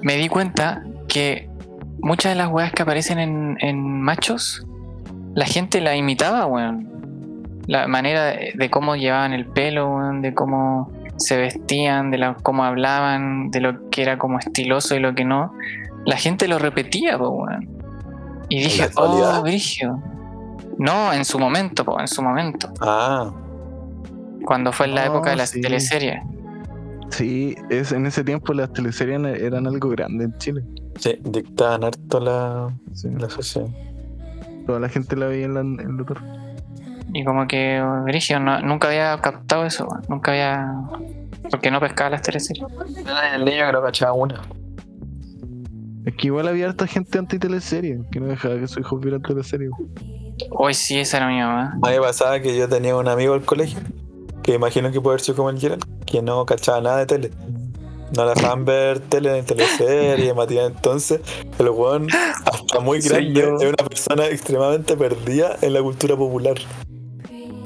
me 0.00 0.16
di 0.16 0.30
cuenta 0.30 0.82
que 1.06 1.50
muchas 1.98 2.32
de 2.32 2.36
las 2.36 2.48
weas 2.48 2.72
que 2.72 2.80
aparecen 2.80 3.18
en, 3.18 3.58
en 3.60 4.00
machos, 4.00 4.66
la 5.34 5.44
gente 5.44 5.82
la 5.82 5.96
imitaba, 5.96 6.46
weón. 6.46 6.99
La 7.70 7.86
manera 7.86 8.24
de, 8.24 8.52
de 8.56 8.68
cómo 8.68 8.96
llevaban 8.96 9.32
el 9.32 9.46
pelo, 9.46 9.94
weón, 9.94 10.22
de 10.22 10.34
cómo 10.34 10.90
se 11.18 11.36
vestían, 11.36 12.10
de 12.10 12.18
la- 12.18 12.34
cómo 12.42 12.64
hablaban, 12.64 13.50
de 13.52 13.60
lo 13.60 13.88
que 13.90 14.02
era 14.02 14.18
como 14.18 14.38
estiloso 14.40 14.96
y 14.96 14.98
lo 14.98 15.14
que 15.14 15.24
no. 15.24 15.52
La 16.04 16.16
gente 16.16 16.48
lo 16.48 16.58
repetía, 16.58 17.16
po. 17.16 17.46
Y 18.48 18.62
dije, 18.64 18.88
oh, 18.96 19.40
Brigio. 19.42 20.02
No, 20.78 21.12
en 21.12 21.24
su 21.24 21.38
momento, 21.38 21.84
po, 21.84 22.00
en 22.00 22.08
su 22.08 22.22
momento. 22.22 22.72
Ah, 22.80 23.30
Cuando 24.44 24.72
fue 24.72 24.86
en 24.86 24.94
la 24.96 25.06
época 25.06 25.30
de 25.30 25.36
las 25.36 25.50
sí. 25.50 25.60
teleseries. 25.60 26.20
Sí, 27.10 27.54
es, 27.68 27.92
en 27.92 28.06
ese 28.06 28.24
tiempo 28.24 28.52
las 28.52 28.72
teleseries 28.72 29.20
eran- 29.20 29.36
eran 29.36 29.66
algo 29.68 29.90
grande 29.90 30.24
en 30.24 30.36
Chile. 30.38 30.62
sí, 30.98 31.16
dictaban 31.22 31.84
harto 31.84 32.18
la, 32.18 32.68
Sí. 32.94 33.08
la 33.16 33.28
sociedad. 33.30 33.68
Toda 34.66 34.80
la 34.80 34.88
gente 34.88 35.14
la 35.16 35.26
veía 35.26 35.44
en 35.46 35.54
la, 35.54 35.60
en 35.60 35.96
la 35.98 36.04
torre. 36.04 36.39
Y 37.12 37.24
como 37.24 37.46
que 37.48 37.82
Brigio 38.04 38.38
no- 38.40 38.60
nunca 38.60 38.88
había 38.88 39.18
captado 39.20 39.64
eso, 39.64 39.88
nunca 40.08 40.30
había. 40.32 40.66
Porque 41.50 41.70
no 41.70 41.80
pescaba 41.80 42.10
las 42.10 42.22
teleseries. 42.22 42.64
El 43.34 43.44
niño 43.44 43.66
que 43.66 43.72
no 43.72 43.82
cachaba 43.82 44.12
una. 44.12 44.40
Es 46.06 46.14
que 46.16 46.28
igual 46.28 46.48
había 46.48 46.66
harta 46.66 46.86
gente 46.86 47.18
anti-teleserie, 47.18 48.00
que 48.10 48.20
no 48.20 48.26
dejaba 48.26 48.56
que 48.58 48.66
su 48.68 48.80
hijo 48.80 48.96
viera 48.98 49.18
teleserie. 49.18 49.68
Hoy 50.50 50.72
sí, 50.74 50.98
esa 50.98 51.18
era 51.18 51.28
mi 51.28 51.38
mamá. 51.38 51.78
A 51.82 51.90
mí 51.90 51.96
pasaba 52.00 52.40
que 52.40 52.56
yo 52.56 52.68
tenía 52.68 52.96
un 52.96 53.06
amigo 53.08 53.34
al 53.34 53.42
colegio, 53.42 53.80
que 54.42 54.54
imagino 54.54 54.90
que 54.90 55.00
puede 55.00 55.14
haber 55.14 55.20
sido 55.20 55.36
como 55.36 55.50
el 55.50 55.58
Gerald, 55.58 55.84
que 56.06 56.22
no 56.22 56.46
cachaba 56.46 56.80
nada 56.80 56.98
de 56.98 57.06
tele. 57.06 57.30
No 58.16 58.24
le 58.24 58.34
dejaban 58.34 58.64
ver 58.64 58.98
tele 59.00 59.38
en 59.38 59.44
teleserie, 59.44 60.32
Matías. 60.34 60.70
Entonces, 60.70 61.20
el 61.58 61.68
weón, 61.68 62.08
hasta 62.44 62.80
muy 62.80 63.00
grande, 63.00 63.40
es 63.40 63.46
una 63.68 63.86
persona 63.88 64.26
extremadamente 64.26 64.96
perdida 64.96 65.56
en 65.62 65.74
la 65.74 65.82
cultura 65.82 66.16
popular. 66.16 66.54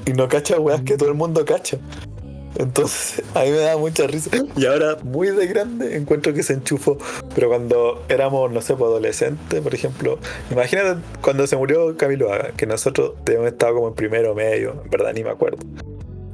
Y 0.07 0.12
no 0.12 0.28
cacha 0.28 0.59
weas 0.59 0.82
que 0.82 0.96
todo 0.96 1.09
el 1.09 1.14
mundo 1.14 1.44
cacha. 1.44 1.78
Entonces, 2.57 3.22
a 3.34 3.40
me 3.40 3.50
da 3.50 3.76
mucha 3.76 4.07
risa. 4.07 4.30
Y 4.57 4.66
ahora, 4.66 4.96
muy 5.02 5.28
de 5.28 5.46
grande, 5.46 5.96
encuentro 5.96 6.32
que 6.32 6.42
se 6.42 6.55
enchufó. 6.55 6.98
Pero 7.34 7.48
cuando 7.48 8.05
éramos, 8.09 8.50
no 8.52 8.61
sé, 8.61 8.74
pues, 8.74 8.88
adolescentes, 8.88 9.61
por 9.61 9.74
ejemplo, 9.74 10.18
imagínate 10.50 11.00
cuando 11.20 11.46
se 11.46 11.57
murió 11.57 11.96
Camilo 11.96 12.32
Haga, 12.32 12.52
que 12.57 12.66
nosotros 12.66 13.12
debemos 13.24 13.48
estar 13.48 13.72
como 13.72 13.88
en 13.88 13.94
primero 13.94 14.32
o 14.32 14.34
medio, 14.34 14.82
en 14.84 14.90
verdad 14.90 15.12
ni 15.14 15.24
me 15.24 15.30
acuerdo. 15.30 15.59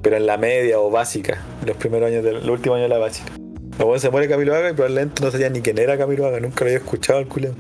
Pero 0.03 0.17
en 0.17 0.27
la 0.27 0.37
media 0.37 0.79
o 0.81 0.91
básica, 0.91 1.43
los 1.67 1.77
primeros 1.77 2.09
años, 2.09 2.25
del, 2.25 2.35
los 2.37 2.49
últimos 2.49 2.77
años 2.77 2.89
de 2.89 2.95
la 2.95 3.01
básica. 3.01 3.33
Luego 3.79 3.99
se 3.99 4.11
muere 4.11 4.29
Camilo 4.29 4.55
Haga 4.55 4.71
y 4.71 4.73
probablemente 4.75 5.23
no 5.23 5.31
sabía 5.31 5.49
ni 5.49 5.63
quién 5.63 5.79
era 5.79 5.97
Camilo 5.97 6.27
Haga, 6.27 6.41
nunca 6.41 6.65
lo 6.65 6.67
había 6.67 6.79
escuchado 6.79 7.19
al 7.19 7.29
culeo. 7.29 7.55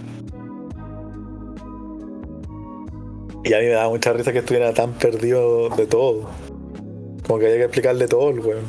Y 3.44 3.54
a 3.54 3.58
mí 3.58 3.64
me 3.66 3.70
daba 3.72 3.88
mucha 3.88 4.12
risa 4.12 4.32
que 4.32 4.40
estuviera 4.40 4.72
tan 4.74 4.92
perdido 4.92 5.70
de 5.70 5.86
todo. 5.86 6.28
Como 7.26 7.38
que 7.38 7.46
había 7.46 7.56
que 7.58 7.64
explicarle 7.64 8.06
todo 8.08 8.30
el 8.30 8.40
weón. 8.40 8.64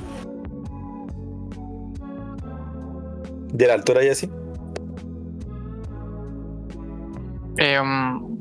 ¿Y 3.57 3.63
a 3.63 3.67
la 3.67 3.73
altura 3.73 4.03
y 4.03 4.09
así? 4.09 4.29
Em, 7.57 8.37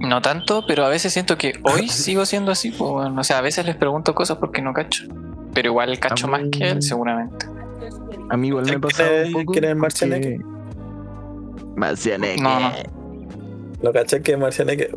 no 0.00 0.22
tanto, 0.22 0.64
pero 0.66 0.84
a 0.84 0.88
veces 0.88 1.12
siento 1.12 1.36
que 1.36 1.52
hoy 1.62 1.88
sigo 1.88 2.24
siendo 2.26 2.52
así. 2.52 2.70
pues, 2.70 2.90
bueno, 2.90 3.20
o 3.20 3.24
sea, 3.24 3.38
a 3.38 3.42
veces 3.42 3.66
les 3.66 3.76
pregunto 3.76 4.14
cosas 4.14 4.38
porque 4.38 4.62
no 4.62 4.72
cacho. 4.72 5.04
Pero 5.54 5.68
igual 5.70 5.98
cacho 5.98 6.28
más 6.28 6.42
que 6.50 6.68
él, 6.70 6.82
seguramente. 6.82 7.46
A 8.28 8.36
mí 8.36 8.48
igual 8.48 8.64
me 8.64 8.70
¿Quién 8.70 8.80
pasaba 8.80 9.08
es- 9.10 9.26
un 9.28 9.32
poco. 9.32 9.52
quién 9.52 9.64
es 9.64 9.76
Marcianeque? 9.76 10.40
Marcianeque. 11.76 12.42
No, 12.42 12.50
no. 13.78 13.82
Lo 13.82 13.92
caché 13.92 14.22
que 14.22 14.36
Marcianeque. 14.36 14.90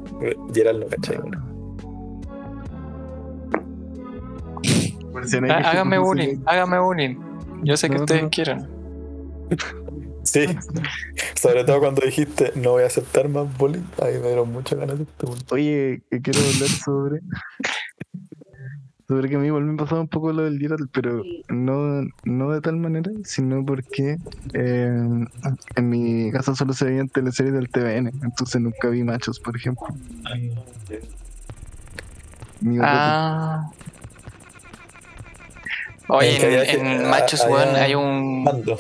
Gerald 0.54 0.84
no 0.84 0.88
caché. 0.88 1.20
Marcianeque 5.14 5.60
es 5.60 5.66
Hágame 5.66 5.98
bullying, 6.00 6.38
hágame 6.46 6.80
bullying. 6.80 7.16
Yo 7.64 7.76
sé 7.78 7.90
que 7.90 7.96
No, 7.96 8.02
ustedes 8.02 8.24
no. 8.24 8.30
quieren. 8.30 8.68
Sí. 10.24 10.46
Sobre 11.36 11.64
todo 11.64 11.80
cuando 11.80 12.02
dijiste 12.06 12.52
no 12.56 12.72
voy 12.72 12.84
a 12.84 12.88
aceptar 12.88 13.28
más 13.30 13.56
bullying. 13.58 13.84
Ahí 14.02 14.14
me 14.20 14.28
dieron 14.28 14.52
muchas 14.52 14.78
ganas 14.80 14.98
de 14.98 15.04
este 15.04 15.26
bullying. 15.26 15.46
Oye, 15.52 16.02
que 16.10 16.22
quiero 16.22 16.40
hablar 16.40 16.70
sobre. 16.70 17.22
Sobre 19.10 19.28
que 19.28 19.36
a 19.38 19.40
mí 19.40 19.48
igual 19.48 19.64
me 19.64 19.76
pasaba 19.76 20.02
un 20.02 20.08
poco 20.08 20.32
lo 20.32 20.44
del 20.44 20.60
Gerald, 20.60 20.88
pero 20.94 21.24
no, 21.50 22.04
no 22.26 22.52
de 22.52 22.62
tal 22.62 22.78
manera, 22.78 23.12
sino 23.24 23.66
porque 23.66 24.18
eh, 24.54 25.26
en 25.76 25.90
mi 25.90 26.32
casa 26.32 26.54
solo 26.54 26.74
se 26.74 26.86
veían 26.86 27.10
teleseries 27.10 27.54
del 27.56 27.70
TVN, 27.70 28.12
entonces 28.22 28.62
nunca 28.62 28.88
vi 28.90 29.04
machos, 29.04 29.40
por 29.40 29.56
ejemplo. 29.58 29.88
Ah. 32.82 33.72
Oye, 36.08 36.36
en, 36.36 36.42
que- 36.42 36.72
en 36.80 37.06
ah, 37.06 37.10
Machos, 37.10 37.44
weón, 37.50 37.76
hay 37.76 37.96
un. 37.96 38.44
Mando. 38.44 38.78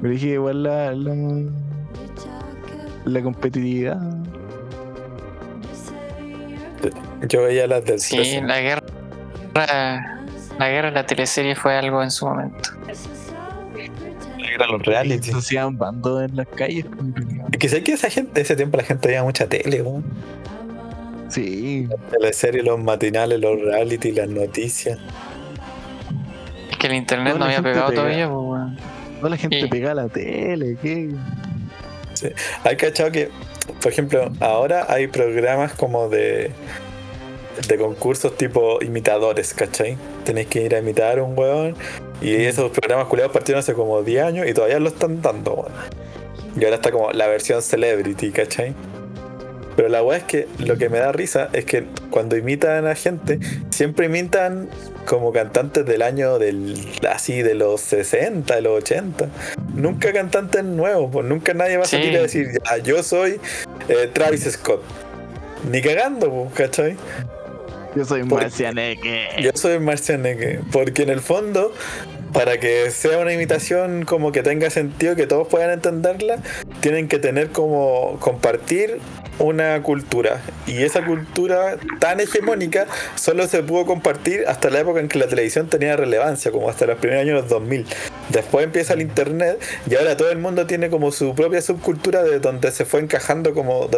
Pero 0.00 0.12
dije 0.12 0.28
igual 0.34 0.62
la, 0.62 0.92
la, 0.94 1.14
la 3.06 3.22
competitividad. 3.22 3.98
Yo 7.28 7.42
veía 7.42 7.66
las 7.66 7.84
del 7.84 7.98
Sí, 8.00 8.16
13. 8.16 8.42
la 8.42 8.60
guerra. 8.60 8.82
La 10.58 10.68
guerra 10.68 10.88
de 10.88 10.94
la 10.94 11.06
teleserie 11.06 11.54
fue 11.54 11.76
algo 11.76 12.02
en 12.02 12.10
su 12.10 12.26
momento. 12.26 12.70
Eran 14.54 14.70
los 14.72 14.82
reality. 14.84 15.30
Se 15.32 15.36
hacían 15.36 15.76
bandos 15.76 16.22
en 16.30 16.36
las 16.36 16.46
calles. 16.48 16.86
Es 17.52 17.58
que 17.58 17.68
sé 17.68 17.82
que 17.82 17.92
esa 17.92 18.08
gente, 18.10 18.40
ese 18.40 18.56
tiempo 18.56 18.76
la 18.76 18.84
gente 18.84 19.08
veía 19.08 19.22
mucha 19.22 19.46
tele, 19.48 19.82
weón. 19.82 20.04
Sí, 21.28 21.88
La 22.20 22.32
serie, 22.32 22.62
los 22.62 22.78
matinales, 22.78 23.40
los 23.40 23.60
reality, 23.60 24.12
las 24.12 24.28
noticias. 24.28 24.98
Es 26.70 26.76
que 26.78 26.86
el 26.86 26.94
internet 26.94 27.34
no 27.34 27.40
la 27.40 27.46
había 27.46 27.62
pegado 27.62 27.88
pega. 27.88 28.00
todavía, 28.02 28.28
pues, 28.28 28.40
weón. 28.40 28.76
toda 29.18 29.30
la 29.30 29.36
gente 29.36 29.60
Sí. 29.62 29.68
pega 29.68 29.90
a 29.90 29.94
la 29.94 30.08
tele, 30.08 30.76
¿qué? 30.80 31.10
Hay 32.64 32.76
cachado 32.76 33.10
que, 33.10 33.30
por 33.80 33.92
ejemplo, 33.92 34.30
ahora 34.40 34.86
hay 34.88 35.06
programas 35.06 35.72
como 35.72 36.08
de 36.08 36.52
de 37.68 37.78
concursos 37.78 38.36
tipo 38.36 38.82
imitadores, 38.82 39.54
¿cachai? 39.54 39.96
Tenéis 40.24 40.48
que 40.48 40.62
ir 40.62 40.74
a 40.74 40.78
imitar 40.78 41.18
a 41.18 41.22
un 41.22 41.38
weón. 41.38 41.74
Y 42.20 42.34
esos 42.34 42.70
programas 42.70 43.06
culiados 43.08 43.32
partieron 43.32 43.60
hace 43.60 43.74
como 43.74 44.02
10 44.02 44.24
años 44.24 44.46
y 44.46 44.54
todavía 44.54 44.78
lo 44.78 44.88
están 44.88 45.22
dando, 45.22 45.54
weón. 45.54 45.72
Y 46.58 46.64
ahora 46.64 46.76
está 46.76 46.90
como 46.90 47.12
la 47.12 47.26
versión 47.26 47.62
celebrity, 47.62 48.30
¿cachai? 48.30 48.74
Pero 49.76 49.88
la 49.90 50.02
weá 50.02 50.18
es 50.18 50.24
que 50.24 50.48
lo 50.58 50.78
que 50.78 50.88
me 50.88 50.98
da 50.98 51.12
risa 51.12 51.50
es 51.52 51.66
que 51.66 51.84
cuando 52.10 52.36
imitan 52.36 52.86
a 52.86 52.94
gente, 52.94 53.38
siempre 53.70 54.06
imitan 54.06 54.68
como 55.04 55.32
cantantes 55.32 55.84
del 55.84 56.00
año 56.02 56.38
del 56.38 56.76
así 57.10 57.42
de 57.42 57.54
los 57.54 57.82
60, 57.82 58.54
de 58.56 58.62
los 58.62 58.78
80. 58.78 59.28
Nunca 59.74 60.12
cantantes 60.14 60.64
nuevos, 60.64 61.10
pues 61.12 61.26
nunca 61.26 61.52
nadie 61.52 61.76
va 61.76 61.82
a 61.84 61.86
Sí. 61.86 61.96
salir 61.96 62.16
a 62.18 62.22
decir, 62.22 62.48
"Ya, 62.64 62.78
yo 62.78 63.02
soy 63.02 63.38
eh, 63.88 64.08
Travis 64.12 64.44
Scott. 64.50 64.82
Ni 65.70 65.80
cagando, 65.82 66.30
pues, 66.30 66.54
¿cachai? 66.54 66.96
Yo 67.94 68.04
soy 68.04 68.22
Marcianeque. 68.24 69.28
Yo 69.40 69.50
soy 69.54 69.78
Marcianeque, 69.78 70.60
porque 70.72 71.02
en 71.02 71.10
el 71.10 71.20
fondo, 71.20 71.72
para 72.32 72.58
que 72.58 72.90
sea 72.90 73.18
una 73.18 73.32
imitación 73.32 74.04
como 74.04 74.32
que 74.32 74.42
tenga 74.42 74.68
sentido, 74.70 75.16
que 75.16 75.26
todos 75.26 75.48
puedan 75.48 75.70
entenderla, 75.70 76.38
tienen 76.80 77.08
que 77.08 77.18
tener 77.18 77.50
como 77.50 78.18
compartir 78.20 78.98
una 79.38 79.82
cultura. 79.82 80.40
Y 80.66 80.82
esa 80.82 81.04
cultura 81.04 81.76
tan 81.98 82.20
hegemónica 82.20 82.86
solo 83.14 83.46
se 83.46 83.62
pudo 83.62 83.86
compartir 83.86 84.44
hasta 84.46 84.70
la 84.70 84.80
época 84.80 85.00
en 85.00 85.08
que 85.08 85.18
la 85.18 85.26
televisión 85.26 85.68
tenía 85.68 85.96
relevancia, 85.96 86.50
como 86.50 86.68
hasta 86.68 86.86
los 86.86 86.98
primeros 86.98 87.22
años 87.22 87.34
de 87.36 87.40
los 87.42 87.50
2000. 87.50 87.86
Después 88.30 88.64
empieza 88.64 88.94
el 88.94 89.02
internet 89.02 89.60
y 89.88 89.94
ahora 89.94 90.16
todo 90.16 90.30
el 90.30 90.38
mundo 90.38 90.66
tiene 90.66 90.90
como 90.90 91.12
su 91.12 91.34
propia 91.34 91.62
subcultura 91.62 92.22
de 92.22 92.40
donde 92.40 92.70
se 92.72 92.84
fue 92.84 93.00
encajando 93.00 93.54
como 93.54 93.88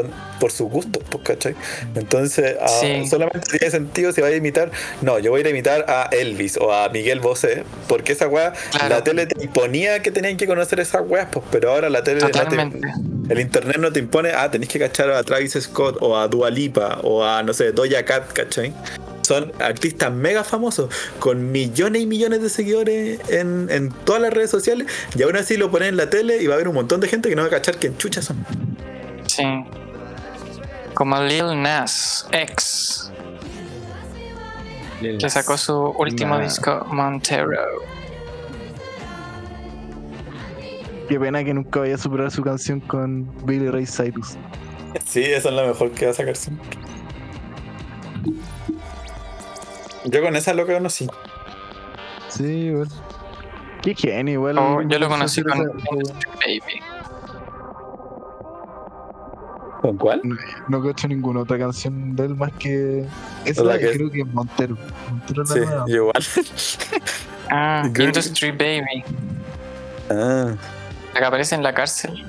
por 0.41 0.53
su 0.53 0.69
gusto, 0.69 1.01
pues, 1.11 1.25
¿cachai? 1.25 1.55
Entonces, 1.95 2.57
ah, 2.61 2.69
Sí. 2.69 3.07
solamente 3.09 3.41
tiene 3.59 3.71
sentido 3.71 4.13
si 4.13 4.21
va 4.21 4.29
a 4.29 4.35
imitar. 4.35 4.71
No, 5.01 5.19
yo 5.19 5.31
voy 5.31 5.39
a 5.39 5.41
ir 5.43 5.47
a 5.47 5.51
imitar 5.51 5.85
a 5.89 6.09
Elvis 6.13 6.57
o 6.59 6.73
a 6.73 6.89
Miguel 6.89 7.21
Bosé, 7.21 7.65
porque 7.89 8.13
esa 8.13 8.29
weá, 8.29 8.53
Claro. 8.71 8.89
la 8.89 9.05
tele 9.05 9.27
te 9.27 9.43
imponía 9.45 10.03
que 10.03 10.11
tenían 10.11 10.37
que 10.37 10.47
conocer 10.47 10.81
esas 10.81 11.03
weas, 11.07 11.29
pues, 11.31 11.45
pero 11.51 11.71
ahora 11.73 11.89
la 11.91 12.03
tele, 12.03 12.21
la 12.21 12.71
el 13.29 13.41
internet 13.41 13.77
no 13.79 13.93
te 13.93 14.01
impone, 14.01 14.31
ah, 14.35 14.51
tenés 14.51 14.69
que 14.69 14.79
cachar 14.79 15.11
a 15.11 15.23
Travis 15.23 15.53
Scott 15.61 15.99
o 16.01 16.17
a 16.17 16.29
Dua 16.29 16.51
Lipa 16.51 17.01
o 17.03 17.25
a, 17.25 17.43
no 17.43 17.53
sé, 17.53 17.73
Doja 17.73 18.05
Cat, 18.05 18.33
¿cachai? 18.33 18.73
Son 19.29 19.53
artistas 19.61 20.11
mega 20.11 20.43
famosos 20.43 20.89
con 21.19 21.53
millones 21.53 22.01
y 22.01 22.07
millones 22.07 22.41
de 22.41 22.49
seguidores 22.49 23.21
en, 23.29 23.69
en 23.71 23.91
todas 23.93 24.23
las 24.23 24.33
redes 24.33 24.49
sociales 24.51 24.87
y 25.15 25.23
aún 25.23 25.37
así 25.37 25.59
lo 25.59 25.71
ponen 25.71 25.89
en 25.91 25.97
la 25.99 26.09
tele 26.09 26.43
y 26.43 26.47
va 26.47 26.55
a 26.55 26.57
haber 26.57 26.69
un 26.69 26.75
montón 26.75 26.99
de 27.03 27.09
gente 27.09 27.29
que 27.29 27.37
no 27.37 27.43
va 27.43 27.49
a 27.49 27.51
cachar 27.51 27.77
quién 27.77 27.95
chuchas 27.99 28.25
son. 28.25 28.43
Sí. 29.27 29.45
Como 30.95 31.23
Lil 31.23 31.61
Nas 31.61 32.27
X, 32.33 33.13
que 35.03 35.29
sacó 35.29 35.59
su 35.59 35.77
último 35.77 36.39
Nah. 36.39 36.45
disco, 36.45 36.87
Montero. 36.91 37.51
Qué 41.07 41.21
pena 41.21 41.45
que 41.45 41.53
nunca 41.53 41.81
vaya 41.81 41.97
a 41.97 41.99
superar 41.99 42.31
su 42.31 42.43
canción 42.43 42.81
con 42.81 43.31
Billy 43.47 43.69
Ray 43.69 43.85
Cyrus. 43.87 44.37
Sí, 45.07 45.23
esa 45.23 45.51
es 45.51 45.55
la 45.55 45.65
mejor 45.65 45.91
que 45.91 46.07
va 46.07 46.13
a 46.13 46.15
sacar 46.15 46.35
siempre. 46.35 46.79
Yo 50.05 50.23
con 50.23 50.37
esa 50.37 50.55
lo 50.55 50.67
conocí. 50.67 51.07
Sí, 52.29 52.45
igual. 52.45 52.89
Qué 53.83 53.95
genio, 53.95 54.35
igual. 54.35 54.59
Oh, 54.59 54.83
yo 54.83 54.99
lo 54.99 55.09
conocí 55.09 55.43
con 55.43 55.59
Baby. 55.59 56.81
¿Con 59.81 59.97
cuál? 59.97 60.21
No, 60.25 60.37
no 60.69 60.83
cacho 60.83 61.07
ninguna 61.07 61.41
otra 61.41 61.57
canción 61.59 62.17
de 62.17 62.25
él 62.27 62.35
más 62.35 62.51
que. 62.59 63.07
Esa 63.45 63.63
La 63.63 63.79
que- 63.79 63.93
creo 63.93 64.11
que 64.11 64.21
es 64.23 64.27
Montero. 64.27 64.77
Montero 65.09 65.45
la 65.45 65.55
Sí, 65.55 65.61
yo 65.89 65.97
igual. 65.97 66.15
Ah, 67.51 67.83
Industry 67.87 68.51
Baby. 68.51 69.03
Ah, 70.11 70.55
La 71.15 71.21
que 71.21 71.25
aparece 71.25 71.55
en 71.55 71.63
la 71.63 71.73
cárcel. 71.73 72.27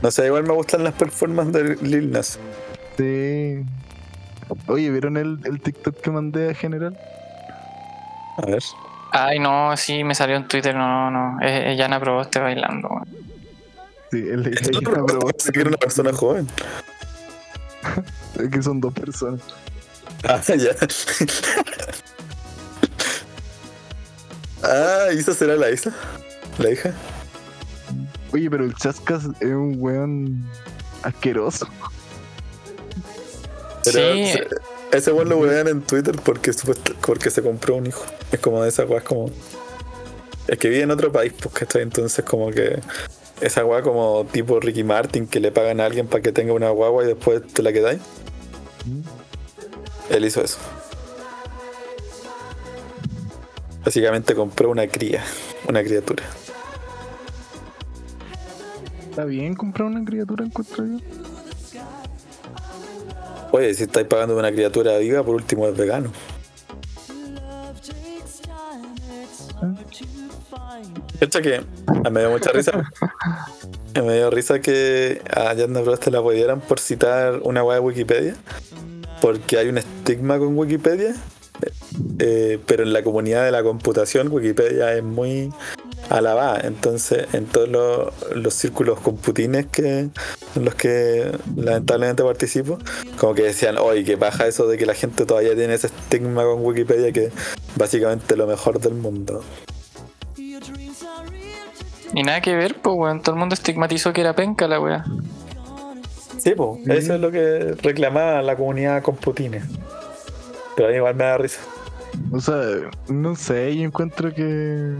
no 0.00 0.10
sé, 0.12 0.26
igual 0.26 0.44
me 0.44 0.52
gustan 0.52 0.84
las 0.84 0.94
performances 0.94 1.80
de 1.80 1.88
Lil 1.88 2.12
Nas. 2.12 2.38
Sí. 2.96 3.64
Oye, 4.66 4.90
¿vieron 4.90 5.16
el, 5.16 5.38
el 5.44 5.60
TikTok 5.60 6.00
que 6.00 6.10
mandé 6.10 6.50
a 6.50 6.54
general? 6.54 6.98
A 8.38 8.46
ver. 8.46 8.62
Ay, 9.12 9.38
no, 9.38 9.76
sí, 9.76 10.04
me 10.04 10.14
salió 10.14 10.36
en 10.36 10.46
Twitter, 10.48 10.74
no, 10.74 11.10
no, 11.10 11.40
es, 11.40 11.66
es 11.66 11.78
Yana 11.78 11.98
Proboste 11.98 12.38
bailando. 12.40 12.88
weón. 12.88 13.08
Sí, 14.10 14.18
él 14.18 14.42
le 14.42 14.50
Esto 14.50 14.70
dice 14.70 14.82
no 14.82 15.06
parece 15.06 15.52
que 15.52 15.60
era 15.60 15.68
una 15.68 15.76
persona 15.78 16.12
joven. 16.12 16.46
es 18.38 18.48
que 18.50 18.62
son 18.62 18.80
dos 18.80 18.92
personas. 18.94 19.40
Ah, 20.24 20.40
ya. 20.56 20.70
ah, 24.62 25.12
¿Isa 25.12 25.34
será 25.34 25.56
la 25.56 25.70
Isa? 25.70 25.92
¿La 26.58 26.70
hija? 26.70 26.92
Oye, 28.32 28.50
pero 28.50 28.64
el 28.64 28.74
Chascas 28.74 29.24
es 29.40 29.48
un 29.48 29.76
weón 29.78 30.44
asqueroso. 31.02 31.68
Pero 33.92 34.12
Sí, 34.14 34.20
ese- 34.22 34.46
ese 34.92 35.12
weón 35.12 35.28
lo 35.28 35.38
wean 35.38 35.68
en 35.68 35.82
Twitter 35.82 36.16
porque, 36.24 36.52
porque 37.06 37.30
se 37.30 37.42
compró 37.42 37.76
un 37.76 37.86
hijo. 37.86 38.04
Es 38.32 38.40
como 38.40 38.62
de 38.62 38.68
esa 38.70 38.84
weá, 38.84 38.98
es 38.98 39.04
como. 39.04 39.30
Es 40.46 40.58
que 40.58 40.68
vive 40.68 40.82
en 40.82 40.90
otro 40.90 41.12
país, 41.12 41.32
pues, 41.40 41.54
¿cachai? 41.54 41.82
Entonces, 41.82 42.24
como 42.24 42.50
que. 42.50 42.80
Esa 43.40 43.64
weá, 43.64 43.82
como 43.82 44.26
tipo 44.32 44.58
Ricky 44.58 44.82
Martin, 44.82 45.26
que 45.26 45.38
le 45.40 45.52
pagan 45.52 45.80
a 45.80 45.86
alguien 45.86 46.06
para 46.08 46.22
que 46.22 46.32
tenga 46.32 46.52
una 46.52 46.70
guagua 46.70 47.04
y 47.04 47.06
después 47.06 47.46
te 47.52 47.62
la 47.62 47.72
quedáis. 47.72 48.00
Él 50.10 50.24
hizo 50.24 50.42
eso. 50.42 50.58
Básicamente 53.84 54.34
compró 54.34 54.70
una 54.70 54.86
cría, 54.88 55.22
una 55.68 55.82
criatura. 55.82 56.24
Está 59.10 59.24
bien 59.24 59.54
comprar 59.54 59.88
una 59.88 60.04
criatura, 60.04 60.44
encuentro 60.44 60.84
yo. 60.86 60.98
Oye, 63.58 63.74
si 63.74 63.82
estáis 63.82 64.06
pagando 64.06 64.38
una 64.38 64.52
criatura 64.52 64.98
viva, 64.98 65.24
por 65.24 65.34
último 65.34 65.66
es 65.66 65.76
vegano. 65.76 66.12
Hecho 71.20 71.42
que 71.42 71.60
me 72.08 72.20
dio 72.20 72.30
mucha 72.30 72.52
risa. 72.52 72.88
Me 73.96 74.14
dio 74.14 74.30
risa 74.30 74.60
que 74.60 75.20
a 75.28 75.52
Yanda 75.54 75.82
Prost 75.82 76.06
la 76.06 76.22
pudieran 76.22 76.60
por 76.60 76.78
citar 76.78 77.40
una 77.42 77.64
web 77.64 77.78
de 77.78 77.80
Wikipedia. 77.80 78.36
Porque 79.20 79.58
hay 79.58 79.68
un 79.68 79.78
estigma 79.78 80.38
con 80.38 80.56
Wikipedia. 80.56 81.16
eh, 82.20 82.60
pero 82.64 82.84
en 82.84 82.92
la 82.92 83.02
comunidad 83.02 83.44
de 83.44 83.50
la 83.50 83.64
computación, 83.64 84.28
Wikipedia 84.30 84.94
es 84.94 85.02
muy 85.02 85.50
alabada. 86.10 86.60
Entonces, 86.64 87.26
en 87.32 87.46
todos 87.46 87.68
los, 87.68 88.36
los 88.36 88.54
círculos 88.54 89.00
computines 89.00 89.66
que 89.66 90.08
en 90.54 90.64
los 90.64 90.74
que 90.74 91.30
lamentablemente 91.56 92.22
participo, 92.22 92.78
como 93.18 93.34
que 93.34 93.42
decían, 93.42 93.78
oye, 93.78 94.04
que 94.04 94.16
baja 94.16 94.46
eso 94.46 94.66
de 94.66 94.78
que 94.78 94.86
la 94.86 94.94
gente 94.94 95.26
todavía 95.26 95.54
tiene 95.54 95.74
ese 95.74 95.88
estigma 95.88 96.44
con 96.44 96.64
Wikipedia 96.64 97.12
que 97.12 97.30
básicamente 97.76 98.36
lo 98.36 98.46
mejor 98.46 98.80
del 98.80 98.94
mundo. 98.94 99.42
y 102.14 102.22
nada 102.22 102.40
que 102.40 102.54
ver, 102.54 102.76
pues, 102.80 102.96
weón, 102.96 103.22
todo 103.22 103.34
el 103.34 103.38
mundo 103.38 103.54
estigmatizó 103.54 104.12
que 104.12 104.22
era 104.22 104.34
penca 104.34 104.66
la 104.66 104.80
weá. 104.80 105.04
Sí, 106.38 106.54
pues, 106.56 106.88
eso 106.88 107.14
es 107.14 107.20
lo 107.20 107.30
que 107.30 107.74
reclamaba 107.82 108.42
la 108.42 108.56
comunidad 108.56 109.02
computines. 109.02 109.64
Pero 110.76 110.88
a 110.88 110.90
mí 110.90 110.96
igual 110.96 111.14
me 111.16 111.24
da 111.24 111.38
risa. 111.38 111.60
O 112.32 112.40
sea, 112.40 112.54
no 113.08 113.36
sé, 113.36 113.76
yo 113.76 113.82
encuentro 113.84 114.32
que. 114.32 114.94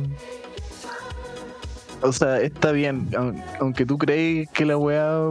O 2.00 2.12
sea, 2.12 2.40
está 2.40 2.70
bien, 2.72 3.08
aun- 3.16 3.42
aunque 3.60 3.84
tú 3.84 3.98
crees 3.98 4.48
que 4.50 4.64
la 4.64 4.76
weá 4.76 5.30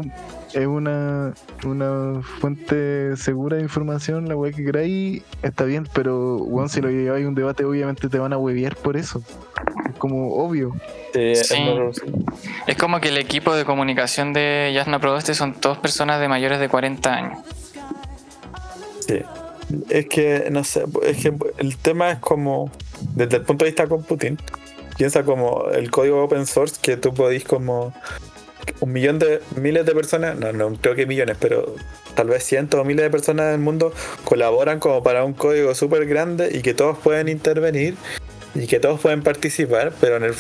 es 0.54 0.66
una, 0.68 1.34
una 1.66 2.22
fuente 2.40 3.16
segura 3.16 3.56
de 3.58 3.64
información, 3.64 4.28
la 4.28 4.36
weá 4.36 4.52
que 4.52 4.66
creáis, 4.66 5.24
está 5.44 5.64
bien, 5.64 5.88
pero 5.94 6.38
weón, 6.38 6.68
si 6.68 6.82
lo 6.82 6.90
lleváis 6.90 7.26
a 7.26 7.30
un 7.30 7.36
debate, 7.36 7.64
obviamente 7.64 8.10
te 8.10 8.20
van 8.20 8.34
a 8.34 8.38
huevear 8.38 8.76
por 8.76 8.98
eso. 8.98 9.22
Es 9.90 9.96
como 9.98 10.34
obvio. 10.36 10.76
Sí, 11.14 11.36
Sí. 11.36 11.56
es 12.68 12.76
como 12.78 13.00
que 13.00 13.10
el 13.10 13.18
equipo 13.18 13.56
de 13.56 13.64
comunicación 13.64 14.34
de 14.34 14.72
Yasna 14.74 15.00
Proboste 15.00 15.34
son 15.36 15.54
todas 15.54 15.78
personas 15.78 16.20
de 16.20 16.28
mayores 16.28 16.60
de 16.60 16.68
40 16.70 17.14
años. 17.14 17.40
sí. 19.08 19.22
Es 19.90 20.06
que, 20.08 20.48
no 20.50 20.64
sé, 20.64 20.86
es 21.04 21.18
que 21.18 21.34
el 21.58 21.76
tema 21.78 22.12
es 22.12 22.20
como, 22.20 22.72
desde 23.16 23.36
el 23.38 23.44
punto 23.44 23.66
de 23.66 23.72
vista 23.72 23.86
computing, 23.86 24.38
piensa 24.98 25.24
como 25.24 25.70
el 25.72 25.92
código 25.92 26.24
open 26.24 26.46
source 26.46 26.78
que 26.82 26.98
tú 26.98 27.14
podís 27.14 27.44
como 27.44 27.94
un 28.80 28.92
millón 28.92 29.20
de 29.20 29.42
miles 29.56 29.86
de 29.86 29.94
personas, 29.94 30.38
no, 30.38 30.52
no 30.52 30.76
creo 30.76 30.96
que 30.96 31.06
millones, 31.06 31.38
pero 31.40 31.76
tal 32.16 32.28
vez 32.28 32.44
cientos 32.44 32.80
o 32.80 32.84
miles 32.84 33.04
de 33.04 33.10
personas 33.10 33.52
del 33.52 33.62
mundo 33.62 33.94
colaboran 34.24 34.80
como 34.80 35.04
para 35.04 35.24
un 35.24 35.34
código 35.34 35.74
súper 35.76 36.06
grande 36.06 36.50
y 36.54 36.62
que 36.62 36.74
todos 36.74 36.98
pueden 36.98 37.30
intervenir 37.30 37.96
y 38.56 38.66
que 38.66 38.80
todos 38.80 39.00
pueden 39.00 39.22
participar, 39.22 39.94
pero 40.02 40.18
en 40.18 40.24
el, 40.24 40.34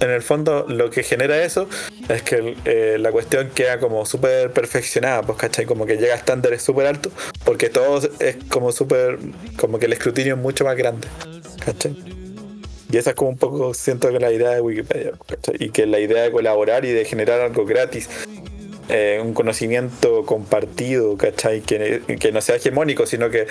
en 0.00 0.10
el 0.10 0.22
fondo 0.22 0.66
lo 0.68 0.90
que 0.90 1.02
genera 1.02 1.42
eso 1.42 1.68
es 2.08 2.22
que 2.22 2.56
eh, 2.64 2.96
la 2.98 3.12
cuestión 3.12 3.50
queda 3.50 3.78
como 3.78 4.04
súper 4.06 4.50
perfeccionada, 4.52 5.22
pues, 5.22 5.38
¿cachai? 5.38 5.66
Como 5.66 5.86
que 5.86 5.96
llega 5.96 6.14
a 6.14 6.16
estándares 6.16 6.62
súper 6.62 6.86
altos, 6.86 7.12
porque 7.44 7.68
todo 7.68 8.00
es 8.18 8.36
como 8.48 8.72
súper, 8.72 9.18
como 9.56 9.78
que 9.78 9.86
el 9.86 9.92
escrutinio 9.92 10.34
es 10.34 10.40
mucho 10.40 10.64
más 10.64 10.76
grande, 10.76 11.06
¿cachai? 11.64 12.19
Y 12.90 12.96
esa 12.96 13.10
es 13.10 13.16
como 13.16 13.30
un 13.30 13.38
poco, 13.38 13.72
siento 13.74 14.10
que 14.10 14.18
la 14.18 14.32
idea 14.32 14.50
de 14.50 14.60
Wikipedia, 14.60 15.12
¿cachai? 15.26 15.56
Y 15.58 15.70
que 15.70 15.86
la 15.86 16.00
idea 16.00 16.22
de 16.22 16.32
colaborar 16.32 16.84
y 16.84 16.90
de 16.90 17.04
generar 17.04 17.40
algo 17.40 17.64
gratis, 17.64 18.08
eh, 18.88 19.20
un 19.22 19.34
conocimiento 19.34 20.26
compartido, 20.26 21.16
¿cachai? 21.16 21.60
Que, 21.60 22.30
no 22.32 22.40
sea 22.40 22.56
hegemónico, 22.56 23.06
sino 23.06 23.30
que 23.30 23.46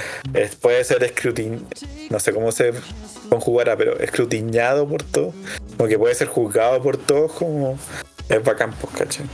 puede 0.61 0.83
ser 0.83 1.03
escrutin... 1.03 1.65
No 2.09 2.19
sé 2.19 2.33
cómo 2.33 2.51
se 2.51 2.73
conjugará, 3.29 3.77
pero 3.77 3.97
escrutinado 3.99 4.87
por 4.87 5.03
todos, 5.03 5.33
como 5.77 5.87
que 5.87 5.97
puede 5.97 6.15
ser 6.15 6.27
juzgado 6.27 6.81
por 6.81 6.97
todos, 6.97 7.31
como 7.33 7.77
es 8.27 8.43
bacán, 8.43 8.73
pues, 8.81 8.95
¿cachai? 8.95 9.25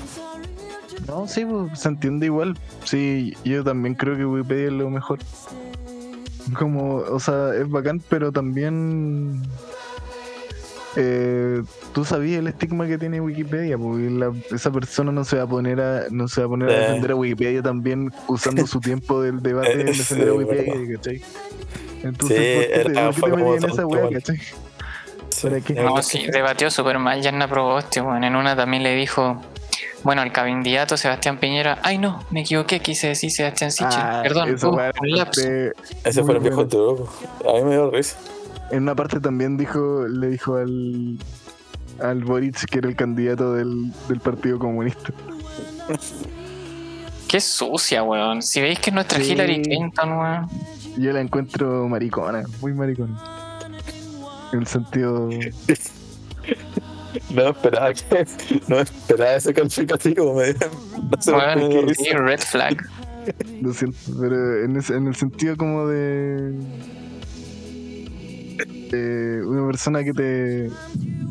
No, 1.08 1.28
sí, 1.28 1.45
pues, 1.45 1.80
se 1.80 1.89
entiende 1.89 2.28
igual. 2.28 2.58
Sí, 2.84 3.36
yo 3.43 3.64
también 3.64 3.95
creo 3.95 4.18
que 4.18 4.26
Wikipedia 4.26 4.68
es 4.68 4.74
lo 4.74 4.89
mejor. 4.89 5.20
Como, 6.58 6.97
o 6.97 7.20
sea, 7.20 7.56
es 7.56 7.70
bacán, 7.70 8.01
pero 8.10 8.32
también. 8.32 9.41
Eh, 10.96 11.62
tú 11.93 12.06
sabías 12.06 12.39
el 12.39 12.48
estigma 12.48 12.88
que 12.88 12.98
tiene 12.98 13.20
Wikipedia, 13.22 13.78
porque 13.78 14.10
la- 14.10 14.34
esa 14.54 14.72
persona 14.72 15.12
no 15.12 15.24
se 15.26 15.38
va 15.38 15.43
a 15.43 15.48
poner 15.48 15.80
a 15.82 16.04
no 16.10 16.28
se 16.28 16.41
va 16.41 16.48
a 16.48 16.50
poner 16.50 16.70
a 16.70 16.74
defender 16.74 17.12
a 17.12 17.16
Wikipedia 17.16 17.62
también 17.62 18.12
usando 18.28 18.66
su 18.68 18.80
tiempo 18.80 19.22
del 19.22 19.41
debate 19.41 19.72
en 19.82 19.86
defender 19.98 20.30
a 20.30 20.34
Wikipedia, 20.34 20.96
¿cachai? 20.98 21.22
Entonces, 22.04 22.38
Sí, 22.38 22.54
¿por 22.54 22.64
qué 22.68 22.84
te, 22.89 22.91
era 22.91 23.12
por 23.12 23.16
qué 23.16 23.32
te 23.32 23.43
metías 23.43 23.64
en 23.64 23.70
esa 23.72 23.86
bueno. 23.86 24.10
cachai? 24.12 24.38
Sí. 24.38 25.48
¿Para 25.48 25.62
qué? 25.62 25.74
La 25.74 25.84
No, 25.84 26.02
sí, 26.02 26.28
debatió 26.32 26.72
súper 26.72 26.98
mal 27.00 27.22
Yasna 27.22 27.48
Proboste, 27.48 28.00
weón. 28.02 28.24
En 28.24 28.36
una 28.36 28.56
también 28.56 28.84
le 28.84 28.96
dijo, 28.96 29.41
bueno, 30.04 30.22
al 30.22 30.32
candidato 30.32 30.96
Sebastián 30.96 31.39
Piñera, 31.39 31.80
ay 31.84 31.98
no, 31.98 32.24
me 32.32 32.41
equivoqué, 32.41 32.80
quise 32.80 33.08
decir 33.08 33.32
Sebastián 33.32 33.72
Sichel. 33.72 33.89
Ah, 33.91 34.22
Perdón, 34.24 34.56
uh, 34.64 34.68
un 34.70 35.12
lapso. 35.12 35.41
Ese 36.06 36.24
fue 36.24 36.36
el 36.36 36.39
viejo 36.39 36.64
bueno. 36.66 36.70
truco. 36.70 37.14
A 37.50 37.54
mí 37.58 37.64
me 37.64 37.72
dio 37.72 37.91
risa. 37.91 38.18
En 38.72 38.84
una 38.84 38.95
parte 38.95 39.20
también 39.20 39.57
dijo, 39.57 40.07
le 40.07 40.28
dijo 40.28 40.55
al, 40.57 41.18
al 42.01 42.24
Boric 42.24 42.66
que 42.66 42.80
era 42.80 42.89
el 42.89 42.95
candidato 42.95 43.53
del, 43.53 43.91
del 44.09 44.20
Partido 44.20 44.57
Comunista. 44.59 45.13
Qué 47.28 47.39
sucia, 47.41 48.03
weón. 48.03 48.41
Si 48.41 48.61
veis 48.61 48.80
que 48.80 48.89
es 48.91 48.93
nuestra 48.93 49.20
Sí. 49.20 49.32
Hillary 49.34 49.61
Clinton, 49.61 50.11
weón. 50.18 50.47
Yo 50.97 51.11
la 51.11 51.22
encuentro 51.22 51.88
maricona, 51.89 52.43
muy 52.61 52.74
maricona. 52.74 53.20
En 54.53 54.59
el 54.59 54.68
sentido. 54.68 55.30
No 57.30 57.47
esperaba 57.47 57.93
que. 57.93 58.28
No 58.68 58.78
esperaba 58.78 59.36
ese 59.36 59.53
calificativo. 59.53 60.36
Me, 60.36 60.53
no 60.53 61.38
Weón, 61.38 61.88
que 61.95 62.13
red 62.18 62.39
flag. 62.41 62.76
Lo 63.61 63.74
siento, 63.74 63.97
pero 64.20 64.66
en, 64.66 64.76
ese- 64.76 64.95
en 64.97 65.07
el 65.07 65.16
sentido 65.16 65.55
como 65.55 65.88
de. 65.88 66.53
Eh, 68.92 69.42
una 69.46 69.66
persona 69.68 70.04
que 70.04 70.14
te. 70.14 70.70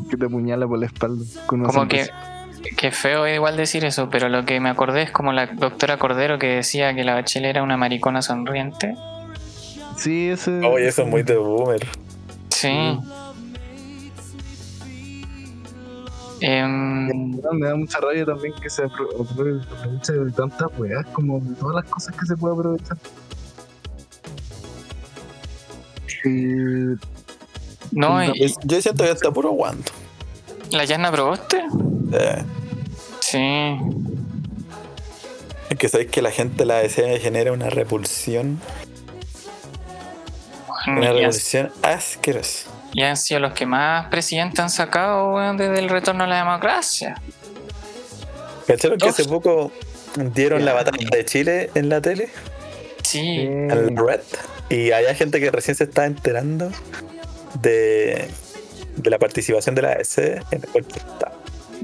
que 0.09 0.17
te 0.17 0.25
apuñala 0.25 0.67
por 0.67 0.79
la 0.79 0.85
espalda. 0.87 1.23
Con 1.45 1.61
una 1.61 1.69
Como 1.69 1.87
que, 1.87 2.07
que 2.77 2.91
feo 2.91 3.27
igual 3.27 3.57
decir 3.57 3.85
eso, 3.85 4.09
pero 4.09 4.29
lo 4.29 4.45
que 4.45 4.59
me 4.59 4.69
acordé 4.69 5.03
es 5.03 5.11
como 5.11 5.31
la 5.33 5.47
doctora 5.47 5.97
Cordero 5.97 6.37
que 6.39 6.47
decía 6.47 6.93
que 6.95 7.03
la 7.03 7.13
Bachelet 7.15 7.51
era 7.51 7.63
una 7.63 7.77
maricona 7.77 8.21
sonriente. 8.21 8.95
Sí, 9.97 10.29
ese. 10.29 10.59
Oye, 10.65 10.87
eso 10.87 11.03
es 11.03 11.07
muy 11.07 11.23
de 11.23 11.37
boomer. 11.37 11.87
Sí. 12.49 12.99
Em, 16.41 17.31
Me 17.53 17.67
da 17.67 17.75
mucha 17.75 17.99
rabia 18.01 18.25
también 18.25 18.53
que 18.61 18.69
se 18.69 18.83
apro- 18.83 19.09
apro- 19.17 19.63
aproveche 19.79 20.13
de 20.13 20.31
tantas 20.31 20.67
weas 20.77 21.05
como 21.07 21.39
de 21.39 21.55
todas 21.55 21.75
las 21.75 21.85
cosas 21.85 22.13
que 22.15 22.25
se 22.25 22.35
puede 22.35 22.55
aprovechar. 22.55 22.97
Y 26.25 26.95
no, 27.91 28.09
No, 28.09 28.23
y- 28.35 28.43
Es- 28.43 28.55
Yo 28.63 28.81
siento 28.81 29.03
que 29.03 29.11
está 29.11 29.31
puro 29.31 29.51
guanto. 29.51 29.91
la 30.71 30.83
Yasna 30.85 31.11
Proboste. 31.11 31.63
Eh, 32.13 32.43
Sí. 33.19 33.77
es 35.69 35.77
que 35.77 35.89
sabéis 35.89 36.11
que 36.11 36.21
la 36.21 36.31
gente 36.31 36.65
la 36.65 36.75
desea 36.79 37.17
genera 37.19 37.51
una 37.51 37.69
repulsión. 37.69 38.59
Bueno, 40.67 41.01
Una 41.01 41.13
repulsión 41.13 41.71
asquerosa. 41.81 42.69
Y 42.93 43.01
han 43.03 43.17
sido 43.17 43.39
los 43.41 43.53
que 43.53 43.65
más 43.65 44.07
presidentes 44.07 44.59
han 44.59 44.69
sacado, 44.69 45.33
weón, 45.33 45.57
desde 45.57 45.79
el 45.79 45.89
retorno 45.89 46.23
a 46.23 46.27
la 46.27 46.37
democracia. 46.37 47.19
¿Cacharon 48.67 48.97
que 48.97 49.09
hace 49.09 49.25
poco 49.25 49.71
dieron 50.33 50.63
la 50.65 50.73
batalla 50.73 51.07
de 51.11 51.25
Chile 51.25 51.69
en 51.75 51.89
la 51.89 52.01
tele? 52.01 52.29
Sí, 53.03 53.47
Al 53.69 53.95
Red. 53.95 54.21
Y 54.69 54.91
había 54.91 55.13
gente 55.13 55.39
que 55.39 55.51
recién 55.51 55.75
se 55.75 55.83
está 55.83 56.05
enterando 56.05 56.71
de, 57.61 58.27
de 58.97 59.09
la 59.09 59.19
participación 59.19 59.75
de 59.75 59.81
la 59.81 59.89
AEC 59.89 60.17
en 60.51 60.63
el 60.63 60.71
golpe 60.73 60.93
de 60.93 60.99
Estado. 60.99 61.35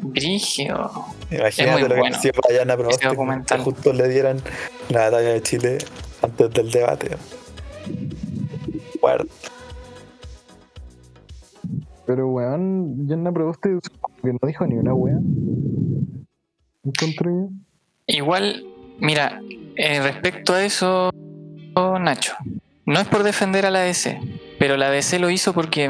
Brigio. 0.02 0.92
Imagínate 1.30 1.82
lo 1.82 1.88
que 1.88 2.00
bueno 2.00 2.16
hacía 2.16 2.34
para 2.34 2.62
allá 2.62 2.78
Proboste, 2.78 3.08
que 3.48 3.58
justo 3.60 3.94
le 3.94 4.10
dieran 4.10 4.42
la 4.90 5.10
batalla 5.10 5.30
de 5.30 5.42
Chile 5.42 5.78
antes 6.22 6.50
del 6.52 6.72
debate. 6.72 7.18
Fuerte. 9.00 9.32
Pero 12.06 12.28
weón, 12.30 13.08
Yanna 13.08 13.32
Proboste 13.32 13.78
que 14.22 14.34
no 14.34 14.40
dijo 14.48 14.66
ni 14.66 14.76
una 14.76 14.94
weá. 14.94 15.18
Encontré. 16.84 17.32
Igual, 18.08 18.66
mira, 19.00 19.42
eh, 19.76 20.02
respecto 20.02 20.54
a 20.54 20.64
eso, 20.64 21.12
Nacho, 21.76 22.36
no 22.86 23.00
es 23.00 23.08
por 23.08 23.24
defender 23.24 23.66
a 23.66 23.72
la 23.72 23.82
DC, 23.82 24.20
pero 24.62 24.78
la 24.78 24.92
DC 24.92 25.18
lo 25.18 25.32
hizo 25.32 25.54
porque 25.54 25.90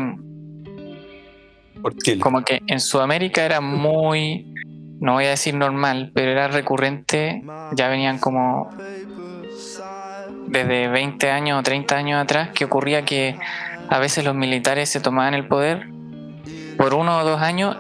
Por 1.82 1.93
como 2.22 2.41
que 2.45 2.61
en 2.67 2.80
Sudamérica 2.80 3.43
era 3.43 3.59
muy, 3.59 4.53
no 5.01 5.15
voy 5.15 5.26
a 5.26 5.32
decir 5.32 5.55
normal, 5.55 6.13
pero 6.15 6.32
era 6.32 6.47
recurrente, 6.47 7.43
ya 7.74 7.89
venían 7.89 8.17
como 8.17 8.69
desde 10.47 10.88
20 10.88 11.32
años 11.32 11.59
o 11.59 11.63
30 11.63 11.97
años 11.97 12.24
atrás, 12.24 12.51
que 12.51 12.63
ocurría 12.63 13.03
que 13.03 13.38
a 13.89 13.99
veces 13.99 14.24
los 14.24 14.36
militares 14.36 14.88
se 14.88 15.01
tomaban 15.01 15.34
el 15.34 15.49
poder 15.49 15.89
por 16.78 16.93
uno 16.93 17.17
o 17.17 17.26
dos 17.26 17.41
años 17.41 17.76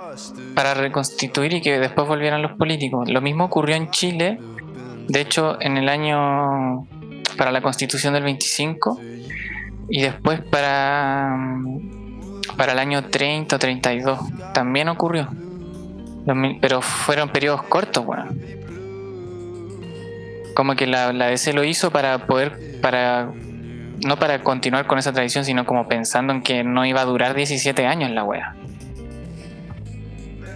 para 0.55 0.73
reconstituir 0.73 1.53
y 1.53 1.61
que 1.61 1.79
después 1.79 2.05
volvieran 2.05 2.41
los 2.41 2.51
políticos. 2.57 3.09
Lo 3.09 3.21
mismo 3.21 3.45
ocurrió 3.45 3.77
en 3.77 3.91
Chile, 3.91 4.39
de 5.07 5.21
hecho 5.21 5.57
en 5.61 5.77
el 5.77 5.87
año 5.87 6.85
para 7.37 7.51
la 7.51 7.61
constitución 7.61 8.13
del 8.13 8.23
25 8.23 8.99
y 9.91 10.01
después 10.03 10.39
para, 10.39 11.37
para 12.55 12.71
el 12.71 12.79
año 12.79 13.03
30 13.03 13.57
o 13.57 13.59
32 13.59 14.19
también 14.53 14.87
ocurrió. 14.87 15.27
Pero 16.61 16.81
fueron 16.81 17.29
periodos 17.29 17.63
cortos, 17.63 18.05
weón. 18.05 18.39
Como 20.55 20.75
que 20.75 20.87
la, 20.87 21.11
la 21.11 21.27
DC 21.27 21.51
lo 21.51 21.65
hizo 21.65 21.91
para 21.91 22.25
poder, 22.25 22.79
para 22.81 23.31
no 24.05 24.17
para 24.17 24.43
continuar 24.43 24.87
con 24.87 24.97
esa 24.97 25.11
tradición, 25.11 25.43
sino 25.43 25.65
como 25.65 25.87
pensando 25.87 26.31
en 26.31 26.41
que 26.41 26.63
no 26.63 26.85
iba 26.85 27.01
a 27.01 27.05
durar 27.05 27.35
17 27.35 27.85
años 27.85 28.11
la 28.11 28.23
wea. 28.23 28.55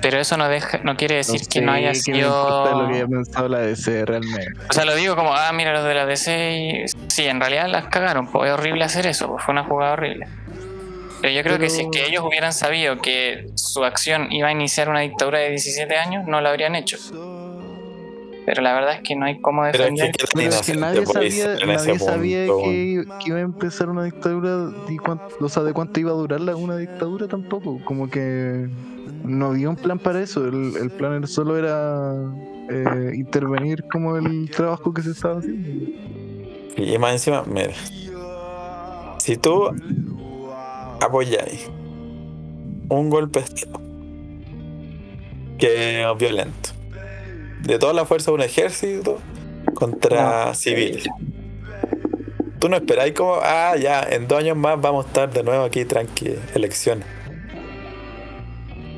Pero 0.06 0.20
eso 0.20 0.38
no 0.38 0.48
deja, 0.48 0.82
no 0.84 0.96
quiere 0.96 1.16
decir 1.16 1.48
que 1.48 1.62
no 1.62 1.72
haya 1.72 1.92
qué 1.94 2.12
me 2.12 2.20
importa 2.20 2.70
sido. 2.70 2.82
lo 2.84 2.88
que 2.90 2.94
haya 2.94 3.08
pensado 3.08 3.50
la 3.50 3.58
DC 3.62 4.06
realmente. 4.06 4.52
O 4.70 4.72
sea, 4.72 4.86
lo 4.86 4.94
digo 4.94 5.16
como, 5.16 5.34
ah, 5.34 5.52
mira 5.52 5.74
los 5.74 5.84
de 5.84 5.96
la 5.96 6.06
DC 6.06 6.52
y... 6.54 6.86
Sí, 7.08 7.26
en 7.26 7.40
realidad 7.40 7.68
las 7.70 7.88
cagaron, 7.88 8.28
pues 8.28 8.52
es 8.52 8.54
horrible 8.54 8.84
hacer 8.84 9.08
eso, 9.08 9.28
pues, 9.28 9.44
fue 9.44 9.54
una 9.54 9.64
jugada 9.64 9.94
horrible. 9.94 10.28
Pero 11.24 11.34
yo 11.34 11.42
creo 11.42 11.58
que 11.58 11.72
si 11.72 11.82
es 11.82 11.88
que 11.92 12.06
ellos 12.06 12.24
hubieran 12.24 12.54
sabido 12.54 13.02
que 13.02 13.48
su 13.56 13.84
acción 13.84 14.32
iba 14.32 14.50
a 14.50 14.52
iniciar 14.52 14.90
una 14.90 15.00
dictadura 15.00 15.40
de 15.40 15.50
17 15.50 15.98
años, 15.98 16.28
no 16.28 16.40
lo 16.40 16.50
habrían 16.50 16.76
hecho. 16.76 17.00
Pero 18.46 18.62
la 18.62 18.74
verdad 18.76 18.94
es 18.96 19.02
que 19.02 19.16
no 19.16 19.26
hay 19.26 19.40
cómo 19.42 19.66
defender. 19.66 20.12
que, 20.12 20.26
Pero 20.34 20.50
es 20.50 20.62
que 20.62 20.72
inocente 20.74 20.82
nadie 20.82 21.06
sabía, 21.06 21.46
nadie 21.56 22.48
que, 22.64 23.04
que 23.24 23.30
iba 23.30 23.38
a 23.38 23.42
empezar 23.42 23.90
una 23.90 24.04
dictadura 24.04 24.72
y 24.88 24.98
cuánto, 24.98 25.26
o 25.40 25.50
sea, 25.50 25.64
de 25.64 25.74
cuánto 25.74 26.00
iba 26.00 26.12
a 26.12 26.16
durar 26.16 26.42
la, 26.42 26.56
una 26.56 26.78
dictadura 26.78 27.28
tampoco. 27.28 27.80
Como 27.86 28.08
que 28.10 28.68
no 29.24 29.48
había 29.48 29.70
un 29.70 29.76
plan 29.76 29.98
para 29.98 30.22
eso. 30.22 30.46
El, 30.48 30.74
el 30.80 30.92
plan 30.92 31.14
era- 31.14 31.28
solo 31.28 31.58
era 31.58 32.14
eh, 32.70 33.12
intervenir 33.16 33.84
como 33.92 34.16
el 34.18 34.50
trabajo 34.52 34.94
que 34.94 35.02
se 35.02 35.12
estaba 35.12 35.40
haciendo. 35.40 35.92
Y 36.78 36.98
más 37.00 37.14
encima, 37.14 37.44
mira. 37.48 37.74
Si 39.20 39.38
tú 39.38 39.70
apoyáis 41.02 41.70
un 42.90 43.10
golpe 43.10 43.40
de 43.40 43.46
Estado 43.46 43.80
que 45.58 46.02
es 46.12 46.18
violento, 46.18 46.70
de 47.66 47.80
toda 47.80 47.94
la 47.94 48.06
fuerza 48.06 48.32
de 48.32 48.36
un 48.36 48.42
ejército 48.42 49.20
contra 49.74 50.54
civiles, 50.54 51.06
tú 52.60 52.70
no 52.70 52.78
esperáis 52.78 53.14
como, 53.14 53.40
ah, 53.42 53.76
ya, 53.78 54.02
en 54.10 54.28
dos 54.28 54.40
años 54.40 54.56
más 54.56 54.80
vamos 54.80 55.06
a 55.06 55.08
estar 55.08 55.32
de 55.32 55.44
nuevo 55.44 55.64
aquí 55.64 55.84
tranqui, 55.86 56.36
elecciones. 56.54 57.06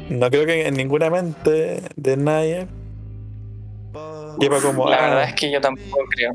No 0.10 0.30
creo 0.30 0.46
que 0.46 0.68
en 0.68 0.76
ninguna 0.76 1.10
mente 1.10 1.82
de 1.96 2.18
nadie 2.18 2.68
lleva 4.40 4.62
como, 4.62 4.90
La 4.90 4.98
ah, 4.98 5.10
verdad 5.10 5.24
es 5.30 5.34
que 5.34 5.52
yo 5.52 5.60
tampoco 5.60 6.00
creo. 6.10 6.34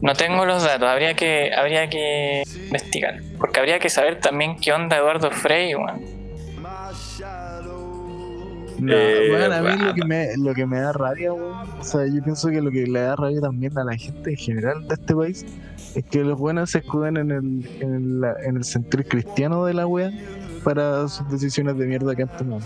No 0.00 0.14
tengo 0.14 0.44
los 0.46 0.62
datos, 0.62 0.88
habría 0.88 1.14
que, 1.14 1.52
habría 1.54 1.88
que 1.90 2.42
investigar. 2.66 3.20
Porque 3.38 3.60
habría 3.60 3.78
que 3.78 3.90
saber 3.90 4.20
también 4.20 4.56
qué 4.56 4.72
onda 4.72 4.96
Eduardo 4.96 5.30
Frey, 5.30 5.74
weón. 5.74 6.17
No, 8.80 8.92
Eh, 8.92 9.28
weón, 9.32 9.52
a 9.52 9.60
mí 9.60 9.68
bueno. 9.68 9.86
lo 9.86 9.94
que, 9.94 10.04
me, 10.04 10.36
lo 10.36 10.54
que 10.54 10.66
me 10.66 10.78
da 10.80 10.92
rabia, 10.92 11.32
weón, 11.32 11.68
o 11.80 11.84
sea, 11.84 12.06
yo 12.06 12.22
pienso 12.22 12.48
que 12.48 12.60
lo 12.62 12.70
que 12.70 12.86
le 12.86 13.00
da 13.00 13.16
rabia 13.16 13.40
también 13.40 13.76
a 13.78 13.84
la 13.84 13.96
gente 13.96 14.30
en 14.30 14.36
general 14.36 14.86
de 14.86 14.94
este 14.94 15.14
país 15.14 15.44
es 15.94 16.04
que 16.04 16.22
los 16.22 16.38
buenos 16.38 16.70
se 16.70 16.78
escuden 16.78 17.16
en 17.16 17.30
el, 17.30 17.66
en 17.80 17.94
el, 17.94 18.24
en 18.46 18.56
el 18.58 18.64
sentir 18.64 19.04
cristiano 19.06 19.64
de 19.64 19.74
la 19.74 19.86
wea 19.86 20.12
para 20.62 21.08
sus 21.08 21.28
decisiones 21.30 21.76
de 21.76 21.86
mierda 21.86 22.14
que 22.14 22.22
han 22.22 22.36
tomado. 22.36 22.62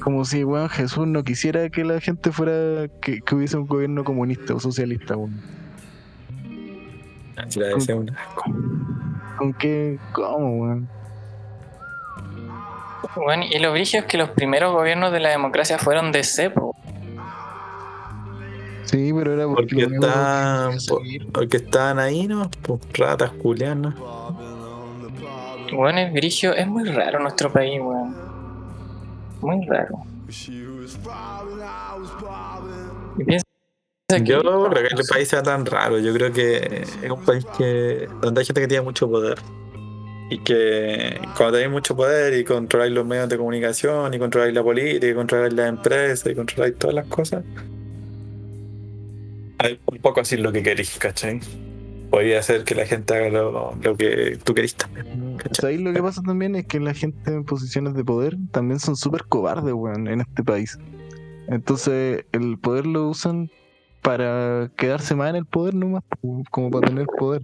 Como 0.00 0.24
si, 0.24 0.44
weón, 0.44 0.68
Jesús 0.68 1.06
no 1.06 1.22
quisiera 1.24 1.68
que 1.68 1.84
la 1.84 2.00
gente 2.00 2.30
fuera, 2.32 2.88
que, 3.00 3.20
que 3.20 3.34
hubiese 3.34 3.56
un 3.56 3.66
gobierno 3.66 4.04
comunista 4.04 4.54
o 4.54 4.60
socialista, 4.60 5.16
weón. 5.16 5.40
si 7.48 7.60
la 7.60 7.68
deseo 7.68 7.98
un 8.00 8.10
asco. 8.10 8.44
¿Con 9.38 9.52
qué? 9.54 9.98
¿Cómo, 10.12 10.62
weón? 10.62 10.88
Bueno, 13.14 13.44
y 13.50 13.58
lo 13.58 13.72
brillo 13.72 14.00
es 14.00 14.04
que 14.06 14.18
los 14.18 14.30
primeros 14.30 14.72
gobiernos 14.72 15.12
de 15.12 15.20
la 15.20 15.30
democracia 15.30 15.78
fueron 15.78 16.12
de 16.12 16.24
cepo. 16.24 16.74
Sí, 18.84 19.12
pero 19.12 19.32
era 19.34 19.46
porque, 19.46 19.74
estaban 21.56 21.98
ahí, 21.98 22.26
¿no? 22.28 22.48
Pues 22.62 22.80
ratas 22.94 23.32
culianas. 23.32 23.94
Bueno, 25.72 25.98
el 25.98 26.12
brillo 26.12 26.54
es 26.54 26.66
muy 26.66 26.84
raro 26.84 27.18
nuestro 27.18 27.52
país, 27.52 27.80
weón. 27.82 28.14
Muy 29.40 29.66
raro. 29.66 29.98
Y 33.18 33.24
piensa 33.24 33.44
que- 34.08 34.24
Yo 34.24 34.40
no 34.42 34.68
creo 34.70 34.88
que 34.88 34.94
el 34.94 35.06
país 35.10 35.28
sea 35.28 35.42
tan 35.42 35.66
raro. 35.66 35.98
Yo 35.98 36.12
creo 36.12 36.32
que 36.32 36.84
es 37.02 37.10
un 37.10 37.24
país 37.24 37.44
que 37.58 38.08
donde 38.20 38.40
hay 38.40 38.46
gente 38.46 38.60
que 38.60 38.68
tiene 38.68 38.84
mucho 38.84 39.10
poder. 39.10 39.38
Y 40.28 40.38
que 40.38 41.20
cuando 41.36 41.52
tenéis 41.52 41.70
mucho 41.70 41.96
poder 41.96 42.34
y 42.34 42.44
controláis 42.44 42.92
los 42.92 43.06
medios 43.06 43.28
de 43.28 43.36
comunicación 43.36 44.12
y 44.12 44.18
controláis 44.18 44.54
la 44.54 44.62
política 44.62 45.06
y 45.06 45.14
controláis 45.14 45.54
las 45.54 45.68
empresas 45.68 46.32
y 46.32 46.34
controláis 46.34 46.76
todas 46.76 46.94
las 46.94 47.06
cosas, 47.06 47.44
hay 49.58 49.80
un 49.86 49.98
poco 49.98 50.20
así 50.20 50.36
lo 50.36 50.52
que 50.52 50.62
queréis, 50.62 50.98
¿cachai? 50.98 51.40
Podría 52.10 52.40
hacer 52.40 52.64
que 52.64 52.74
la 52.74 52.86
gente 52.86 53.14
haga 53.14 53.28
lo, 53.28 53.76
lo 53.80 53.96
que 53.96 54.38
tú 54.42 54.54
querís 54.54 54.74
también. 54.74 55.36
¿cachai? 55.36 55.54
¿Sabéis 55.54 55.80
lo 55.80 55.92
que 55.92 56.02
pasa 56.02 56.22
también? 56.22 56.56
Es 56.56 56.66
que 56.66 56.80
la 56.80 56.94
gente 56.94 57.30
en 57.30 57.44
posiciones 57.44 57.94
de 57.94 58.04
poder 58.04 58.36
también 58.50 58.80
son 58.80 58.96
súper 58.96 59.24
cobardes, 59.24 59.74
weón, 59.74 60.08
en 60.08 60.20
este 60.20 60.42
país. 60.42 60.78
Entonces, 61.48 62.24
el 62.32 62.58
poder 62.58 62.86
lo 62.86 63.08
usan 63.08 63.50
para 64.02 64.70
quedarse 64.76 65.14
más 65.14 65.30
en 65.30 65.36
el 65.36 65.46
poder 65.46 65.74
nomás, 65.74 66.04
como 66.50 66.70
para 66.70 66.88
tener 66.88 67.06
poder. 67.06 67.42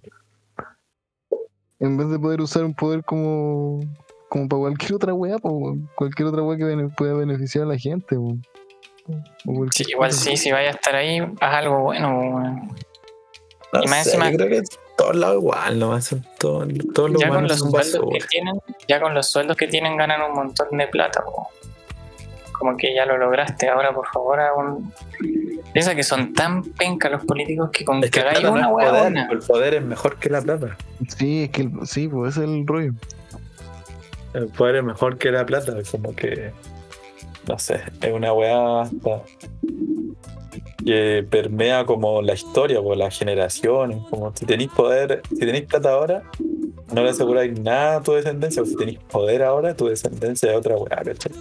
En 1.82 1.96
vez 1.98 2.08
de 2.08 2.18
poder 2.18 2.40
usar 2.40 2.64
un 2.64 2.74
poder 2.74 3.04
como, 3.04 3.80
como 4.28 4.48
para 4.48 4.60
cualquier 4.60 4.94
otra 4.94 5.12
weá, 5.12 5.36
po, 5.38 5.76
cualquier 5.96 6.28
otra 6.28 6.42
weá 6.42 6.56
que 6.56 6.64
bene- 6.64 6.88
pueda 6.96 7.12
beneficiar 7.14 7.64
a 7.64 7.68
la 7.68 7.76
gente. 7.78 8.16
weón. 8.16 8.42
O 9.46 9.66
Sí, 9.72 9.84
igual 9.88 10.10
cosa. 10.10 10.22
sí, 10.30 10.36
si 10.36 10.52
vaya 10.52 10.68
a 10.68 10.70
estar 10.72 10.94
ahí, 10.94 11.18
haz 11.18 11.54
algo 11.54 11.80
bueno, 11.80 12.18
weón. 12.18 12.68
No 13.72 13.82
Y 13.82 13.88
más 13.88 14.04
sé, 14.04 14.10
encima- 14.10 14.30
yo 14.30 14.36
creo 14.36 14.48
que 14.48 14.56
en 14.58 14.64
todos 14.96 15.16
lados 15.16 15.36
igual, 15.42 15.78
nomás 15.78 16.04
son 16.04 16.24
todos, 16.38 16.68
todos 16.94 17.10
los 17.10 17.20
Ya 17.22 17.28
con 17.30 17.48
los 17.48 17.58
sueldos 17.58 18.00
que 18.12 18.26
tienen, 18.28 18.54
ya 18.86 19.00
con 19.00 19.14
los 19.14 19.26
sueldos 19.26 19.56
que 19.56 19.66
tienen 19.66 19.96
ganan 19.96 20.22
un 20.22 20.34
montón 20.36 20.68
de 20.78 20.86
plata, 20.86 21.24
po. 21.24 21.48
Como 22.62 22.76
que 22.76 22.94
ya 22.94 23.04
lo 23.04 23.18
lograste, 23.18 23.68
ahora 23.68 23.92
por 23.92 24.06
favor 24.06 24.38
haz 24.38 24.52
un... 24.56 24.92
Piensa 25.72 25.96
que 25.96 26.04
son 26.04 26.32
tan 26.32 26.62
pencas 26.62 27.10
los 27.10 27.24
políticos 27.24 27.70
que 27.72 27.84
con 27.84 27.96
Es 28.04 28.10
que 28.12 28.20
que 28.20 28.20
hagáis 28.20 28.38
plata 28.38 28.54
no 28.60 28.60
una 28.60 28.70
poder, 28.70 29.00
buena. 29.02 29.28
el 29.32 29.38
poder 29.40 29.74
es 29.74 29.82
mejor 29.84 30.16
que 30.20 30.30
la 30.30 30.40
plata. 30.42 30.76
Sí, 31.08 31.42
es 31.44 31.50
que 31.50 31.62
el- 31.62 31.72
sí, 31.88 32.06
pues 32.06 32.36
es 32.36 32.44
el 32.44 32.64
rollo. 32.64 32.92
El 34.34 34.46
poder 34.46 34.76
es 34.76 34.84
mejor 34.84 35.18
que 35.18 35.32
la 35.32 35.44
plata, 35.44 35.74
como 35.90 36.14
que. 36.14 36.52
No 37.48 37.58
sé, 37.58 37.80
es 38.00 38.12
una 38.12 38.32
weá 38.32 38.82
hasta. 38.82 39.22
que 40.86 41.26
permea 41.28 41.84
como 41.84 42.22
la 42.22 42.34
historia, 42.34 42.80
por 42.80 42.96
las 42.96 43.18
generaciones. 43.18 43.98
Como 44.08 44.32
si 44.36 44.46
tenéis 44.46 44.70
poder, 44.70 45.22
si 45.30 45.38
tenéis 45.40 45.64
plata 45.64 45.90
ahora, 45.90 46.22
no 46.92 47.02
le 47.02 47.10
aseguráis 47.10 47.58
nada 47.58 47.96
a 47.96 48.02
tu 48.02 48.12
descendencia. 48.12 48.64
Si 48.64 48.76
tenéis 48.76 48.98
poder 49.00 49.42
ahora, 49.42 49.74
tu 49.74 49.88
descendencia 49.88 50.50
es 50.52 50.56
otra 50.56 50.76
weá, 50.76 51.02
¿cachai? 51.02 51.32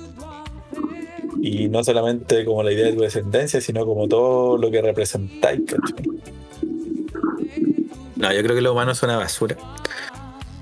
Y 1.43 1.67
no 1.69 1.83
solamente 1.83 2.45
como 2.45 2.61
la 2.63 2.71
idea 2.71 2.85
de 2.87 2.93
tu 2.93 3.01
descendencia, 3.01 3.59
sino 3.61 3.85
como 3.85 4.07
todo 4.07 4.57
lo 4.57 4.69
que 4.69 4.81
representáis, 4.81 5.61
¿cachai? 5.65 6.05
No, 8.15 8.31
yo 8.31 8.43
creo 8.43 8.55
que 8.55 8.61
los 8.61 8.73
humanos 8.73 8.97
son 8.99 9.09
una 9.09 9.17
basura. 9.19 9.57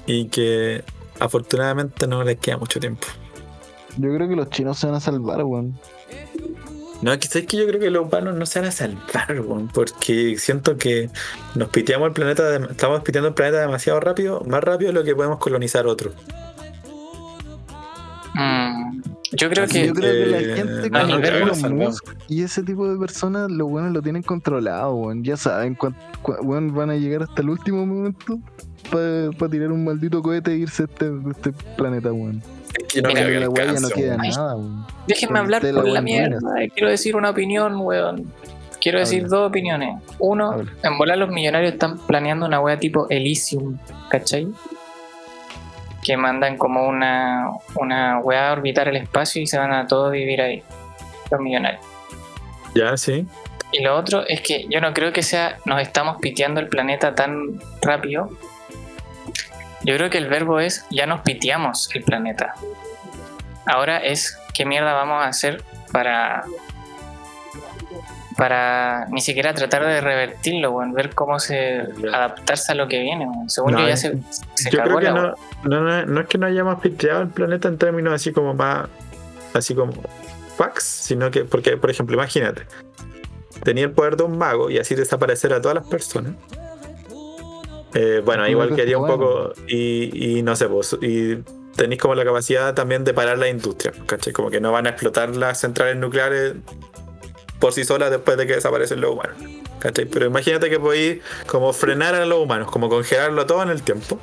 Y 0.08 0.26
que 0.30 0.84
afortunadamente 1.20 2.08
no 2.08 2.24
les 2.24 2.38
queda 2.40 2.58
mucho 2.58 2.80
tiempo. 2.80 3.06
Yo 3.98 4.14
creo 4.16 4.30
que 4.30 4.36
los 4.36 4.50
chinos 4.50 4.80
se 4.80 4.88
van 4.88 4.96
a 4.96 5.00
salvar, 5.02 5.44
weón. 5.44 5.78
No, 7.02 7.18
quizás 7.20 7.44
que 7.44 7.58
yo 7.58 7.66
creo 7.68 7.80
que 7.80 7.90
los 7.90 8.06
humanos 8.08 8.36
no 8.36 8.46
se 8.46 8.60
van 8.60 8.70
a 8.70 8.72
salvar, 8.72 9.42
weón, 9.42 9.68
porque 9.74 10.38
siento 10.38 10.78
que 10.78 11.10
nos 11.56 11.70
piteamos 11.70 12.08
el 12.08 12.14
planeta, 12.14 12.50
de- 12.50 12.72
estamos 12.72 13.02
piteando 13.04 13.30
el 13.30 13.34
planeta 13.34 13.60
demasiado 13.60 14.00
rápido, 14.00 14.42
más 14.48 14.64
rápido 14.64 14.92
de 14.92 15.00
lo 15.00 15.04
que 15.04 15.16
podemos 15.16 15.40
colonizar 15.40 15.86
otro. 15.88 16.12
Mm, 18.36 18.79
yo 19.32 19.50
creo 19.50 19.64
Así 19.66 19.74
que 19.82 19.88
Yo 19.88 19.94
creo 19.94 20.12
que 20.26 20.26
la 20.32 20.40
Eh, 20.40 20.56
gente 20.56 20.90
no, 20.90 21.00
como 21.02 21.14
no 21.16 21.20
creo 21.22 21.32
que 21.32 21.38
Elon 21.38 21.48
lo 21.50 21.56
salvemos. 21.56 21.88
Musk 22.04 22.16
y 22.28 22.44
ese 22.44 22.64
tipo 22.64 22.88
de 22.92 22.98
personas, 22.98 23.52
los 23.52 23.70
buenos 23.70 23.92
lo 23.92 24.02
tienen 24.02 24.24
controlado, 24.24 24.94
weón. 24.96 25.24
Ya 25.24 25.38
saben 25.38 25.76
cuán- 25.76 25.96
weón, 26.44 26.74
van 26.74 26.90
a 26.90 26.96
llegar 26.96 27.24
hasta 27.24 27.42
el 27.42 27.50
último 27.50 27.86
momento 27.86 28.40
para 28.92 29.50
tirar 29.52 29.72
un 29.72 29.84
maldito 29.84 30.22
cohete 30.22 30.52
e 30.52 30.58
irse 30.58 30.84
de 30.86 30.90
este, 30.92 31.12
este 31.32 31.52
planeta, 31.76 32.12
weón. 32.12 32.42
Es 32.78 32.84
que 32.88 32.98
yo 32.98 33.02
no 33.04 33.10
Mira, 33.10 33.22
creo 33.22 33.34
que 33.34 33.40
la 33.40 33.50
weá 33.50 33.66
ya 33.66 33.72
no 33.72 33.78
alcance, 33.88 33.94
queda 33.96 34.12
weón. 34.16 34.22
Ay. 34.22 34.30
nada, 34.32 34.56
weón. 34.56 34.86
déjenme 35.08 35.40
hablar 35.40 35.62
por 35.62 35.74
la 35.74 35.84
weá 35.84 36.02
mierda. 36.02 36.40
Quiero 36.74 36.90
decir 36.90 37.16
una 37.16 37.30
opinión, 37.30 37.76
weón. 37.82 38.32
Quiero 38.82 39.00
decir 39.00 39.28
dos 39.28 39.50
opiniones. 39.50 40.02
Uno, 40.20 40.52
Habla. 40.54 40.72
en 40.84 40.98
volar 40.98 41.18
los 41.18 41.30
millonarios 41.30 41.74
están 41.74 41.98
planeando 41.98 42.46
una 42.46 42.62
wea 42.62 42.80
tipo 42.80 43.08
Elysium, 43.10 43.78
¿cachai? 44.10 44.48
Que 46.04 46.18
mandan 46.18 46.58
como 46.58 46.88
una, 46.88 47.50
una 47.76 48.20
wea 48.20 48.50
a 48.50 48.54
orbitar 48.54 48.88
el 48.88 48.96
espacio 48.96 49.42
y 49.42 49.48
se 49.48 49.58
van 49.58 49.74
a 49.74 49.88
todos 49.88 50.12
vivir 50.12 50.42
ahí. 50.42 50.64
Los 51.30 51.40
millonarios. 51.42 51.84
Ya, 52.74 52.96
sí. 52.98 53.28
Y 53.72 53.84
lo 53.84 53.96
otro 53.96 54.26
es 54.28 54.42
que 54.42 54.66
yo 54.70 54.82
no 54.82 54.94
creo 54.94 55.14
que 55.14 55.22
sea 55.22 55.58
nos 55.66 55.82
estamos 55.82 56.18
piteando 56.20 56.60
el 56.60 56.68
planeta 56.68 57.14
tan 57.14 57.60
rápido. 57.82 58.30
Yo 59.84 59.96
creo 59.96 60.10
que 60.10 60.18
el 60.18 60.28
verbo 60.28 60.60
es 60.60 60.86
ya 60.90 61.06
nos 61.06 61.22
piteamos 61.22 61.94
el 61.94 62.04
planeta. 62.04 62.56
Ahora 63.66 63.98
es 63.98 64.38
qué 64.54 64.66
mierda 64.66 64.94
vamos 64.94 65.24
a 65.24 65.28
hacer 65.28 65.64
para 65.92 66.44
para 68.40 69.06
ni 69.10 69.20
siquiera 69.20 69.54
tratar 69.54 69.86
de 69.86 70.00
revertirlo, 70.00 70.72
weón, 70.72 70.94
ver 70.94 71.14
cómo 71.14 71.40
se 71.40 71.82
adaptarse 72.14 72.72
a 72.72 72.76
lo 72.76 72.88
que 72.88 73.02
viene. 73.02 73.28
Según 73.48 73.74
No, 73.74 73.82
yo 73.82 73.90
ya 73.90 73.98
se, 73.98 74.18
se 74.56 74.72
Yo 74.72 74.80
cagó 74.80 74.98
creo 74.98 75.00
que 75.00 75.06
la 75.06 75.12
no, 75.12 75.36
no, 75.66 75.82
no, 75.82 76.06
no 76.06 76.22
es 76.22 76.28
que 76.28 76.38
no 76.38 76.46
hayamos 76.46 76.80
piteado 76.80 77.22
el 77.22 77.28
planeta 77.28 77.68
en 77.68 77.78
términos 77.78 78.14
así 78.14 78.32
como 78.32 78.54
más, 78.54 78.88
así 79.54 79.76
como 79.76 79.92
fax, 80.58 80.84
sino 80.84 81.30
que, 81.32 81.44
porque, 81.44 81.76
por 81.76 81.90
ejemplo, 81.90 82.16
imagínate, 82.16 82.64
tenía 83.64 83.84
el 83.84 83.92
poder 83.92 84.16
de 84.16 84.24
un 84.24 84.38
mago 84.38 84.70
y 84.70 84.78
así 84.78 84.96
desaparecer 84.96 85.52
a 85.54 85.60
todas 85.60 85.76
las 85.76 85.88
personas. 85.88 86.34
Eh, 87.94 88.22
bueno, 88.24 88.48
igual 88.48 88.70
que 88.70 88.76
que 88.76 88.82
haría 88.84 88.96
está 88.96 89.14
un 89.14 89.20
bueno. 89.20 89.50
poco, 89.50 89.54
y, 89.68 90.38
y 90.38 90.44
no 90.44 90.56
sé, 90.56 90.70
pues, 90.70 90.96
y 91.02 91.40
tenéis 91.76 92.02
como 92.02 92.16
la 92.16 92.24
capacidad 92.24 92.74
también 92.74 93.04
de 93.04 93.14
parar 93.14 93.38
la 93.38 93.50
industria, 93.50 93.92
¿cachai? 94.06 94.32
Como 94.32 94.50
que 94.50 94.62
no 94.62 94.72
van 94.72 94.88
a 94.88 94.92
explotar 94.92 95.36
las 95.36 95.60
centrales 95.60 95.98
nucleares 95.98 96.56
por 97.60 97.74
sí 97.74 97.84
solas 97.84 98.10
después 98.12 98.38
de 98.38 98.48
que 98.48 98.54
desaparecen 98.56 99.02
los 99.02 99.12
humanos. 99.12 99.36
¿Cachai? 99.80 100.06
Pero 100.06 100.26
imagínate 100.26 100.70
que 100.70 100.80
podéis 100.80 101.22
como 101.48 101.72
frenar 101.72 102.14
a 102.16 102.26
los 102.26 102.40
humanos, 102.40 102.70
como 102.70 102.90
congelarlo 102.90 103.46
todo 103.46 103.64
en 103.64 103.70
el 103.70 103.82
tiempo. 103.82 104.20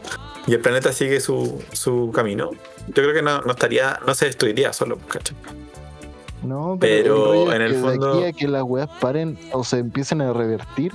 Y 0.47 0.53
el 0.55 0.61
planeta 0.61 0.93
sigue 0.93 1.20
su, 1.20 1.62
su 1.72 2.12
camino. 2.14 2.51
Yo 2.89 2.93
creo 2.95 3.14
que 3.14 3.22
no, 3.22 3.41
no 3.41 3.53
estaría, 3.53 3.99
no 4.07 4.14
se 4.14 4.26
destruiría 4.26 4.72
solo, 4.72 4.99
¿cachai? 5.09 5.37
No, 6.43 6.76
Pero 6.78 7.51
en 7.53 7.62
el 7.62 7.72
que 7.72 7.78
fondo- 7.80 8.16
De 8.20 8.28
aquí 8.28 8.37
a 8.37 8.39
que 8.39 8.49
las 8.49 8.62
weas 8.62 8.89
paren 9.01 9.39
o 9.53 9.64
se 9.64 9.78
empiecen 9.78 10.20
a 10.20 10.32
revertir. 10.32 10.93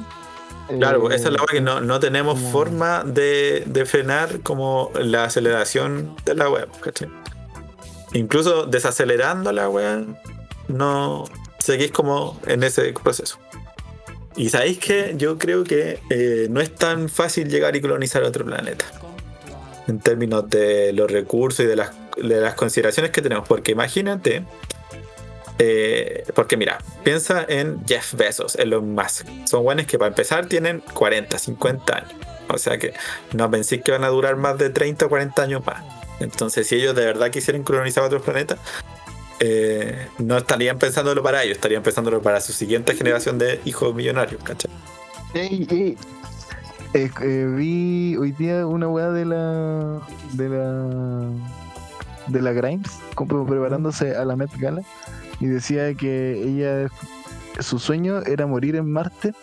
Claro, 0.79 1.11
eh, 1.11 1.15
esa 1.15 1.27
es 1.27 1.33
la 1.33 1.39
cosa 1.39 1.53
que 1.53 1.59
no, 1.61 1.81
no 1.81 1.99
tenemos 1.99 2.39
forma 2.39 3.03
de, 3.03 3.63
de 3.65 3.85
frenar 3.85 4.39
como 4.41 4.91
la 4.95 5.25
aceleración 5.25 6.15
de 6.23 6.35
la 6.35 6.49
web, 6.49 6.69
¿cachai? 6.79 7.09
Incluso 8.13 8.65
desacelerando 8.67 9.51
la 9.51 9.67
web, 9.67 10.05
no 10.69 11.25
seguís 11.62 11.91
como 11.91 12.39
en 12.47 12.64
ese 12.64 12.93
proceso. 12.93 13.39
Y 14.36 14.49
sabéis 14.49 14.80
que 14.80 15.14
yo 15.18 15.38
creo 15.38 15.64
que 15.64 15.99
eh, 16.09 16.47
no 16.49 16.62
es 16.62 16.74
tan 16.74 17.09
fácil 17.09 17.49
llegar 17.49 17.76
y 17.76 17.82
colonizar 17.82 18.24
otro 18.24 18.45
planeta. 18.45 18.86
En 19.88 19.99
términos 19.99 20.49
de 20.49 20.93
los 20.93 21.12
recursos 21.12 21.66
y 21.66 21.68
de 21.68 21.76
las, 21.76 21.91
de 22.16 22.39
las 22.39 22.53
consideraciones 22.55 23.12
que 23.12 23.22
tenemos. 23.22 23.47
Porque 23.47 23.72
imagínate. 23.74 24.43
eh, 25.59 26.24
porque 26.34 26.55
mira, 26.57 26.78
piensa 27.03 27.45
en 27.47 27.86
Jeff 27.86 28.14
Bezos, 28.14 28.55
Elon 28.55 28.93
Musk. 28.93 29.28
Son 29.45 29.64
buenos 29.64 29.86
que 29.86 29.97
para 29.99 30.09
empezar 30.09 30.45
tienen 30.47 30.82
40, 30.93 31.38
50 31.38 31.97
años. 31.97 32.14
O 32.47 32.57
sea 32.57 32.78
que 32.78 32.93
no 33.34 33.49
penséis 33.51 33.82
que 33.84 33.91
van 33.91 34.03
a 34.03 34.09
durar 34.09 34.36
más 34.38 34.57
de 34.57 34.70
30 34.70 35.05
o 35.05 35.09
40 35.09 35.41
años 35.41 35.66
más. 35.66 35.84
Entonces, 36.20 36.68
si 36.68 36.76
ellos 36.76 36.95
de 36.95 37.05
verdad 37.05 37.32
quisieran 37.32 37.64
colonizar 37.64 38.03
otros 38.03 38.22
planetas, 38.22 38.59
eh, 39.43 40.07
no 40.19 40.37
estarían 40.37 40.77
pensándolo 40.77 41.23
para 41.23 41.41
ellos, 41.41 41.55
estarían 41.55 41.81
pensándolo 41.81 42.21
para 42.21 42.39
su 42.41 42.53
siguiente 42.53 42.93
generación 42.93 43.39
de 43.39 43.59
hijos 43.65 43.95
millonarios, 43.95 44.43
¿cachai? 44.43 44.69
Eh, 45.33 45.97
eh, 46.93 47.53
vi 47.57 48.15
hoy 48.17 48.33
día 48.33 48.67
una 48.67 48.87
weá 48.87 49.09
de 49.09 49.25
la. 49.25 49.99
de 50.33 50.47
la. 50.47 51.29
de 52.27 52.39
la 52.39 52.53
Grimes, 52.53 52.99
como 53.15 53.47
preparándose 53.47 54.15
a 54.15 54.25
la 54.25 54.35
Met 54.35 54.51
Gala, 54.59 54.83
y 55.39 55.47
decía 55.47 55.91
que 55.95 56.33
ella. 56.33 56.91
su 57.59 57.79
sueño 57.79 58.21
era 58.21 58.45
morir 58.45 58.75
en 58.75 58.91
Marte. 58.91 59.33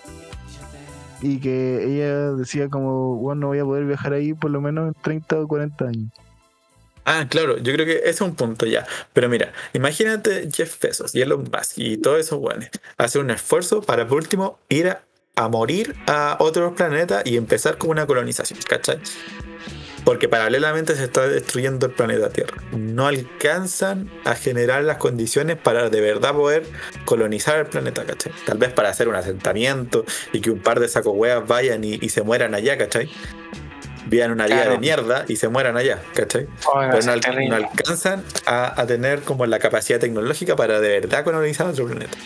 Y 1.20 1.40
que 1.40 1.84
ella 1.84 2.30
decía 2.34 2.68
como, 2.68 3.16
bueno, 3.16 3.40
no 3.40 3.46
voy 3.48 3.58
a 3.58 3.64
poder 3.64 3.84
viajar 3.84 4.12
ahí 4.12 4.34
por 4.34 4.52
lo 4.52 4.60
menos 4.60 4.86
en 4.86 4.94
30 5.02 5.40
o 5.40 5.48
40 5.48 5.84
años. 5.86 6.12
Ah, 7.10 7.26
claro, 7.26 7.56
yo 7.56 7.72
creo 7.72 7.86
que 7.86 8.00
ese 8.00 8.10
es 8.10 8.20
un 8.20 8.34
punto 8.34 8.66
ya. 8.66 8.86
Pero 9.14 9.30
mira, 9.30 9.54
imagínate 9.72 10.46
Jeff 10.54 10.78
Bezos 10.78 11.14
y 11.14 11.22
Elon 11.22 11.44
Musk 11.50 11.78
y 11.78 11.96
todos 11.96 12.20
esos 12.20 12.38
buenos 12.38 12.68
hacer 12.98 13.22
un 13.22 13.30
esfuerzo 13.30 13.80
para 13.80 14.06
por 14.06 14.18
último 14.18 14.58
ir 14.68 14.94
a, 15.34 15.48
morir 15.48 15.94
a 16.06 16.36
otros 16.38 16.74
planetas 16.74 17.24
y 17.24 17.38
empezar 17.38 17.78
con 17.78 17.88
una 17.88 18.06
colonización, 18.06 18.58
¿cachai? 18.68 18.98
Porque 20.04 20.28
paralelamente 20.28 20.96
se 20.96 21.04
está 21.04 21.26
destruyendo 21.26 21.86
el 21.86 21.92
planeta 21.92 22.28
Tierra. 22.28 22.62
No 22.72 23.06
alcanzan 23.06 24.10
a 24.26 24.34
generar 24.34 24.84
las 24.84 24.98
condiciones 24.98 25.56
para 25.56 25.88
de 25.88 26.02
verdad 26.02 26.34
poder 26.34 26.66
colonizar 27.06 27.58
el 27.58 27.66
planeta, 27.66 28.04
¿cachai? 28.04 28.32
Tal 28.44 28.58
vez 28.58 28.70
para 28.74 28.90
hacer 28.90 29.08
un 29.08 29.14
asentamiento 29.14 30.04
y 30.34 30.42
que 30.42 30.50
un 30.50 30.58
par 30.58 30.78
de 30.78 30.88
saco 30.88 31.16
vayan 31.16 31.84
y, 31.84 31.94
y 32.02 32.10
se 32.10 32.20
mueran 32.20 32.54
allá, 32.54 32.76
¿cachai? 32.76 33.08
Vivan 34.08 34.32
una 34.32 34.46
vida 34.46 34.56
Claro. 34.56 34.70
de 34.72 34.78
mierda 34.78 35.24
y 35.28 35.36
se 35.36 35.48
mueran 35.48 35.76
allá, 35.76 36.00
¿cachai? 36.14 36.46
Pero 36.90 37.00
no, 37.02 37.12
al- 37.12 37.52
alcanzan 37.64 38.24
a, 38.46 38.80
a 38.80 38.86
tener 38.86 39.20
como 39.22 39.44
la 39.46 39.58
capacidad 39.58 39.98
tecnológica 40.00 40.56
para 40.56 40.80
de 40.80 40.88
verdad 41.00 41.24
colonizar 41.24 41.66
otro 41.66 41.86
planeta. 41.86 42.16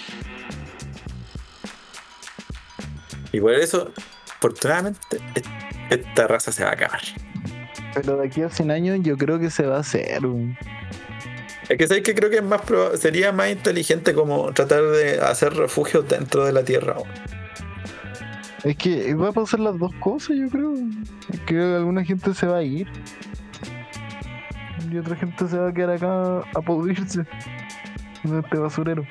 Y 3.32 3.40
por 3.40 3.54
eso, 3.54 3.90
afortunadamente, 4.36 5.18
es- 5.34 5.42
esta 5.90 6.26
raza 6.26 6.52
se 6.52 6.64
va 6.64 6.70
a 6.70 6.74
acabar. 6.74 7.00
Pero 7.94 8.16
de 8.16 8.26
aquí 8.26 8.42
a 8.42 8.48
100 8.50 8.70
años 8.70 8.98
yo 9.02 9.16
creo 9.18 9.38
que 9.38 9.50
se 9.50 9.64
va 9.66 9.76
a 9.76 9.80
hacer. 9.80 10.20
Es 11.68 11.78
que 11.78 11.86
sabes 11.88 12.02
que 12.02 12.14
creo 12.14 12.30
que 12.30 12.36
es 12.36 12.42
más 12.42 12.60
sería 12.98 13.32
más 13.32 13.50
inteligente 13.50 14.14
como 14.14 14.52
tratar 14.52 14.82
de 14.84 15.20
hacer 15.20 15.54
refugios 15.54 16.06
dentro 16.08 16.44
de 16.44 16.52
la 16.52 16.64
Tierra. 16.64 16.96
Es 18.64 18.76
que 18.76 19.14
va 19.14 19.28
a 19.28 19.32
pasar 19.32 19.60
las 19.60 19.78
dos 19.78 19.92
cosas, 20.00 20.36
yo 20.36 20.48
creo. 20.48 20.74
Que 21.46 21.58
alguna 21.58 22.04
gente 22.04 22.32
se 22.34 22.46
va 22.46 22.58
a 22.58 22.62
ir. 22.62 22.88
Y 24.90 24.98
otra 24.98 25.16
gente 25.16 25.48
se 25.48 25.58
va 25.58 25.68
a 25.68 25.74
quedar 25.74 25.90
acá 25.90 26.38
a 26.54 26.60
pudrirse. 26.60 27.24
En 28.24 28.38
este 28.38 28.56
basurero. 28.56 29.04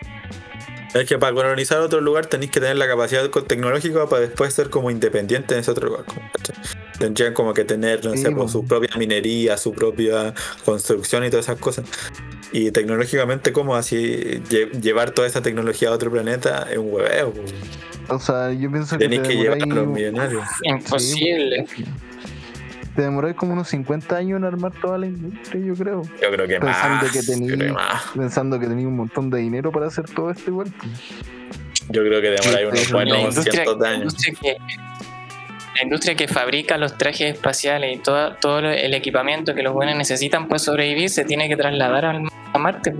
Es 0.94 1.08
que 1.08 1.18
para 1.18 1.34
colonizar 1.34 1.80
otro 1.80 2.02
lugar 2.02 2.26
tenéis 2.26 2.52
que 2.52 2.60
tener 2.60 2.78
la 2.78 2.88
capacidad 2.88 3.30
tecnológica 3.30 4.08
para 4.08 4.22
después 4.22 4.54
ser 4.54 4.70
como 4.70 4.92
independiente 4.92 5.54
en 5.54 5.62
ese 5.62 5.72
otro 5.72 5.88
lugar. 5.88 6.06
Tendrían 7.02 7.34
como 7.34 7.54
que 7.54 7.64
tener, 7.66 8.04
no 8.06 8.12
Sí, 8.12 8.20
sé, 8.20 8.32
pues, 8.32 8.44
po. 8.44 8.48
su 8.48 8.66
propia 8.66 8.90
minería, 8.98 9.58
su 9.58 9.74
propia 9.74 10.34
construcción 10.66 11.24
y 11.26 11.30
todas 11.30 11.46
esas 11.46 11.60
cosas. 11.60 11.86
Y 12.54 12.72
tecnológicamente, 12.72 13.52
como 13.54 13.76
así 13.76 14.42
lle- 14.50 14.72
llevar 14.82 15.12
toda 15.12 15.28
esa 15.28 15.42
tecnología 15.42 15.90
a 15.90 15.92
otro 15.94 16.12
planeta 16.12 16.68
es 16.72 16.78
un 16.78 16.92
hueveo. 16.94 17.34
O 18.10 18.20
sea, 18.20 18.52
yo 18.52 18.70
pienso 18.72 18.98
que 18.98 19.06
Tenéis 19.06 19.22
te 19.24 19.30
que 19.30 19.36
llevar 19.38 19.62
a 19.62 19.66
los 19.66 19.88
millonarios. 19.88 20.44
Imposible. 20.64 21.66
te 22.96 23.04
demoráis 23.04 23.36
como 23.38 23.54
unos 23.54 23.70
50 23.70 24.18
años 24.18 24.38
en 24.38 24.44
armar 24.44 24.74
toda 24.82 24.98
la 24.98 25.06
industria, 25.08 25.66
yo 25.66 25.74
creo. 25.76 26.02
Yo 26.22 26.30
creo 26.30 26.46
que 26.46 26.60
Pensando 26.60 26.96
más. 27.06 27.12
que 27.12 27.22
yo, 27.22 27.34
creo 27.34 27.48
que 27.48 27.56
tení- 27.68 27.74
más. 27.74 28.04
Pensando 28.14 28.60
que 28.60 28.68
tenía 28.68 28.86
un 28.88 28.98
montón 28.98 29.30
de 29.30 29.40
dinero 29.40 29.72
para 29.72 29.88
hacer 29.88 30.06
todo 30.10 30.30
esto 30.30 30.50
igual. 30.52 30.68
pues. 30.78 30.92
Yo 31.90 32.04
creo 32.04 32.22
que 32.22 32.30
demoráis 32.32 32.68
unos 32.68 32.92
buenos 32.92 33.18
industria, 33.20 33.52
cientos 33.54 33.80
de 33.80 33.88
la 33.90 33.96
años. 33.96 34.16
La 35.82 35.86
industria 35.86 36.14
que 36.16 36.28
fabrica 36.28 36.78
los 36.78 36.96
trajes 36.96 37.34
espaciales 37.34 37.98
y 37.98 38.00
todo, 38.00 38.36
todo 38.36 38.60
el 38.60 38.94
equipamiento 38.94 39.56
que 39.56 39.64
los 39.64 39.74
buenos 39.74 39.96
necesitan 39.96 40.48
para 40.48 40.60
sobrevivir 40.60 41.10
se 41.10 41.26
tiene 41.26 41.50
que 41.50 41.58
trasladar 41.58 42.06
al- 42.06 42.30
a 42.54 42.58
Marte. 42.60 42.94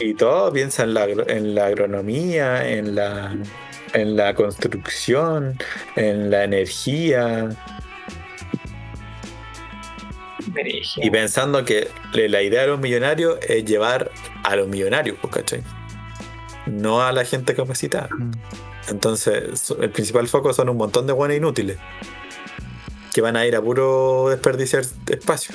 Y 0.00 0.14
todo 0.14 0.52
piensa 0.52 0.82
en 0.82 0.94
la, 0.94 1.04
en 1.04 1.54
la 1.54 1.66
agronomía, 1.66 2.68
en 2.68 2.96
la, 2.96 3.36
en 3.92 4.16
la 4.16 4.34
construcción, 4.34 5.56
en 5.94 6.30
la 6.32 6.42
energía. 6.42 7.50
Y 10.96 11.10
pensando 11.10 11.64
que 11.64 11.88
la 12.14 12.42
idea 12.42 12.62
de 12.62 12.66
los 12.66 12.80
millonarios 12.80 13.38
es 13.48 13.64
llevar 13.64 14.10
a 14.42 14.56
los 14.56 14.66
millonarios, 14.66 15.16
pues, 15.22 15.32
¿cachai? 15.32 15.62
No 16.66 17.00
a 17.00 17.12
la 17.12 17.24
gente 17.24 17.54
capacitada. 17.54 18.08
Entonces, 18.88 19.70
el 19.80 19.90
principal 19.90 20.28
foco 20.28 20.52
son 20.52 20.68
un 20.68 20.76
montón 20.76 21.06
de 21.06 21.12
buenos 21.12 21.36
inútiles. 21.36 21.78
Que 23.12 23.20
van 23.20 23.36
a 23.36 23.46
ir 23.46 23.54
a 23.56 23.62
puro 23.62 24.28
desperdiciar 24.28 24.84
espacio. 25.08 25.54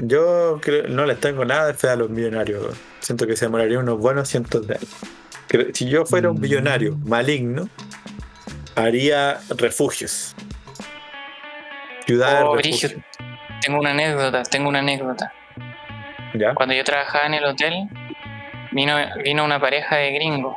Yo 0.00 0.58
creo- 0.60 0.88
no 0.88 1.06
les 1.06 1.18
tengo 1.20 1.44
nada 1.44 1.66
de 1.68 1.74
fe 1.74 1.88
a 1.88 1.96
los 1.96 2.10
millonarios. 2.10 2.74
Siento 3.00 3.26
que 3.26 3.36
se 3.36 3.46
demorarían 3.46 3.82
unos 3.82 3.98
buenos 3.98 4.28
cientos 4.28 4.66
de 4.66 4.74
años. 4.74 4.96
Si 5.74 5.88
yo 5.88 6.04
fuera 6.04 6.30
un 6.30 6.36
Mm. 6.36 6.40
millonario 6.40 6.96
maligno, 7.06 7.68
haría 8.74 9.40
refugios. 9.56 10.34
Ciudades 12.04 12.44
Oh, 12.44 12.56
tengo 13.62 13.80
una 13.80 13.90
anécdota, 13.92 14.42
tengo 14.42 14.68
una 14.68 14.80
anécdota. 14.80 15.32
¿Ya? 16.34 16.54
Cuando 16.54 16.74
yo 16.74 16.84
trabajaba 16.84 17.26
en 17.26 17.34
el 17.34 17.44
hotel, 17.44 17.88
vino, 18.76 18.96
vino 19.24 19.44
una 19.44 19.58
pareja 19.58 19.96
de 19.96 20.12
gringos. 20.12 20.54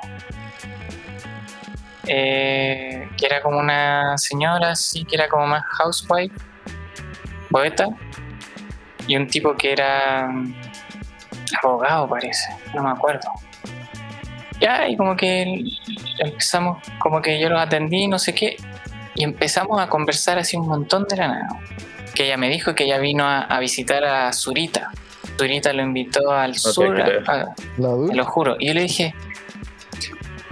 eh, 2.11 3.07
que 3.17 3.25
era 3.25 3.41
como 3.41 3.59
una 3.59 4.17
señora, 4.17 4.75
sí, 4.75 5.05
que 5.05 5.15
era 5.15 5.27
como 5.27 5.45
más 5.45 5.63
housewife, 5.77 6.35
poeta, 7.51 7.87
y 9.07 9.15
un 9.15 9.27
tipo 9.27 9.55
que 9.55 9.73
era 9.73 10.27
mm, 10.27 10.53
abogado, 11.63 12.09
parece, 12.09 12.49
no 12.73 12.83
me 12.83 12.89
acuerdo. 12.89 13.29
Ya, 14.59 14.87
y 14.89 14.97
como 14.97 15.15
que 15.15 15.63
empezamos, 16.17 16.83
como 16.97 17.21
que 17.21 17.39
yo 17.39 17.47
los 17.49 17.61
atendí, 17.61 18.07
no 18.07 18.17
sé 18.17 18.33
qué, 18.33 18.57
y 19.13 19.23
empezamos 19.23 19.79
a 19.79 19.87
conversar 19.87 20.39
así 20.39 20.57
un 20.57 20.67
montón 20.67 21.05
de 21.07 21.15
la. 21.15 21.47
Que 22.15 22.25
ella 22.25 22.37
me 22.37 22.49
dijo 22.49 22.73
que 22.73 22.85
ella 22.85 22.97
vino 22.97 23.23
a, 23.23 23.41
a 23.41 23.59
visitar 23.59 24.03
a 24.03 24.33
Zurita. 24.33 24.91
Zurita 25.39 25.73
lo 25.73 25.81
invitó 25.83 26.31
al 26.31 26.55
sur, 26.55 26.93
creo. 27.03 27.21
a- 27.27 27.55
La 27.77 28.07
te 28.07 28.15
lo 28.15 28.25
juro. 28.25 28.55
Y 28.59 28.67
yo 28.67 28.73
le 28.73 28.81
dije, 28.83 29.13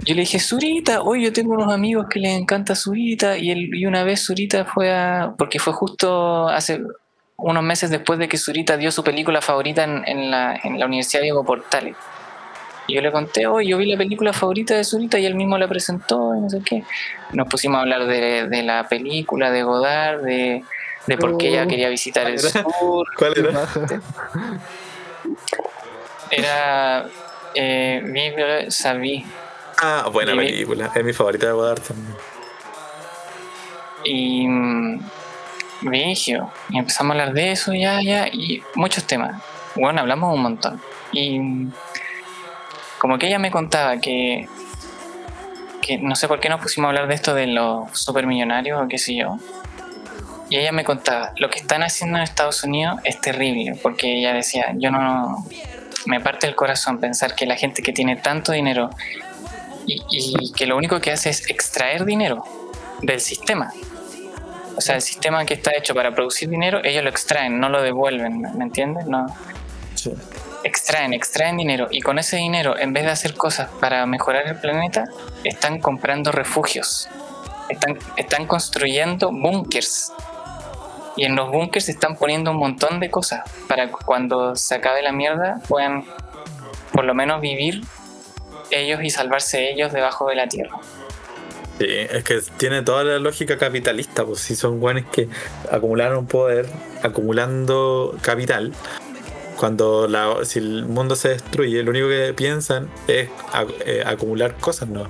yo 0.04 0.14
le 0.14 0.20
dije, 0.22 0.38
Zurita, 0.38 1.02
hoy 1.02 1.24
yo 1.24 1.32
tengo 1.32 1.52
unos 1.54 1.72
amigos 1.72 2.06
que 2.08 2.18
les 2.20 2.36
encanta 2.38 2.74
Zurita. 2.74 3.36
Y, 3.36 3.50
él, 3.50 3.70
y 3.74 3.84
una 3.86 4.04
vez 4.04 4.24
Zurita 4.24 4.64
fue 4.64 4.90
a. 4.92 5.34
Porque 5.36 5.58
fue 5.58 5.72
justo 5.72 6.48
hace 6.48 6.80
unos 7.36 7.62
meses 7.62 7.90
después 7.90 8.18
de 8.18 8.28
que 8.28 8.36
Zurita 8.38 8.76
dio 8.76 8.90
su 8.90 9.04
película 9.04 9.40
favorita 9.40 9.84
en, 9.84 10.02
en 10.06 10.30
la, 10.30 10.58
en 10.62 10.78
la 10.78 10.86
Universidad 10.86 11.22
Diego 11.22 11.44
Portales. 11.44 11.94
Y 12.86 12.94
yo 12.94 13.02
le 13.02 13.12
conté, 13.12 13.46
hoy 13.46 13.68
yo 13.68 13.76
vi 13.76 13.84
la 13.84 13.98
película 13.98 14.32
favorita 14.32 14.74
de 14.74 14.82
Zurita 14.82 15.18
y 15.18 15.26
él 15.26 15.34
mismo 15.34 15.58
la 15.58 15.68
presentó 15.68 16.34
y 16.34 16.40
no 16.40 16.48
sé 16.48 16.62
qué. 16.64 16.84
Nos 17.34 17.46
pusimos 17.46 17.76
a 17.76 17.80
hablar 17.82 18.06
de, 18.06 18.48
de 18.48 18.62
la 18.62 18.88
película, 18.88 19.50
de 19.50 19.62
Godard, 19.62 20.22
de, 20.22 20.64
de 21.08 21.16
por 21.18 21.36
qué 21.38 21.48
ella 21.48 21.64
Oh. 21.64 21.68
quería 21.68 21.88
visitar 21.88 22.26
el 22.26 22.38
Era- 22.38 22.48
sur. 22.62 23.06
¿Cuál 23.16 23.34
¿Qué 23.34 23.40
era? 23.40 23.68
Era. 26.30 27.06
Eh, 27.54 28.00
Vive 28.04 28.70
Sabi. 28.70 29.24
Ah, 29.80 30.08
buena 30.12 30.32
Y- 30.34 30.36
película. 30.36 30.90
Es 30.94 31.04
mi 31.04 31.12
favorita 31.12 31.46
de 31.46 31.52
Godard 31.52 31.80
también. 31.80 32.14
Y. 34.04 34.46
mm, 34.46 35.00
Vigio. 35.82 36.50
Y 36.70 36.78
empezamos 36.78 37.16
a 37.16 37.20
hablar 37.20 37.34
de 37.34 37.52
eso, 37.52 37.72
ya, 37.72 38.00
ya. 38.02 38.26
Y 38.28 38.62
muchos 38.74 39.04
temas. 39.04 39.40
Bueno, 39.74 40.00
hablamos 40.00 40.34
un 40.34 40.42
montón. 40.42 40.80
Y. 41.12 41.38
mm, 41.38 41.72
Como 42.98 43.16
que 43.18 43.28
ella 43.28 43.38
me 43.38 43.50
contaba 43.50 43.98
que. 43.98 44.48
Que 45.80 45.96
no 45.98 46.16
sé 46.16 46.28
por 46.28 46.40
qué 46.40 46.48
nos 46.50 46.60
pusimos 46.60 46.86
a 46.86 46.90
hablar 46.90 47.08
de 47.08 47.14
esto 47.14 47.32
de 47.34 47.46
los 47.46 47.88
supermillonarios 47.98 48.82
o 48.82 48.88
qué 48.88 48.98
sé 48.98 49.16
yo. 49.16 49.38
Y 50.50 50.56
ella 50.56 50.72
me 50.72 50.84
contaba, 50.84 51.32
lo 51.36 51.50
que 51.50 51.58
están 51.58 51.82
haciendo 51.82 52.16
en 52.16 52.24
Estados 52.24 52.64
Unidos 52.64 53.00
es 53.04 53.20
terrible, 53.20 53.78
porque 53.82 54.18
ella 54.18 54.32
decía, 54.32 54.72
yo 54.76 54.90
no, 54.90 55.44
me 56.06 56.20
parte 56.20 56.46
el 56.46 56.54
corazón 56.54 56.98
pensar 57.00 57.34
que 57.34 57.44
la 57.46 57.56
gente 57.56 57.82
que 57.82 57.92
tiene 57.92 58.16
tanto 58.16 58.52
dinero 58.52 58.88
y, 59.86 60.02
y 60.10 60.52
que 60.52 60.66
lo 60.66 60.76
único 60.76 61.00
que 61.00 61.12
hace 61.12 61.30
es 61.30 61.48
extraer 61.50 62.04
dinero 62.04 62.44
del 63.02 63.20
sistema. 63.20 63.72
O 64.76 64.80
sea, 64.80 64.94
el 64.94 65.02
sistema 65.02 65.44
que 65.44 65.54
está 65.54 65.72
hecho 65.76 65.94
para 65.94 66.14
producir 66.14 66.48
dinero, 66.48 66.80
ellos 66.84 67.02
lo 67.02 67.10
extraen, 67.10 67.58
no 67.58 67.68
lo 67.68 67.82
devuelven, 67.82 68.40
¿me 68.40 68.64
entiendes? 68.64 69.06
No, 69.06 69.26
Sí. 69.94 70.12
extraen, 70.62 71.12
extraen 71.12 71.56
dinero 71.56 71.88
y 71.90 72.00
con 72.02 72.20
ese 72.20 72.36
dinero, 72.36 72.78
en 72.78 72.92
vez 72.92 73.02
de 73.04 73.10
hacer 73.10 73.34
cosas 73.34 73.68
para 73.80 74.06
mejorar 74.06 74.46
el 74.46 74.54
planeta, 74.54 75.06
están 75.42 75.80
comprando 75.80 76.30
refugios, 76.30 77.08
están, 77.68 77.98
están 78.16 78.46
construyendo 78.46 79.32
búnkers. 79.32 80.12
Y 81.18 81.24
en 81.24 81.34
los 81.34 81.50
búnkers 81.50 81.88
están 81.88 82.16
poniendo 82.16 82.52
un 82.52 82.58
montón 82.58 83.00
de 83.00 83.10
cosas 83.10 83.42
para 83.66 83.90
cuando 83.90 84.54
se 84.56 84.76
acabe 84.76 85.02
la 85.02 85.12
mierda 85.12 85.60
puedan 85.68 86.04
por 86.92 87.04
lo 87.04 87.12
menos 87.12 87.40
vivir 87.40 87.82
ellos 88.70 89.00
y 89.02 89.10
salvarse 89.10 89.70
ellos 89.70 89.92
debajo 89.92 90.28
de 90.28 90.36
la 90.36 90.48
tierra. 90.48 90.78
Sí, 91.78 91.86
es 91.88 92.24
que 92.24 92.40
tiene 92.56 92.82
toda 92.82 93.04
la 93.04 93.18
lógica 93.18 93.56
capitalista, 93.56 94.24
pues 94.24 94.40
si 94.40 94.56
son 94.56 94.80
buenos 94.80 95.04
que 95.12 95.28
acumularon 95.70 96.26
poder, 96.26 96.66
acumulando 97.02 98.16
capital. 98.20 98.72
Cuando 99.56 100.06
la, 100.06 100.44
si 100.44 100.60
el 100.60 100.86
mundo 100.86 101.16
se 101.16 101.30
destruye, 101.30 101.82
lo 101.82 101.90
único 101.90 102.08
que 102.08 102.32
piensan 102.32 102.88
es 103.08 103.28
eh, 103.84 104.02
acumular 104.06 104.54
cosas, 104.56 104.88
¿no? 104.88 105.08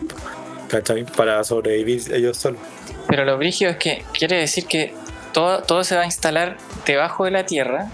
¿Cachai? 0.68 1.04
Para 1.04 1.44
sobrevivir 1.44 2.02
ellos 2.14 2.36
solos. 2.38 2.60
Pero 3.08 3.24
lo 3.24 3.36
brígido 3.38 3.70
es 3.70 3.76
que 3.78 4.04
quiere 4.12 4.36
decir 4.36 4.66
que 4.66 4.94
todo, 5.32 5.62
todo 5.62 5.84
se 5.84 5.96
va 5.96 6.02
a 6.02 6.06
instalar 6.06 6.56
debajo 6.86 7.24
de 7.24 7.30
la 7.30 7.44
tierra. 7.44 7.86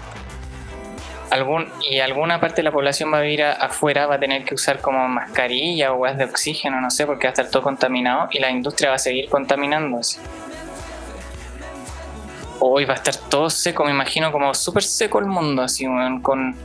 Algún, 1.31 1.67
y 1.89 1.99
alguna 1.99 2.39
parte 2.39 2.57
de 2.57 2.63
la 2.63 2.71
población 2.71 3.11
va 3.11 3.17
a 3.17 3.21
vivir 3.21 3.43
a- 3.43 3.53
afuera, 3.53 4.05
va 4.05 4.15
a 4.15 4.19
tener 4.19 4.45
que 4.45 4.53
usar 4.53 4.79
como 4.79 5.07
mascarilla 5.07 5.91
o 5.91 5.99
gas 6.01 6.17
de 6.17 6.23
oxígeno, 6.25 6.79
no 6.79 6.91
sé, 6.91 7.05
porque 7.05 7.25
va 7.27 7.29
a 7.29 7.33
estar 7.33 7.49
todo 7.49 7.63
contaminado 7.63 8.27
y 8.31 8.39
la 8.39 8.49
industria 8.51 8.89
va 8.89 8.95
a 8.95 8.99
seguir 8.99 9.27
contaminándose. 9.29 10.19
Hoy 12.59 12.85
va 12.85 12.93
a 12.93 12.97
estar 12.97 13.15
todo 13.15 13.49
seco, 13.49 13.83
me 13.83 13.91
imagino 13.91 14.31
como 14.31 14.53
súper 14.53 14.83
seco 14.83 15.19
el 15.19 15.25
mundo, 15.25 15.63
así, 15.63 15.85
con, 16.21 16.55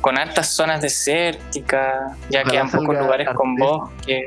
con 0.00 0.18
altas 0.18 0.48
zonas 0.48 0.80
desérticas, 0.80 2.12
ya 2.28 2.40
Ojalá 2.40 2.50
quedan 2.50 2.70
pocos 2.70 2.98
lugares 2.98 3.28
con 3.34 3.54
bosque. 3.56 4.24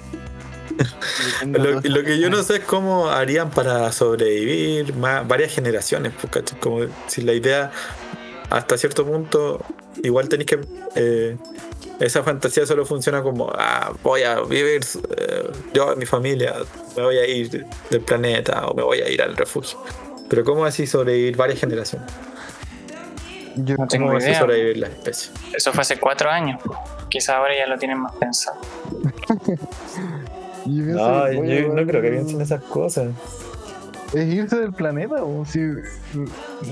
Lo, 1.46 1.82
lo 1.82 2.04
que 2.04 2.20
yo 2.20 2.30
no 2.30 2.44
sé 2.44 2.58
es 2.58 2.64
cómo 2.64 3.10
harían 3.10 3.50
para 3.50 3.92
sobrevivir 3.92 4.96
más, 4.96 5.28
varias 5.28 5.54
generaciones, 5.54 6.14
pues, 6.20 6.32
¿cachai? 6.32 6.60
Como 6.60 6.86
si 7.08 7.22
la 7.22 7.34
idea 7.34 7.72
hasta 8.52 8.78
cierto 8.78 9.06
punto 9.06 9.64
igual 10.04 10.30
tenéis 10.30 10.48
que 10.50 10.60
eh, 10.96 11.38
esa 12.00 12.22
fantasía 12.24 12.66
solo 12.66 12.86
funciona 12.86 13.24
como 13.24 13.50
ah, 13.58 13.94
voy 14.04 14.24
a 14.24 14.42
vivir 14.42 14.82
eh, 15.18 15.50
yo 15.74 15.96
mi 15.96 16.06
familia 16.06 16.56
me 16.98 17.04
voy 17.04 17.18
a 17.18 17.26
ir 17.26 17.66
del 17.90 18.02
planeta 18.02 18.68
o 18.68 18.74
me 18.76 18.84
voy 18.84 19.00
a 19.00 19.10
ir 19.10 19.22
al 19.22 19.38
refugio 19.38 19.82
pero 20.30 20.44
cómo 20.44 20.66
así 20.66 20.86
sobrevivir 20.86 21.38
varias 21.38 21.60
generaciones 21.60 22.10
Yo, 23.56 23.76
No 23.78 23.88
tengo 23.88 24.08
cómo 24.08 24.18
así 24.18 24.28
idea. 24.28 24.40
sobrevivir 24.40 24.78
la 24.78 24.88
especie 24.88 25.32
Eso 25.54 25.72
fue 25.72 25.82
hace 25.82 25.98
cuatro 26.00 26.30
años. 26.30 26.62
Quizás 27.10 27.36
ahora 27.36 27.54
ya 27.58 27.68
lo 27.68 27.78
tienen 27.78 28.00
más 28.00 28.14
pensado. 28.16 28.60
yo 30.66 30.84
pienso 30.86 31.24
que 31.30 31.38
voy 31.38 31.58
a- 31.58 32.02
piensen 32.02 32.42
esas 32.42 32.62
cosas 32.64 33.10
Es 34.14 34.28
irse 34.34 34.58
del 34.60 34.74
planeta, 34.74 35.24
o 35.24 35.46
si, 35.46 35.60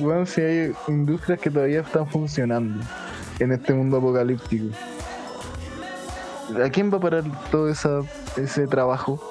weón, 0.02 0.28
si 0.28 0.42
hay 0.42 0.74
industrias 0.90 1.40
que 1.40 1.50
todavía 1.50 1.80
están 1.82 2.06
funcionando 2.08 2.84
en 3.40 3.52
este 3.54 3.74
mundo 3.74 3.98
apocalíptico. 3.98 4.76
¿A 6.64 6.70
quién 6.70 6.92
va 6.92 6.98
a 6.98 7.00
parar 7.00 7.24
todo 7.50 7.70
esa, 7.70 8.02
ese 8.36 8.68
trabajo? 8.68 9.22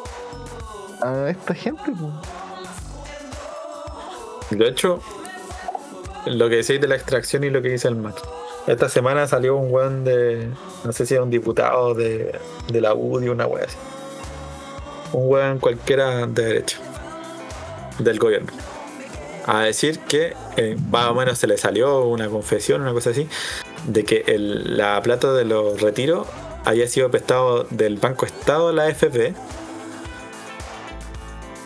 A 1.02 1.28
esta 1.28 1.52
gente, 1.52 1.82
pues. 1.86 2.12
De 4.58 4.68
hecho, 4.68 5.00
lo 6.26 6.48
que 6.48 6.56
decís 6.56 6.80
de 6.80 6.88
la 6.88 6.94
extracción 6.96 7.44
y 7.44 7.50
lo 7.50 7.60
que 7.60 7.68
dice 7.68 7.88
el 7.88 7.96
Mac. 7.96 8.14
Esta 8.66 8.88
semana 8.88 9.26
salió 9.26 9.56
un 9.56 9.70
weón 9.72 10.04
de. 10.04 10.48
No 10.84 10.92
sé 10.92 11.04
si 11.06 11.12
era 11.14 11.22
un 11.22 11.30
diputado 11.30 11.92
de, 11.94 12.38
de 12.72 12.80
la 12.80 12.94
UDI, 12.94 13.28
una 13.28 13.46
wea 13.46 13.64
así. 13.64 13.76
Un 15.12 15.28
weón 15.30 15.58
cualquiera 15.58 16.26
de 16.26 16.44
derecha. 16.44 16.78
Del 17.98 18.18
gobierno. 18.18 18.52
A 19.46 19.62
decir 19.62 19.98
que 20.00 20.34
eh, 20.56 20.76
más 20.90 21.06
o 21.06 21.14
menos 21.14 21.38
se 21.38 21.46
le 21.46 21.56
salió 21.58 22.02
una 22.04 22.28
confesión, 22.28 22.82
una 22.82 22.92
cosa 22.92 23.10
así, 23.10 23.26
de 23.86 24.04
que 24.04 24.24
el- 24.26 24.76
la 24.76 25.00
plata 25.02 25.32
de 25.32 25.44
los 25.44 25.80
retiros 25.80 26.26
haya 26.64 26.86
sido 26.86 27.10
prestado 27.10 27.66
del 27.70 27.96
Banco 27.96 28.26
Estado 28.26 28.72
la 28.72 28.84
AFP 28.84 29.34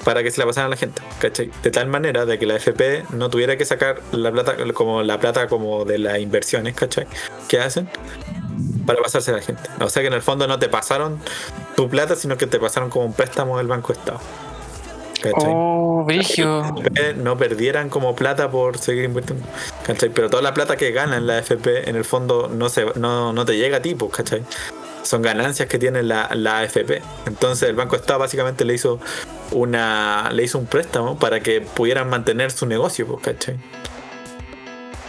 para 0.04 0.22
que 0.22 0.30
se 0.30 0.40
la 0.40 0.46
pasaran 0.46 0.66
a 0.66 0.70
la 0.70 0.76
gente, 0.76 1.02
¿cachai? 1.20 1.50
De 1.62 1.70
tal 1.70 1.86
manera 1.88 2.26
de 2.26 2.38
que 2.38 2.46
la 2.46 2.54
AFP 2.54 3.04
no 3.10 3.30
tuviera 3.30 3.56
que 3.56 3.64
sacar 3.64 4.00
la 4.12 4.32
plata 4.32 4.56
como 4.74 5.02
la 5.02 5.18
plata 5.18 5.46
como 5.46 5.84
de 5.84 5.98
las 5.98 6.18
inversiones, 6.18 6.74
¿cachai? 6.74 7.06
Que 7.48 7.60
hacen 7.60 7.88
para 8.86 9.00
pasarse 9.00 9.30
a 9.30 9.34
la 9.34 9.42
gente. 9.42 9.62
O 9.80 9.88
sea 9.88 10.02
que 10.02 10.08
en 10.08 10.14
el 10.14 10.22
fondo 10.22 10.46
no 10.46 10.58
te 10.58 10.68
pasaron 10.68 11.18
tu 11.76 11.88
plata, 11.88 12.16
sino 12.16 12.36
que 12.36 12.46
te 12.46 12.58
pasaron 12.58 12.90
como 12.90 13.06
un 13.06 13.12
préstamo 13.12 13.58
del 13.58 13.66
Banco 13.66 13.92
Estado. 13.92 14.20
¿Cachai? 15.22 15.52
Oh. 15.54 16.04
FP 16.08 17.14
no 17.14 17.38
perdieran 17.38 17.88
como 17.88 18.16
plata 18.16 18.50
por 18.50 18.78
seguir 18.78 19.04
invirtiendo. 19.04 19.46
¿cachai? 19.86 20.08
Pero 20.08 20.28
toda 20.28 20.42
la 20.42 20.52
plata 20.52 20.76
que 20.76 20.90
gana 20.90 21.16
en 21.16 21.26
la 21.28 21.38
FP 21.38 21.88
en 21.88 21.94
el 21.94 22.04
fondo 22.04 22.50
no, 22.52 22.68
se, 22.68 22.86
no, 22.96 23.32
no 23.32 23.44
te 23.44 23.56
llega 23.56 23.76
a 23.78 23.82
ti, 23.82 23.94
pues, 23.94 24.12
¿cachai? 24.12 24.42
Son 25.02 25.20
ganancias 25.22 25.68
que 25.68 25.78
tiene 25.78 26.02
la, 26.02 26.28
la 26.34 26.58
AFP. 26.60 27.02
Entonces 27.26 27.68
el 27.68 27.74
Banco 27.76 27.96
Estado 27.96 28.18
básicamente 28.20 28.64
le 28.64 28.74
hizo 28.74 29.00
una 29.50 30.30
le 30.32 30.44
hizo 30.44 30.58
un 30.58 30.66
préstamo 30.66 31.18
para 31.18 31.40
que 31.40 31.60
pudieran 31.60 32.08
mantener 32.08 32.50
su 32.50 32.66
negocio, 32.66 33.06
pues, 33.06 33.22
¿cachai? 33.24 33.56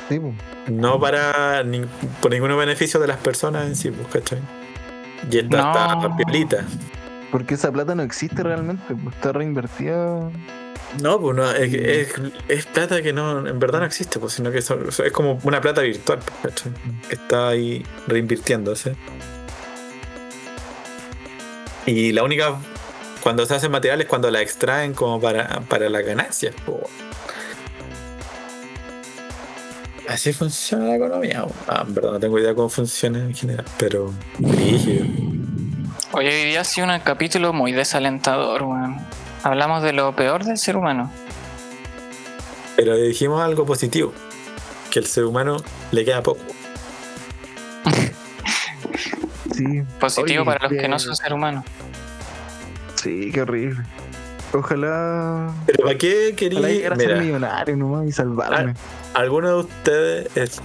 Sí, 0.10 0.20
po. 0.20 0.34
No 0.68 0.99
para 0.99 1.64
ni- 1.64 1.86
por 2.22 2.32
ningún 2.32 2.56
beneficio 2.57 2.99
de 2.99 3.07
las 3.07 3.18
personas 3.18 3.68
en 3.68 3.76
sí, 3.76 3.91
pues, 3.91 4.07
¿cachai? 4.07 4.40
Y 5.32 5.38
esta 5.40 5.57
No. 5.57 5.94
está 6.03 6.15
piolita. 6.18 6.65
Porque 7.32 7.56
esa 7.56 7.72
plata 7.72 7.95
no 7.95 8.03
existe 8.03 8.44
realmente, 8.44 8.84
pues 9.02 9.15
está 9.15 9.32
reinvertida. 9.32 10.30
No, 11.02 11.20
pues 11.20 11.36
no, 11.36 11.49
es, 11.52 11.74
es, 11.74 12.14
es 12.48 12.65
plata 12.68 13.02
que 13.02 13.14
no, 13.14 13.48
en 13.48 13.57
verdad 13.60 13.80
no 13.80 13.86
existe, 13.86 14.20
pues, 14.20 14.34
sino 14.34 14.52
que 14.52 14.61
son- 14.61 14.88
es 14.90 15.11
como 15.11 15.40
una 15.44 15.60
plata 15.61 15.82
virtual, 15.82 16.20
pues, 16.41 16.53
¿cachai? 16.53 16.72
Que 17.10 17.15
está 17.15 17.48
ahí 17.49 17.84
reinvirtiéndose. 18.07 18.95
Y 21.85 22.11
la 22.14 22.23
única, 22.23 22.55
cuando 23.22 23.45
se 23.45 23.55
hacen 23.55 23.72
materiales, 23.72 24.07
cuando 24.07 24.31
la 24.31 24.41
extraen 24.41 24.93
como 24.93 25.19
para, 25.19 25.61
para 25.61 25.89
las 25.89 26.05
ganancias. 26.05 26.55
Así 30.07 30.34
funciona 30.34 30.85
la 30.85 30.95
economía. 30.95 31.45
Ah, 31.68 31.84
en 31.88 31.93
verdad 31.93 32.11
no 32.11 32.19
tengo 32.19 32.39
idea 32.39 32.53
cómo 32.53 32.69
funciona 32.69 33.19
en 33.19 33.34
general, 33.34 33.65
pero... 33.77 34.14
brígido. 34.38 35.05
Hoy 36.11 36.27
hoy 36.27 36.45
día 36.45 36.61
ha 36.61 36.64
sido 36.64 36.88
un 36.88 36.99
capítulo 36.99 37.53
muy 37.53 37.72
desalentador, 37.72 38.64
weón. 38.64 38.97
Hablamos 39.43 39.81
de 39.81 39.93
lo 39.93 40.15
peor 40.15 40.45
del 40.45 40.57
ser 40.57 40.77
humano. 40.77 41.11
Pero 42.76 42.95
dijimos 42.95 43.41
algo 43.41 43.65
positivo, 43.65 44.14
que 44.91 44.99
el 44.99 45.05
ser 45.05 45.26
humano 45.26 45.57
le 45.91 46.05
queda 46.05 46.22
poco. 46.22 46.41
Sí. 49.53 49.84
Positivo 49.99 50.41
Oye, 50.41 50.45
para 50.45 50.59
los 50.63 50.71
que 50.71 50.77
que- 50.80 50.88
no 50.88 50.99
son 50.99 51.15
ser 51.15 51.34
humanos. 51.34 51.63
Sí, 52.95 53.31
qué 53.34 53.41
horrible. 53.41 53.84
Ojalá. 54.53 55.51
Pero 55.65 55.84
¿para 55.85 55.97
qué 55.97 56.34
quería? 56.38 56.95
ser 56.95 57.17
millonario 57.21 57.75
nomás 57.75 58.05
y 58.07 58.11
salvarme. 58.11 58.73
¿alguno 59.13 59.49
de 59.49 59.55
ustedes 59.61 60.38
es- 60.38 60.61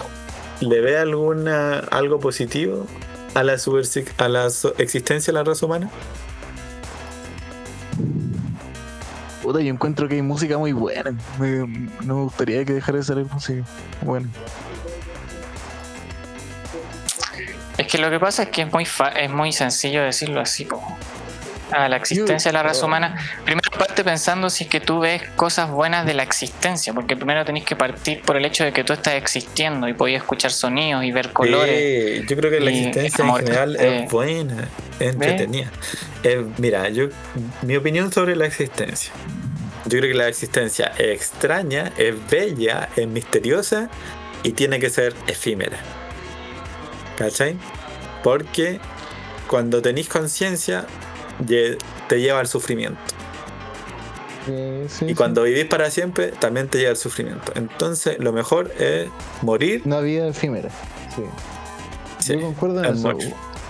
le 0.60 0.80
ve 0.80 0.98
alguna 0.98 1.78
algo 1.90 2.18
positivo 2.20 2.86
a 3.34 3.42
la 3.42 3.54
supersi- 3.54 4.06
a 4.18 4.28
la 4.28 4.50
so- 4.50 4.74
existencia 4.78 5.32
de 5.32 5.38
la 5.38 5.44
raza 5.44 5.64
humana? 5.66 5.88
Puta, 9.42 9.60
yo 9.60 9.72
encuentro 9.72 10.08
que 10.08 10.16
hay 10.16 10.22
música 10.22 10.58
muy 10.58 10.72
buena. 10.72 11.12
Me- 11.38 11.66
no 12.04 12.16
me 12.16 12.22
gustaría 12.24 12.64
que 12.64 12.74
dejara 12.74 12.98
de 12.98 13.04
salir 13.04 13.26
música. 13.32 13.64
Bueno. 14.02 14.28
Que 17.98 18.02
lo 18.02 18.10
que 18.10 18.20
pasa 18.20 18.44
es 18.44 18.48
que 18.50 18.62
es 18.62 18.72
muy 18.72 18.84
fa- 18.84 19.08
es 19.08 19.30
muy 19.30 19.52
sencillo 19.52 20.02
decirlo 20.02 20.40
así, 20.40 20.64
po. 20.64 20.82
A 21.70 21.86
la 21.88 21.96
existencia 21.96 22.48
de 22.50 22.52
la 22.54 22.62
raza 22.62 22.86
humana. 22.86 23.14
Primero 23.44 23.70
parte 23.76 24.02
pensando 24.02 24.48
si 24.48 24.64
es 24.64 24.70
que 24.70 24.80
tú 24.80 25.00
ves 25.00 25.22
cosas 25.36 25.70
buenas 25.70 26.06
de 26.06 26.14
la 26.14 26.22
existencia, 26.22 26.94
porque 26.94 27.14
primero 27.14 27.44
tenés 27.44 27.64
que 27.64 27.76
partir 27.76 28.22
por 28.22 28.38
el 28.38 28.44
hecho 28.46 28.64
de 28.64 28.72
que 28.72 28.84
tú 28.84 28.94
estás 28.94 29.14
existiendo 29.14 29.86
y 29.86 29.92
podías 29.92 30.22
escuchar 30.22 30.50
sonidos 30.50 31.04
y 31.04 31.12
ver 31.12 31.30
colores. 31.34 32.20
Sí, 32.20 32.24
yo 32.26 32.36
creo 32.38 32.50
que 32.50 32.60
la 32.60 32.70
existencia 32.70 33.22
en 33.22 33.34
general 33.34 33.76
eh, 33.76 34.04
es 34.04 34.10
buena, 34.10 34.68
es 34.98 35.08
entretenida. 35.12 35.70
Eh, 36.22 36.46
mira, 36.56 36.88
yo 36.88 37.08
mi 37.60 37.76
opinión 37.76 38.10
sobre 38.12 38.34
la 38.34 38.46
existencia. 38.46 39.12
Yo 39.84 39.98
creo 39.98 40.10
que 40.10 40.18
la 40.18 40.28
existencia 40.28 40.92
es 40.96 41.08
extraña, 41.16 41.92
es 41.98 42.14
bella, 42.30 42.88
es 42.96 43.06
misteriosa 43.06 43.90
y 44.42 44.52
tiene 44.52 44.78
que 44.78 44.88
ser 44.88 45.14
efímera. 45.26 45.76
¿Cachai? 47.18 47.58
Porque 48.22 48.80
cuando 49.48 49.80
tenéis 49.82 50.08
conciencia 50.08 50.86
te 51.46 52.20
lleva 52.20 52.40
al 52.40 52.46
sufrimiento. 52.48 52.98
Sí, 54.88 55.04
Y 55.06 55.14
cuando 55.14 55.42
vivís 55.42 55.66
para 55.66 55.90
siempre 55.90 56.28
también 56.28 56.68
te 56.68 56.78
lleva 56.78 56.90
al 56.92 56.96
sufrimiento. 56.96 57.52
Entonces 57.54 58.18
lo 58.18 58.32
mejor 58.32 58.72
es 58.78 59.08
morir 59.42 59.82
Una 59.84 60.00
vida 60.00 60.26
efímera. 60.28 60.70
Sí. 61.14 61.22
sí, 62.18 62.32
Yo 62.34 62.40
concuerdo 62.40 62.82
en 62.82 62.92
es 62.94 62.98
eso. 62.98 63.14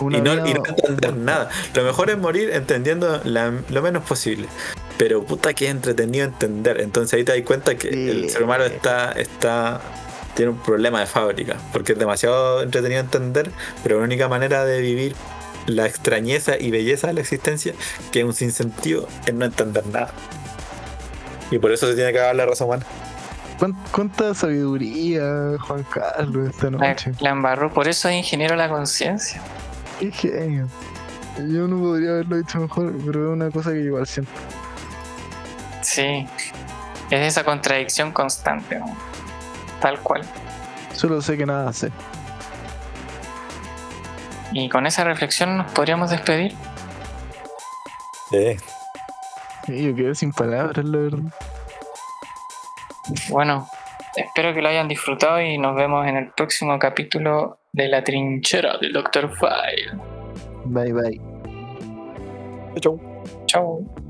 Una 0.01 0.19
y, 0.19 0.21
no, 0.21 0.33
vida- 0.35 0.49
y 0.49 0.55
no 0.55 0.63
entender 0.65 1.17
nada. 1.17 1.49
Lo 1.75 1.83
mejor 1.83 2.11
es 2.11 2.19
morir 2.19 2.51
entendiendo 2.53 3.21
la- 3.25 3.53
lo 3.69 3.83
menos 3.83 4.05
posible. 4.05 4.47
Pero 4.97 5.25
puta 5.25 5.53
que 5.55 5.65
es 5.65 5.73
entretenido 5.73 6.25
entender. 6.25 6.81
Entonces 6.81 7.15
ahí 7.15 7.25
te 7.25 7.33
das 7.33 7.43
cuenta 7.45 7.77
que 7.77 7.89
el 7.89 8.31
ser 8.31 8.45
humano 8.45 8.63
está, 8.65 9.11
está 9.13 9.81
tiene 10.39 10.53
un 10.53 10.59
problema 10.59 11.01
de 11.01 11.07
fábrica. 11.07 11.57
Porque 11.73 11.95
es 11.95 11.99
demasiado 11.99 12.63
entretenido 12.63 13.01
entender, 13.01 13.51
pero 13.83 13.99
la 13.99 14.05
única 14.05 14.29
manera 14.29 14.65
de 14.65 14.81
vivir 14.81 15.17
la 15.67 15.85
extrañeza 15.85 16.57
y 16.59 16.71
belleza 16.71 17.09
de 17.09 17.15
la 17.15 17.21
existencia, 17.23 17.75
que 18.13 18.21
es 18.21 18.25
un 18.25 18.33
sinsentido, 18.35 19.09
es 19.27 19.35
no 19.35 19.45
entender 19.45 19.85
nada. 19.89 20.13
Y 21.51 21.59
por 21.59 21.73
eso 21.73 21.89
se 21.89 21.95
tiene 21.97 22.13
que 22.13 22.19
acabar 22.21 22.37
la 22.37 22.47
raza 22.47 22.65
humana. 22.65 22.87
¿Cuán- 23.59 23.77
¿Cuánta 23.91 24.33
sabiduría, 24.33 25.25
Juan 25.59 25.83
Carlos, 25.93 26.51
esta 26.51 26.71
La, 26.71 26.89
noche? 26.91 27.11
la 27.19 27.31
embarró, 27.31 27.75
por 27.75 27.89
eso 27.89 28.09
es 28.09 28.15
ingeniero 28.15 28.53
de 28.53 28.59
la 28.59 28.69
conciencia. 28.69 29.41
Qué 29.99 30.13
genio. 30.13 30.69
Yo 31.39 31.67
no 31.67 31.81
podría 31.81 32.11
haberlo 32.11 32.37
dicho 32.37 32.61
mejor, 32.61 32.95
pero 33.05 33.29
es 33.31 33.33
una 33.35 33.51
cosa 33.51 33.73
que 33.73 33.81
igual 33.81 34.07
siento. 34.07 34.31
Sí. 35.83 36.27
Es 37.11 37.27
esa 37.27 37.43
contradicción 37.45 38.13
constante, 38.13 38.79
¿no? 38.79 38.97
Tal 39.81 39.99
cual. 40.01 40.23
Solo 40.93 41.21
sé 41.21 41.37
que 41.37 41.47
nada 41.47 41.73
sé. 41.73 41.91
Y 44.53 44.69
con 44.69 44.87
esa 44.87 45.05
reflexión 45.05 45.59
nos 45.59 45.71
podríamos 45.73 46.11
despedir. 46.11 46.55
Sí. 48.31 48.57
Y 49.69 49.85
yo 49.85 49.95
quedé 49.95 50.15
sin 50.15 50.33
palabras, 50.33 50.85
la 50.85 50.99
verdad. 50.99 51.33
Bueno, 53.29 53.69
espero 54.17 54.55
que 54.55 54.63
lo 54.63 54.69
hayan 54.69 54.89
disfrutado 54.89 55.41
y 55.41 55.59
nos 55.59 55.77
vemos 55.77 56.07
en 56.07 56.17
el 56.17 56.31
próximo 56.31 56.79
capítulo 56.79 57.61
de 57.73 57.89
La 57.89 58.03
Trinchera 58.03 58.79
del 58.79 58.93
Dr. 58.93 59.31
File. 59.37 59.93
Bye 60.65 60.93
bye. 60.93 61.21
Chau. 62.81 63.01
Chau. 63.47 64.08